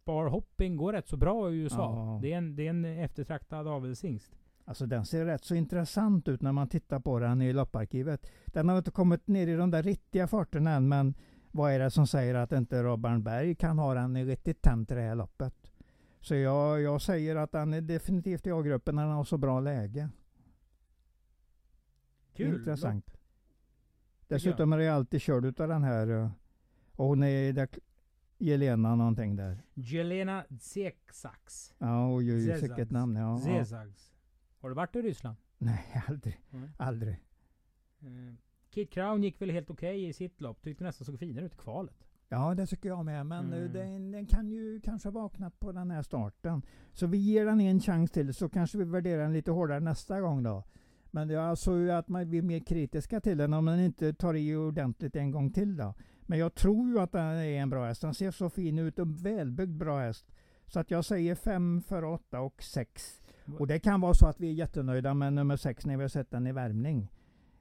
bar 0.05 0.27
hopping 0.27 0.77
går 0.77 0.93
rätt 0.93 1.09
så 1.09 1.17
bra 1.17 1.51
i 1.51 1.57
USA. 1.57 1.77
Ja. 1.77 2.19
Det, 2.23 2.33
är 2.33 2.39
en, 2.39 2.57
det 2.57 2.67
är 2.67 2.71
en 2.71 2.85
eftertraktad 2.85 3.69
avelshingst. 3.69 4.37
Alltså 4.65 4.87
den 4.87 5.05
ser 5.05 5.25
rätt 5.25 5.45
så 5.45 5.55
intressant 5.55 6.29
ut 6.29 6.43
när 6.43 6.53
man 6.53 6.69
tittar 6.69 7.01
på 7.01 7.19
den 7.19 7.43
i 7.43 7.53
lopparkivet. 7.53 8.31
Den 8.47 8.69
har 8.69 8.79
inte 8.79 8.91
kommit 8.91 9.27
ner 9.27 9.47
i 9.47 9.57
de 9.57 9.71
där 9.71 9.83
riktiga 9.83 10.27
farterna 10.27 10.71
än, 10.71 10.89
men 10.89 11.15
vad 11.51 11.73
är 11.73 11.79
det 11.79 11.91
som 11.91 12.07
säger 12.07 12.35
att 12.35 12.53
inte 12.53 12.83
Robban 12.83 13.23
Berg 13.23 13.55
kan 13.55 13.79
ha 13.79 13.95
den 13.95 14.27
riktigt 14.27 14.63
tänd 14.63 14.89
till 14.89 14.97
det 14.97 15.03
här 15.03 15.15
loppet? 15.15 15.68
Så 16.21 16.35
jag, 16.35 16.81
jag 16.83 17.03
säger 17.03 17.37
att 17.37 17.53
den 17.53 17.75
är 17.75 17.81
definitivt 17.81 18.47
i 18.47 18.51
A-gruppen 18.51 18.95
när 18.95 19.03
den 19.07 19.13
har 19.13 19.25
så 19.25 19.39
bra 19.39 19.61
läge. 19.61 20.09
Kul! 22.33 22.55
Intressant. 22.55 23.19
Dessutom 24.29 24.73
är 24.73 24.79
det 24.79 24.89
alltid 24.89 25.21
körd 25.21 25.45
utav 25.45 25.69
den 25.69 25.85
här, 25.85 26.09
eh, 26.09 26.31
och 26.93 27.07
hon 27.07 27.23
är 27.23 27.53
där, 27.53 27.69
Jelena 28.39 28.95
någonting 28.95 29.37
där. 29.37 29.63
Jelena 29.75 30.45
Zeksax. 30.61 31.75
Ja, 31.79 32.15
oj, 32.15 32.45
Zezags. 32.45 32.63
vilket 32.63 32.91
namn. 32.91 33.17
Ja. 33.17 33.39
Zezags. 33.39 34.13
Har 34.59 34.69
du 34.69 34.75
varit 34.75 34.97
i 34.97 35.03
Ryssland? 35.03 35.37
Nej, 35.59 36.03
aldrig. 36.09 36.41
Mm. 36.53 36.71
Aldrig. 36.77 37.25
Eh, 38.01 38.35
Kid 38.71 38.91
Crown 38.91 39.23
gick 39.23 39.41
väl 39.41 39.51
helt 39.51 39.71
okej 39.71 40.09
i 40.09 40.13
sitt 40.13 40.41
lopp. 40.41 40.63
Tyckte 40.63 40.85
nästan 40.85 41.05
såg 41.05 41.19
finare 41.19 41.45
ut 41.45 41.55
i 41.55 41.57
kvalet. 41.57 42.09
Ja, 42.29 42.55
det 42.55 42.67
tycker 42.67 42.89
jag 42.89 43.05
med. 43.05 43.27
Men 43.27 43.53
eh, 43.53 43.59
Mm. 43.59 43.73
den, 43.73 44.11
den 44.11 44.27
kan 44.27 44.51
ju 44.51 44.81
kanske 44.81 45.09
ha 45.09 45.13
vaknat 45.21 45.61
på 45.61 45.73
den 45.73 45.91
här 45.91 46.03
starten. 46.03 46.63
Så 46.93 47.07
vi 47.07 47.19
ger 47.19 47.47
den 47.47 47.61
en 47.61 47.81
chans 47.81 48.11
till 48.11 48.35
så 48.35 48.49
kanske 48.49 48.79
vi 48.79 48.85
värderar 48.85 49.23
den 49.23 49.33
lite 49.33 49.51
hårdare 49.51 49.81
nästa 49.81 50.21
gång 50.21 50.43
då. 50.43 50.65
Men 51.11 51.29
jag 51.31 51.59
såg 51.59 51.79
ju 51.79 51.91
att 51.91 52.09
man 52.09 52.31
blir 52.31 52.43
mer 52.43 52.61
kritiska 52.61 53.21
till 53.21 53.39
den 53.39 53.55
om 53.55 53.65
den 53.65 53.81
inte 53.81 54.13
tar 54.13 54.35
i 54.35 54.57
ordentligt 54.57 55.17
en 55.17 55.31
gång 55.31 55.51
till 55.53 55.77
då. 55.77 55.95
Men 56.23 56.39
jag 56.39 56.55
tror 56.55 56.89
ju 56.89 57.01
att 57.01 57.13
den 57.13 57.23
är 57.25 57.45
en 57.45 57.71
bra 57.71 57.87
häst. 57.87 58.03
Den 58.03 58.15
ser 58.15 58.31
så 58.31 58.51
fin 58.51 58.79
ut 58.79 58.99
och 58.99 59.27
välbyggd 59.27 59.77
bra 59.77 59.99
häst. 60.01 60.27
Så 60.67 60.81
att 60.81 60.91
jag 60.91 61.05
säger 61.05 61.35
5 61.35 61.83
för 61.87 62.05
8 62.05 62.41
och 62.41 62.63
6. 62.63 63.23
Och 63.59 63.67
det 63.67 63.79
kan 63.81 64.01
vara 64.01 64.15
så 64.15 64.27
att 64.27 64.41
vi 64.41 64.49
är 64.49 64.53
jättenöjda 64.53 65.15
med 65.15 65.33
nummer 65.33 65.57
6 65.57 65.87
när 65.87 65.97
vi 65.97 66.03
har 66.03 66.09
sett 66.09 66.31
den 66.31 66.47
i 66.47 66.53
värmning. 66.53 67.09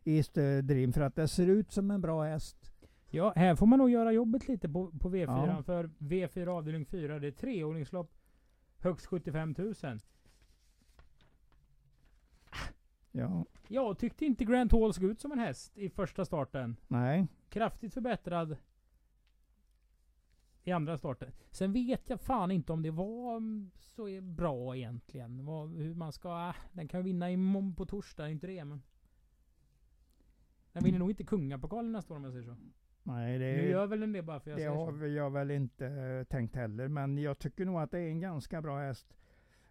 I 0.03 0.21
Dream 0.63 0.93
för 0.93 1.01
att 1.01 1.15
det 1.15 1.27
ser 1.27 1.47
ut 1.47 1.71
som 1.71 1.91
en 1.91 2.01
bra 2.01 2.23
häst. 2.23 2.66
Ja, 3.09 3.33
här 3.35 3.55
får 3.55 3.65
man 3.65 3.79
nog 3.79 3.89
göra 3.89 4.11
jobbet 4.11 4.47
lite 4.47 4.69
på, 4.69 4.91
på 4.91 5.09
V4. 5.09 5.47
Ja. 5.47 5.63
För 5.63 5.89
V4 5.97 6.47
avdelning 6.47 6.85
4, 6.85 7.19
det 7.19 7.27
är 7.27 7.31
treåringslopp. 7.31 8.11
Högst 8.77 9.05
75 9.05 9.55
000. 9.57 9.73
Ja, 13.11 13.45
Jag 13.67 13.99
tyckte 13.99 14.25
inte 14.25 14.45
Grant 14.45 14.71
Hall 14.71 14.93
såg 14.93 15.03
ut 15.03 15.21
som 15.21 15.31
en 15.31 15.39
häst 15.39 15.77
i 15.77 15.89
första 15.89 16.25
starten. 16.25 16.75
nej. 16.87 17.27
Kraftigt 17.49 17.93
förbättrad 17.93 18.57
i 20.63 20.71
andra 20.71 20.97
starten. 20.97 21.31
Sen 21.51 21.73
vet 21.73 22.09
jag 22.09 22.21
fan 22.21 22.51
inte 22.51 22.73
om 22.73 22.81
det 22.81 22.91
var 22.91 23.37
mm, 23.37 23.71
så 23.75 24.21
bra 24.21 24.75
egentligen. 24.75 25.45
Vad, 25.45 25.69
hur 25.69 25.93
man 25.93 26.11
ska... 26.11 26.47
Äh, 26.49 26.55
den 26.73 26.87
kan 26.87 27.03
vinna 27.03 27.31
imorgon 27.31 27.75
på 27.75 27.85
torsdag, 27.85 28.29
inte 28.29 28.47
det 28.47 28.65
men... 28.65 28.81
Den 30.71 30.83
vinner 30.83 30.99
nog 30.99 31.11
inte 31.11 31.23
kungapokalen 31.23 31.91
nästa 31.91 32.13
år 32.13 32.17
om 32.17 32.23
jag 32.23 32.33
säger 32.33 32.45
så. 32.45 32.55
Nej, 33.07 33.39
Nu 33.39 33.45
det, 33.61 33.67
gör 33.69 33.87
väl 33.87 33.99
den 33.99 34.11
det 34.13 34.21
bara 34.21 34.39
för 34.39 34.49
jag 34.49 34.57
det 34.57 34.61
säger 34.61 34.75
har 34.75 34.99
så. 34.99 35.05
jag 35.07 35.29
väl 35.31 35.51
inte 35.51 35.85
eh, 35.87 36.23
tänkt 36.23 36.55
heller. 36.55 36.87
Men 36.87 37.17
jag 37.17 37.39
tycker 37.39 37.65
nog 37.65 37.79
att 37.81 37.91
det 37.91 37.99
är 37.99 38.09
en 38.09 38.19
ganska 38.19 38.61
bra 38.61 38.79
häst. 38.79 39.17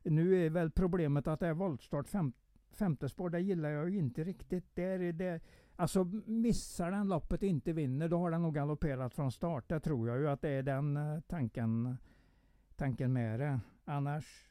Nu 0.03 0.47
är 0.47 0.51
väl 0.51 0.71
problemet 0.71 1.27
att 1.27 1.41
det 1.41 1.47
är 1.47 1.53
voltstart 1.55 2.09
fem, 2.09 2.33
femte 2.71 3.09
spår. 3.09 3.31
Det 3.31 3.41
gillar 3.41 3.69
jag 3.69 3.91
ju 3.91 3.99
inte 3.99 4.25
riktigt. 4.25 4.65
Det 4.75 4.83
är 4.83 5.13
det, 5.13 5.41
alltså 5.77 6.05
missar 6.27 6.91
den 6.91 7.09
loppet 7.09 7.43
inte 7.43 7.73
vinner, 7.73 8.09
då 8.09 8.19
har 8.19 8.31
den 8.31 8.43
nog 8.43 8.55
galopperat 8.55 9.15
från 9.15 9.33
start. 9.33 9.69
Det 9.69 9.81
tror 9.81 10.09
jag 10.09 10.19
ju 10.19 10.29
att 10.29 10.43
det 10.43 10.49
är 10.51 10.63
den 10.63 10.97
eh, 10.97 11.21
tanken, 11.27 11.97
tanken 12.77 13.13
med 13.13 13.41
det. 13.41 13.61
Annars, 13.85 14.51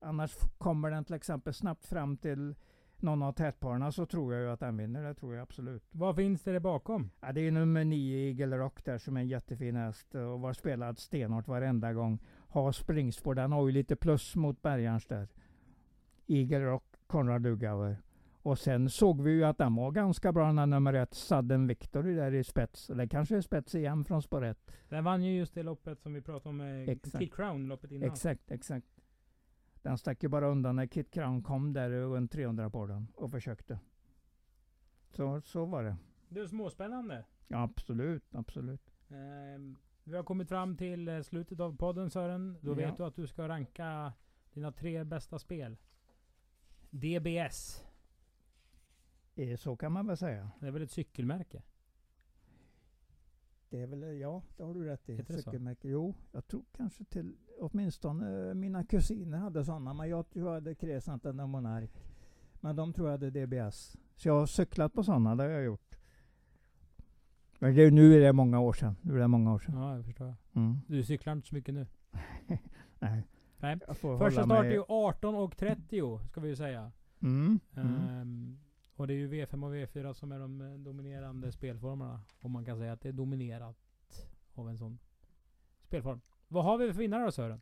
annars 0.00 0.36
kommer 0.58 0.90
den 0.90 1.04
till 1.04 1.14
exempel 1.14 1.54
snabbt 1.54 1.86
fram 1.86 2.16
till 2.16 2.54
någon 3.02 3.22
av 3.22 3.32
tätparna 3.32 3.92
så 3.92 4.06
tror 4.06 4.34
jag 4.34 4.42
ju 4.42 4.50
att 4.50 4.60
den 4.60 4.76
vinner. 4.76 5.02
Det 5.02 5.14
tror 5.14 5.34
jag 5.34 5.42
absolut. 5.42 5.82
Vad 5.90 6.16
finns 6.16 6.42
det 6.42 6.60
bakom? 6.60 7.10
Ja, 7.20 7.32
det 7.32 7.40
är 7.40 7.50
nummer 7.50 7.84
nio 7.84 8.28
Eagle 8.28 8.58
Rock 8.58 8.84
där 8.84 8.98
som 8.98 9.16
är 9.16 9.20
en 9.20 9.28
jättefin 9.28 9.76
häst 9.76 10.14
och 10.14 10.40
var 10.40 10.52
spelad 10.52 10.98
stenhårt 10.98 11.48
varenda 11.48 11.92
gång. 11.92 12.18
Har 12.48 12.72
springspår. 12.72 13.34
Den 13.34 13.52
har 13.52 13.66
ju 13.66 13.72
lite 13.72 13.96
plus 13.96 14.36
mot 14.36 14.62
Bergarns 14.62 15.06
där. 15.06 15.28
Eagle 16.26 16.64
Rock, 16.64 16.84
Konrad 17.06 17.42
Lugauer. 17.42 18.02
Och 18.42 18.58
sen 18.58 18.90
såg 18.90 19.22
vi 19.22 19.30
ju 19.30 19.44
att 19.44 19.58
den 19.58 19.74
var 19.74 19.90
ganska 19.90 20.32
bra 20.32 20.52
när 20.52 20.66
nummer 20.66 20.94
ett 20.94 21.14
Sudden 21.14 21.66
Victory 21.66 22.14
där 22.14 22.34
i 22.34 22.44
spets. 22.44 22.90
Eller 22.90 23.06
kanske 23.06 23.36
är 23.36 23.40
spets 23.40 23.74
igen 23.74 24.04
från 24.04 24.22
spår 24.22 24.44
ett. 24.44 24.70
Den 24.88 25.04
vann 25.04 25.24
ju 25.24 25.36
just 25.38 25.54
det 25.54 25.62
loppet 25.62 26.00
som 26.00 26.14
vi 26.14 26.20
pratade 26.20 26.48
om 26.48 26.60
Exakt. 26.60 27.18
Kid 27.18 27.34
Crown 27.34 27.68
loppet 27.68 27.92
innan. 27.92 28.08
Exakt, 28.08 28.50
exakt. 28.50 28.86
Den 29.82 29.98
stack 29.98 30.22
ju 30.22 30.28
bara 30.28 30.46
undan 30.48 30.76
när 30.76 30.86
Kit 30.86 31.10
Crown 31.10 31.42
kom 31.42 31.72
där 31.72 31.90
och 31.90 32.16
en 32.16 32.28
300 32.28 32.70
på 32.70 32.86
den 32.86 33.06
och 33.14 33.30
försökte. 33.30 33.78
Så, 35.10 35.40
så 35.40 35.64
var 35.64 35.84
det. 35.84 35.96
Det 36.28 36.40
är 36.40 36.46
småspännande. 36.46 37.24
Ja, 37.48 37.62
absolut, 37.62 38.34
absolut. 38.34 38.94
Ehm, 39.08 39.76
vi 40.04 40.16
har 40.16 40.22
kommit 40.24 40.48
fram 40.48 40.76
till 40.76 41.08
eh, 41.08 41.20
slutet 41.20 41.60
av 41.60 41.76
podden 41.76 42.10
Sören. 42.10 42.58
Då 42.60 42.70
Ja. 42.70 42.74
vet 42.74 42.96
du 42.96 43.04
att 43.04 43.16
du 43.16 43.26
ska 43.26 43.48
ranka 43.48 44.12
dina 44.52 44.72
tre 44.72 45.04
bästa 45.04 45.38
spel. 45.38 45.76
DBS. 46.90 47.84
Eh, 49.34 49.56
Så 49.56 49.76
kan 49.76 49.92
man 49.92 50.06
väl 50.06 50.16
säga. 50.16 50.50
Det 50.60 50.66
är 50.66 50.70
väl 50.70 50.82
ett 50.82 50.90
cykelmärke? 50.90 51.62
Det 53.70 53.80
är 53.80 53.86
väl, 53.86 54.18
ja, 54.18 54.42
det 54.56 54.62
har 54.62 54.74
du 54.74 54.84
rätt 54.84 55.08
i. 55.08 55.16
Heter 55.16 55.60
det. 55.60 55.88
Jo, 55.88 56.14
jag 56.32 56.46
tror 56.46 56.64
kanske 56.76 57.04
till, 57.04 57.36
åtminstone 57.60 58.48
eh, 58.48 58.54
mina 58.54 58.84
kusiner 58.84 59.38
hade 59.38 59.64
sådana, 59.64 59.94
men 59.94 60.08
jag 60.08 60.30
tror 60.30 60.46
jag 60.46 60.54
hade 60.54 60.74
Crescent 60.74 61.26
eller 61.26 61.46
Monark. 61.46 62.04
Men 62.60 62.76
de 62.76 62.92
tror 62.92 63.08
jag 63.08 63.12
hade 63.12 63.30
DBS. 63.30 63.96
Så 64.16 64.28
jag 64.28 64.38
har 64.38 64.46
cyklat 64.46 64.92
på 64.92 65.02
sådana, 65.02 65.34
det 65.34 65.42
har 65.42 65.50
jag 65.50 65.64
gjort. 65.64 65.98
Men 67.58 67.74
det, 67.74 67.90
nu 67.90 68.14
är 68.14 68.20
det 68.20 68.32
många 68.32 68.60
år 68.60 68.72
sedan. 68.72 68.96
Nu 69.02 69.14
är 69.14 69.18
det 69.18 69.28
många 69.28 69.54
år 69.54 69.58
sedan. 69.58 69.74
Ja, 69.74 69.96
jag 69.96 70.04
förstår. 70.04 70.34
Mm. 70.52 70.80
Du 70.86 71.04
cyklar 71.04 71.32
inte 71.32 71.48
så 71.48 71.54
mycket 71.54 71.74
nu. 71.74 71.86
Nej. 72.98 73.26
Nej. 73.56 73.78
Första 74.00 74.44
start 74.44 74.64
är 74.64 74.70
ju 74.70 74.84
18 74.88 75.34
och 75.34 75.56
30 75.56 76.20
ska 76.28 76.40
vi 76.40 76.48
ju 76.48 76.56
säga. 76.56 76.92
Mm. 77.22 77.60
Mm. 77.76 77.94
Ehm, 77.94 78.58
och 78.98 79.06
det 79.06 79.14
är 79.14 79.16
ju 79.16 79.28
V5 79.28 79.64
och 79.64 79.74
V4 79.74 80.12
som 80.12 80.32
är 80.32 80.38
de 80.38 80.60
eh, 80.60 80.78
dominerande 80.78 81.52
spelformerna. 81.52 82.20
Om 82.40 82.52
man 82.52 82.64
kan 82.64 82.78
säga 82.78 82.92
att 82.92 83.00
det 83.00 83.08
är 83.08 83.12
dominerat 83.12 83.76
av 84.54 84.68
en 84.68 84.78
sån 84.78 84.98
spelform. 85.82 86.20
Vad 86.48 86.64
har 86.64 86.78
vi 86.78 86.92
för 86.92 86.98
vinnare 86.98 87.24
då 87.24 87.32
Sören? 87.32 87.60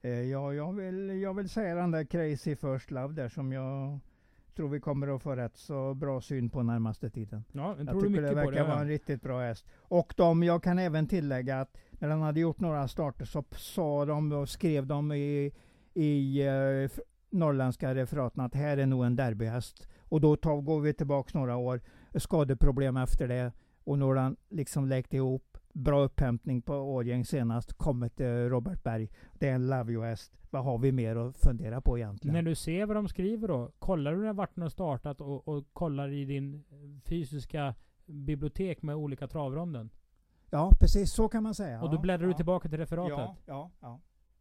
Eh, 0.00 0.10
ja, 0.10 0.54
jag 0.54 0.72
vill, 0.72 1.20
jag 1.20 1.34
vill 1.34 1.48
säga 1.48 1.74
den 1.74 1.90
där 1.90 2.04
Crazy 2.04 2.56
First 2.56 2.90
Love 2.90 3.14
där 3.14 3.28
som 3.28 3.52
jag 3.52 4.00
tror 4.54 4.68
vi 4.68 4.80
kommer 4.80 5.16
att 5.16 5.22
få 5.22 5.36
rätt 5.36 5.56
så 5.56 5.94
bra 5.94 6.20
syn 6.20 6.50
på 6.50 6.62
närmaste 6.62 7.10
tiden. 7.10 7.44
Ja, 7.52 7.76
jag 7.78 7.88
tror 7.88 8.00
tycker 8.00 8.22
det 8.22 8.34
verkar 8.34 8.52
det. 8.52 8.62
vara 8.62 8.74
ja. 8.74 8.80
en 8.80 8.88
riktigt 8.88 9.22
bra 9.22 9.40
häst. 9.40 9.66
Och 9.76 10.14
de, 10.16 10.42
jag 10.42 10.62
kan 10.62 10.78
även 10.78 11.06
tillägga 11.06 11.60
att 11.60 11.76
när 11.90 12.08
den 12.08 12.20
hade 12.20 12.40
gjort 12.40 12.60
några 12.60 12.88
starter 12.88 13.24
så 13.24 13.44
sa 13.56 14.04
de 14.04 14.32
och 14.32 14.48
skrev 14.48 14.86
de 14.86 15.12
i, 15.12 15.52
i 15.94 16.42
eh, 16.46 17.02
norrländska 17.30 17.94
referaten 17.94 18.44
att 18.44 18.54
här 18.54 18.76
är 18.76 18.86
nog 18.86 19.04
en 19.04 19.16
derbyhäst. 19.16 19.88
Och 20.10 20.20
då 20.20 20.36
tar, 20.36 20.60
går 20.60 20.80
vi 20.80 20.94
tillbaka 20.94 21.38
några 21.38 21.56
år, 21.56 21.80
skadeproblem 22.14 22.96
efter 22.96 23.28
det 23.28 23.52
och 23.84 23.98
nu 23.98 24.04
har 24.04 24.14
den 24.14 24.36
liksom 24.48 24.86
läkt 24.88 25.14
ihop. 25.14 25.58
Bra 25.72 26.00
upphämtning 26.04 26.62
på 26.62 26.74
Årgäng 26.74 27.24
senast, 27.24 27.72
kommit 27.72 28.16
till 28.16 28.26
Robert 28.26 28.82
Berg. 28.82 29.10
Det 29.38 29.48
är 29.48 29.54
en 29.54 29.66
Love 29.68 29.92
You-häst. 29.92 30.32
Vad 30.50 30.64
har 30.64 30.78
vi 30.78 30.92
mer 30.92 31.16
att 31.16 31.36
fundera 31.36 31.80
på 31.80 31.98
egentligen? 31.98 32.34
När 32.34 32.42
du 32.42 32.54
ser 32.54 32.86
vad 32.86 32.96
de 32.96 33.08
skriver 33.08 33.48
då, 33.48 33.72
kollar 33.78 34.12
du 34.12 34.22
när 34.22 34.32
vart 34.32 34.54
den 34.54 34.62
har 34.62 34.68
startat 34.68 35.20
och, 35.20 35.48
och 35.48 35.64
kollar 35.72 36.08
i 36.08 36.24
din 36.24 36.64
fysiska 37.04 37.74
bibliotek 38.06 38.82
med 38.82 38.96
olika 38.96 39.28
travronden? 39.28 39.90
Ja, 40.50 40.72
precis 40.80 41.12
så 41.12 41.28
kan 41.28 41.42
man 41.42 41.54
säga. 41.54 41.82
och 41.82 41.90
då 41.90 41.96
Ja, 41.96 42.00
bläddrar 42.00 42.26
du 42.26 42.32
ja. 42.32 42.36
tillbaka 42.36 42.68
till 42.68 42.78
referatet? 42.78 43.18
Ja, 43.18 43.36
ja, 43.46 43.70
ja. 43.80 44.00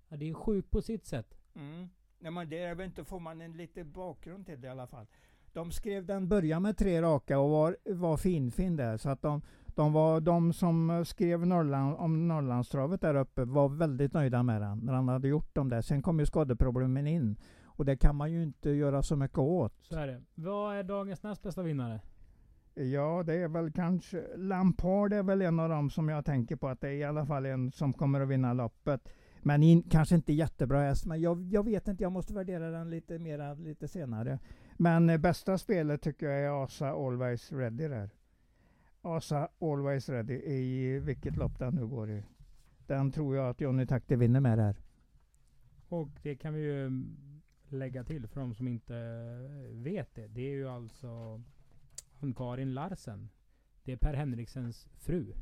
Ja, 0.09 0.17
det 0.17 0.29
är 0.29 0.33
sjukt 0.33 0.71
på 0.71 0.81
sitt 0.81 1.05
sätt. 1.05 1.37
Mm. 1.55 1.89
Nej, 2.19 2.31
men 2.31 2.49
det 2.49 2.57
är 2.63 2.75
väl 2.75 2.85
inte, 2.85 3.03
får 3.03 3.19
man 3.19 3.41
en 3.41 3.53
lite 3.53 3.83
bakgrund 3.83 4.45
till 4.45 4.61
det 4.61 4.67
i 4.67 4.71
alla 4.71 4.87
fall. 4.87 5.07
De 5.53 5.71
skrev 5.71 6.05
den 6.05 6.27
började 6.27 6.59
med 6.59 6.77
tre 6.77 7.01
raka 7.01 7.39
och 7.39 7.49
var, 7.49 7.77
var 7.85 8.17
finfin 8.17 8.75
där. 8.75 8.97
Så 8.97 9.09
att 9.09 9.21
de, 9.21 9.41
de, 9.65 9.93
var, 9.93 10.21
de 10.21 10.53
som 10.53 11.05
skrev 11.05 11.47
Norrland, 11.47 11.95
om 11.99 12.27
Norrlandstravet 12.27 13.01
där 13.01 13.15
uppe 13.15 13.45
var 13.45 13.69
väldigt 13.69 14.13
nöjda 14.13 14.43
med 14.43 14.61
den 14.61 14.79
när 14.79 14.93
han 14.93 15.07
hade 15.07 15.27
gjort 15.27 15.55
dem 15.55 15.69
där. 15.69 15.81
Sen 15.81 16.01
kom 16.01 16.19
ju 16.19 16.25
skadeproblemen 16.25 17.07
in. 17.07 17.37
Och 17.65 17.85
det 17.85 17.97
kan 17.97 18.15
man 18.15 18.31
ju 18.31 18.43
inte 18.43 18.69
göra 18.69 19.03
så 19.03 19.15
mycket 19.15 19.37
åt. 19.37 19.73
Så 19.81 19.95
är 19.95 20.07
det. 20.07 20.21
Vad 20.35 20.75
är 20.75 20.83
dagens 20.83 21.23
näst 21.23 21.43
bästa 21.43 21.63
vinnare? 21.63 22.01
Ja, 22.73 23.23
det 23.25 23.33
är 23.33 23.47
väl 23.47 23.71
kanske... 23.71 24.37
Lampard 24.37 25.13
är 25.13 25.23
väl 25.23 25.41
en 25.41 25.59
av 25.59 25.69
dem 25.69 25.89
som 25.89 26.09
jag 26.09 26.25
tänker 26.25 26.55
på 26.55 26.67
att 26.67 26.81
det 26.81 26.87
är 26.87 26.93
i 26.93 27.03
alla 27.03 27.25
fall 27.25 27.45
en 27.45 27.71
som 27.71 27.93
kommer 27.93 28.21
att 28.21 28.27
vinna 28.27 28.53
loppet. 28.53 29.09
Men 29.41 29.63
in, 29.63 29.83
kanske 29.83 30.15
inte 30.15 30.33
jättebra 30.33 30.79
häst, 30.81 31.05
men 31.05 31.21
jag, 31.21 31.41
jag 31.41 31.65
vet 31.65 31.87
inte. 31.87 32.03
Jag 32.03 32.11
måste 32.11 32.33
värdera 32.33 32.71
den 32.71 32.89
lite 32.89 33.19
mera 33.19 33.53
lite 33.53 33.87
senare. 33.87 34.39
Men 34.81 35.09
eh, 35.09 35.17
bästa 35.17 35.57
spelet 35.57 36.01
tycker 36.01 36.29
jag 36.29 36.39
är 36.39 36.63
Asa 36.63 36.89
Always 36.89 37.51
Ready 37.51 37.87
där. 37.87 38.09
Asa 39.01 39.49
Always 39.61 40.09
Ready 40.09 40.33
i 40.33 40.99
vilket 40.99 41.35
lopp 41.35 41.59
den 41.59 41.75
nu 41.75 41.87
går 41.87 42.11
i. 42.11 42.23
Den 42.87 43.11
tror 43.11 43.35
jag 43.35 43.49
att 43.49 43.61
Johnny 43.61 43.85
Takti 43.85 44.15
vinner 44.15 44.39
med 44.39 44.57
där. 44.57 44.75
Och 45.89 46.09
det 46.23 46.35
kan 46.35 46.53
vi 46.53 46.61
ju 46.61 46.85
mm, 46.85 47.41
lägga 47.69 48.03
till 48.03 48.27
för 48.27 48.39
de 48.39 48.53
som 48.53 48.67
inte 48.67 48.93
vet 49.71 50.15
det. 50.15 50.27
Det 50.27 50.41
är 50.41 50.51
ju 50.51 50.69
alltså 50.69 51.41
Ann-Karin 52.19 52.73
Larsen. 52.73 53.29
Det 53.83 53.91
är 53.91 53.97
Per 53.97 54.13
Henriksens 54.13 54.87
fru. 54.97 55.33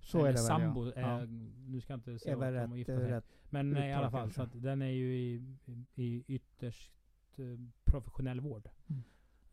Så 0.00 0.18
Eller 0.18 0.28
är 0.28 0.32
det 0.32 0.38
väl 0.38 0.46
sambo. 0.46 0.84
ja. 0.84 0.92
Eh, 0.92 1.00
ja. 1.00 1.26
Nu 1.66 1.80
ska 1.80 1.92
jag 1.92 1.98
inte 1.98 2.18
säga 2.18 2.36
väl 2.36 2.56
att 2.56 2.70
de 2.70 2.70
har 2.70 3.02
eh, 3.02 3.08
sig. 3.08 3.20
Men 3.50 3.76
eh, 3.76 3.88
i 3.88 3.92
alla 3.92 4.10
fall, 4.10 4.32
så 4.32 4.42
att 4.42 4.62
den 4.62 4.82
är 4.82 4.90
ju 4.90 5.16
i, 5.16 5.56
i 5.94 6.24
ytterst 6.26 6.92
eh, 6.92 7.01
professionell 7.84 8.40
vård. 8.40 8.68
Mm. 8.86 9.02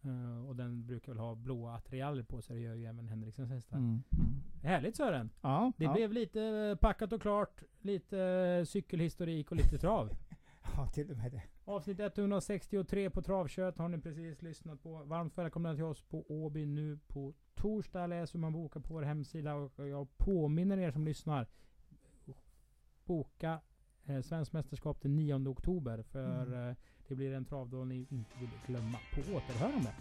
Eh, 0.04 0.46
och 0.48 0.56
den 0.56 0.86
brukar 0.86 1.12
väl 1.12 1.20
ha 1.20 1.36
blåa 1.36 1.76
attiraljer 1.76 2.24
på 2.24 2.42
sig. 2.42 2.56
Det 2.56 2.62
gör 2.62 2.76
ju 2.76 2.86
även 2.86 3.08
Henriksens 3.08 3.50
hästar. 3.50 3.78
Mm. 3.78 4.04
Mm. 4.12 4.42
Härligt 4.64 4.96
Sören! 4.96 5.30
Ja, 5.42 5.72
Det 5.78 5.86
ja. 5.86 5.94
blev 5.94 6.14
lite 6.14 6.42
eh, 6.44 6.76
packat 6.76 7.14
och 7.14 7.22
klart. 7.22 7.64
Lite 7.82 8.20
eh, 8.20 8.66
cykelhistorik 8.66 9.52
och 9.52 9.58
lite 9.58 9.78
trav. 9.78 10.10
ja, 10.76 10.88
till 10.88 11.12
och 11.12 11.18
med 11.18 11.32
det. 11.32 11.44
Avsnitt 11.66 12.00
163 12.00 13.10
på 13.10 13.22
Travkött 13.22 13.78
har 13.78 13.90
ni 13.90 14.02
precis 14.02 14.42
lyssnat 14.42 14.84
på. 14.84 15.04
Varmt 15.04 15.38
välkomna 15.38 15.76
till 15.76 15.84
oss 15.84 16.02
på 16.02 16.26
Åby 16.30 16.66
nu 16.66 17.00
på 17.08 17.34
torsdag. 17.56 18.08
Läs 18.08 18.36
hur 18.36 18.40
man 18.40 18.54
bokar 18.54 18.80
på 18.80 18.94
vår 18.94 19.02
hemsida. 19.02 19.56
Och 19.56 19.88
jag 19.88 20.18
påminner 20.18 20.78
er 20.78 20.92
som 20.92 21.06
lyssnar. 21.06 21.48
boka 23.06 23.60
eh, 24.10 24.22
Svenskt 24.22 24.54
mästerskap 24.54 25.02
den 25.02 25.16
9 25.16 25.48
oktober. 25.48 26.04
För 26.12 26.44
Mm. 26.46 26.70
eh, 26.70 26.76
det 27.08 27.16
blir 27.16 27.34
en 27.34 27.46
travdag 27.46 27.88
ni 27.88 28.08
inte 28.10 28.40
vill 28.40 28.50
glömma. 28.68 28.98
På 29.16 29.22
återhörande. 29.36 29.94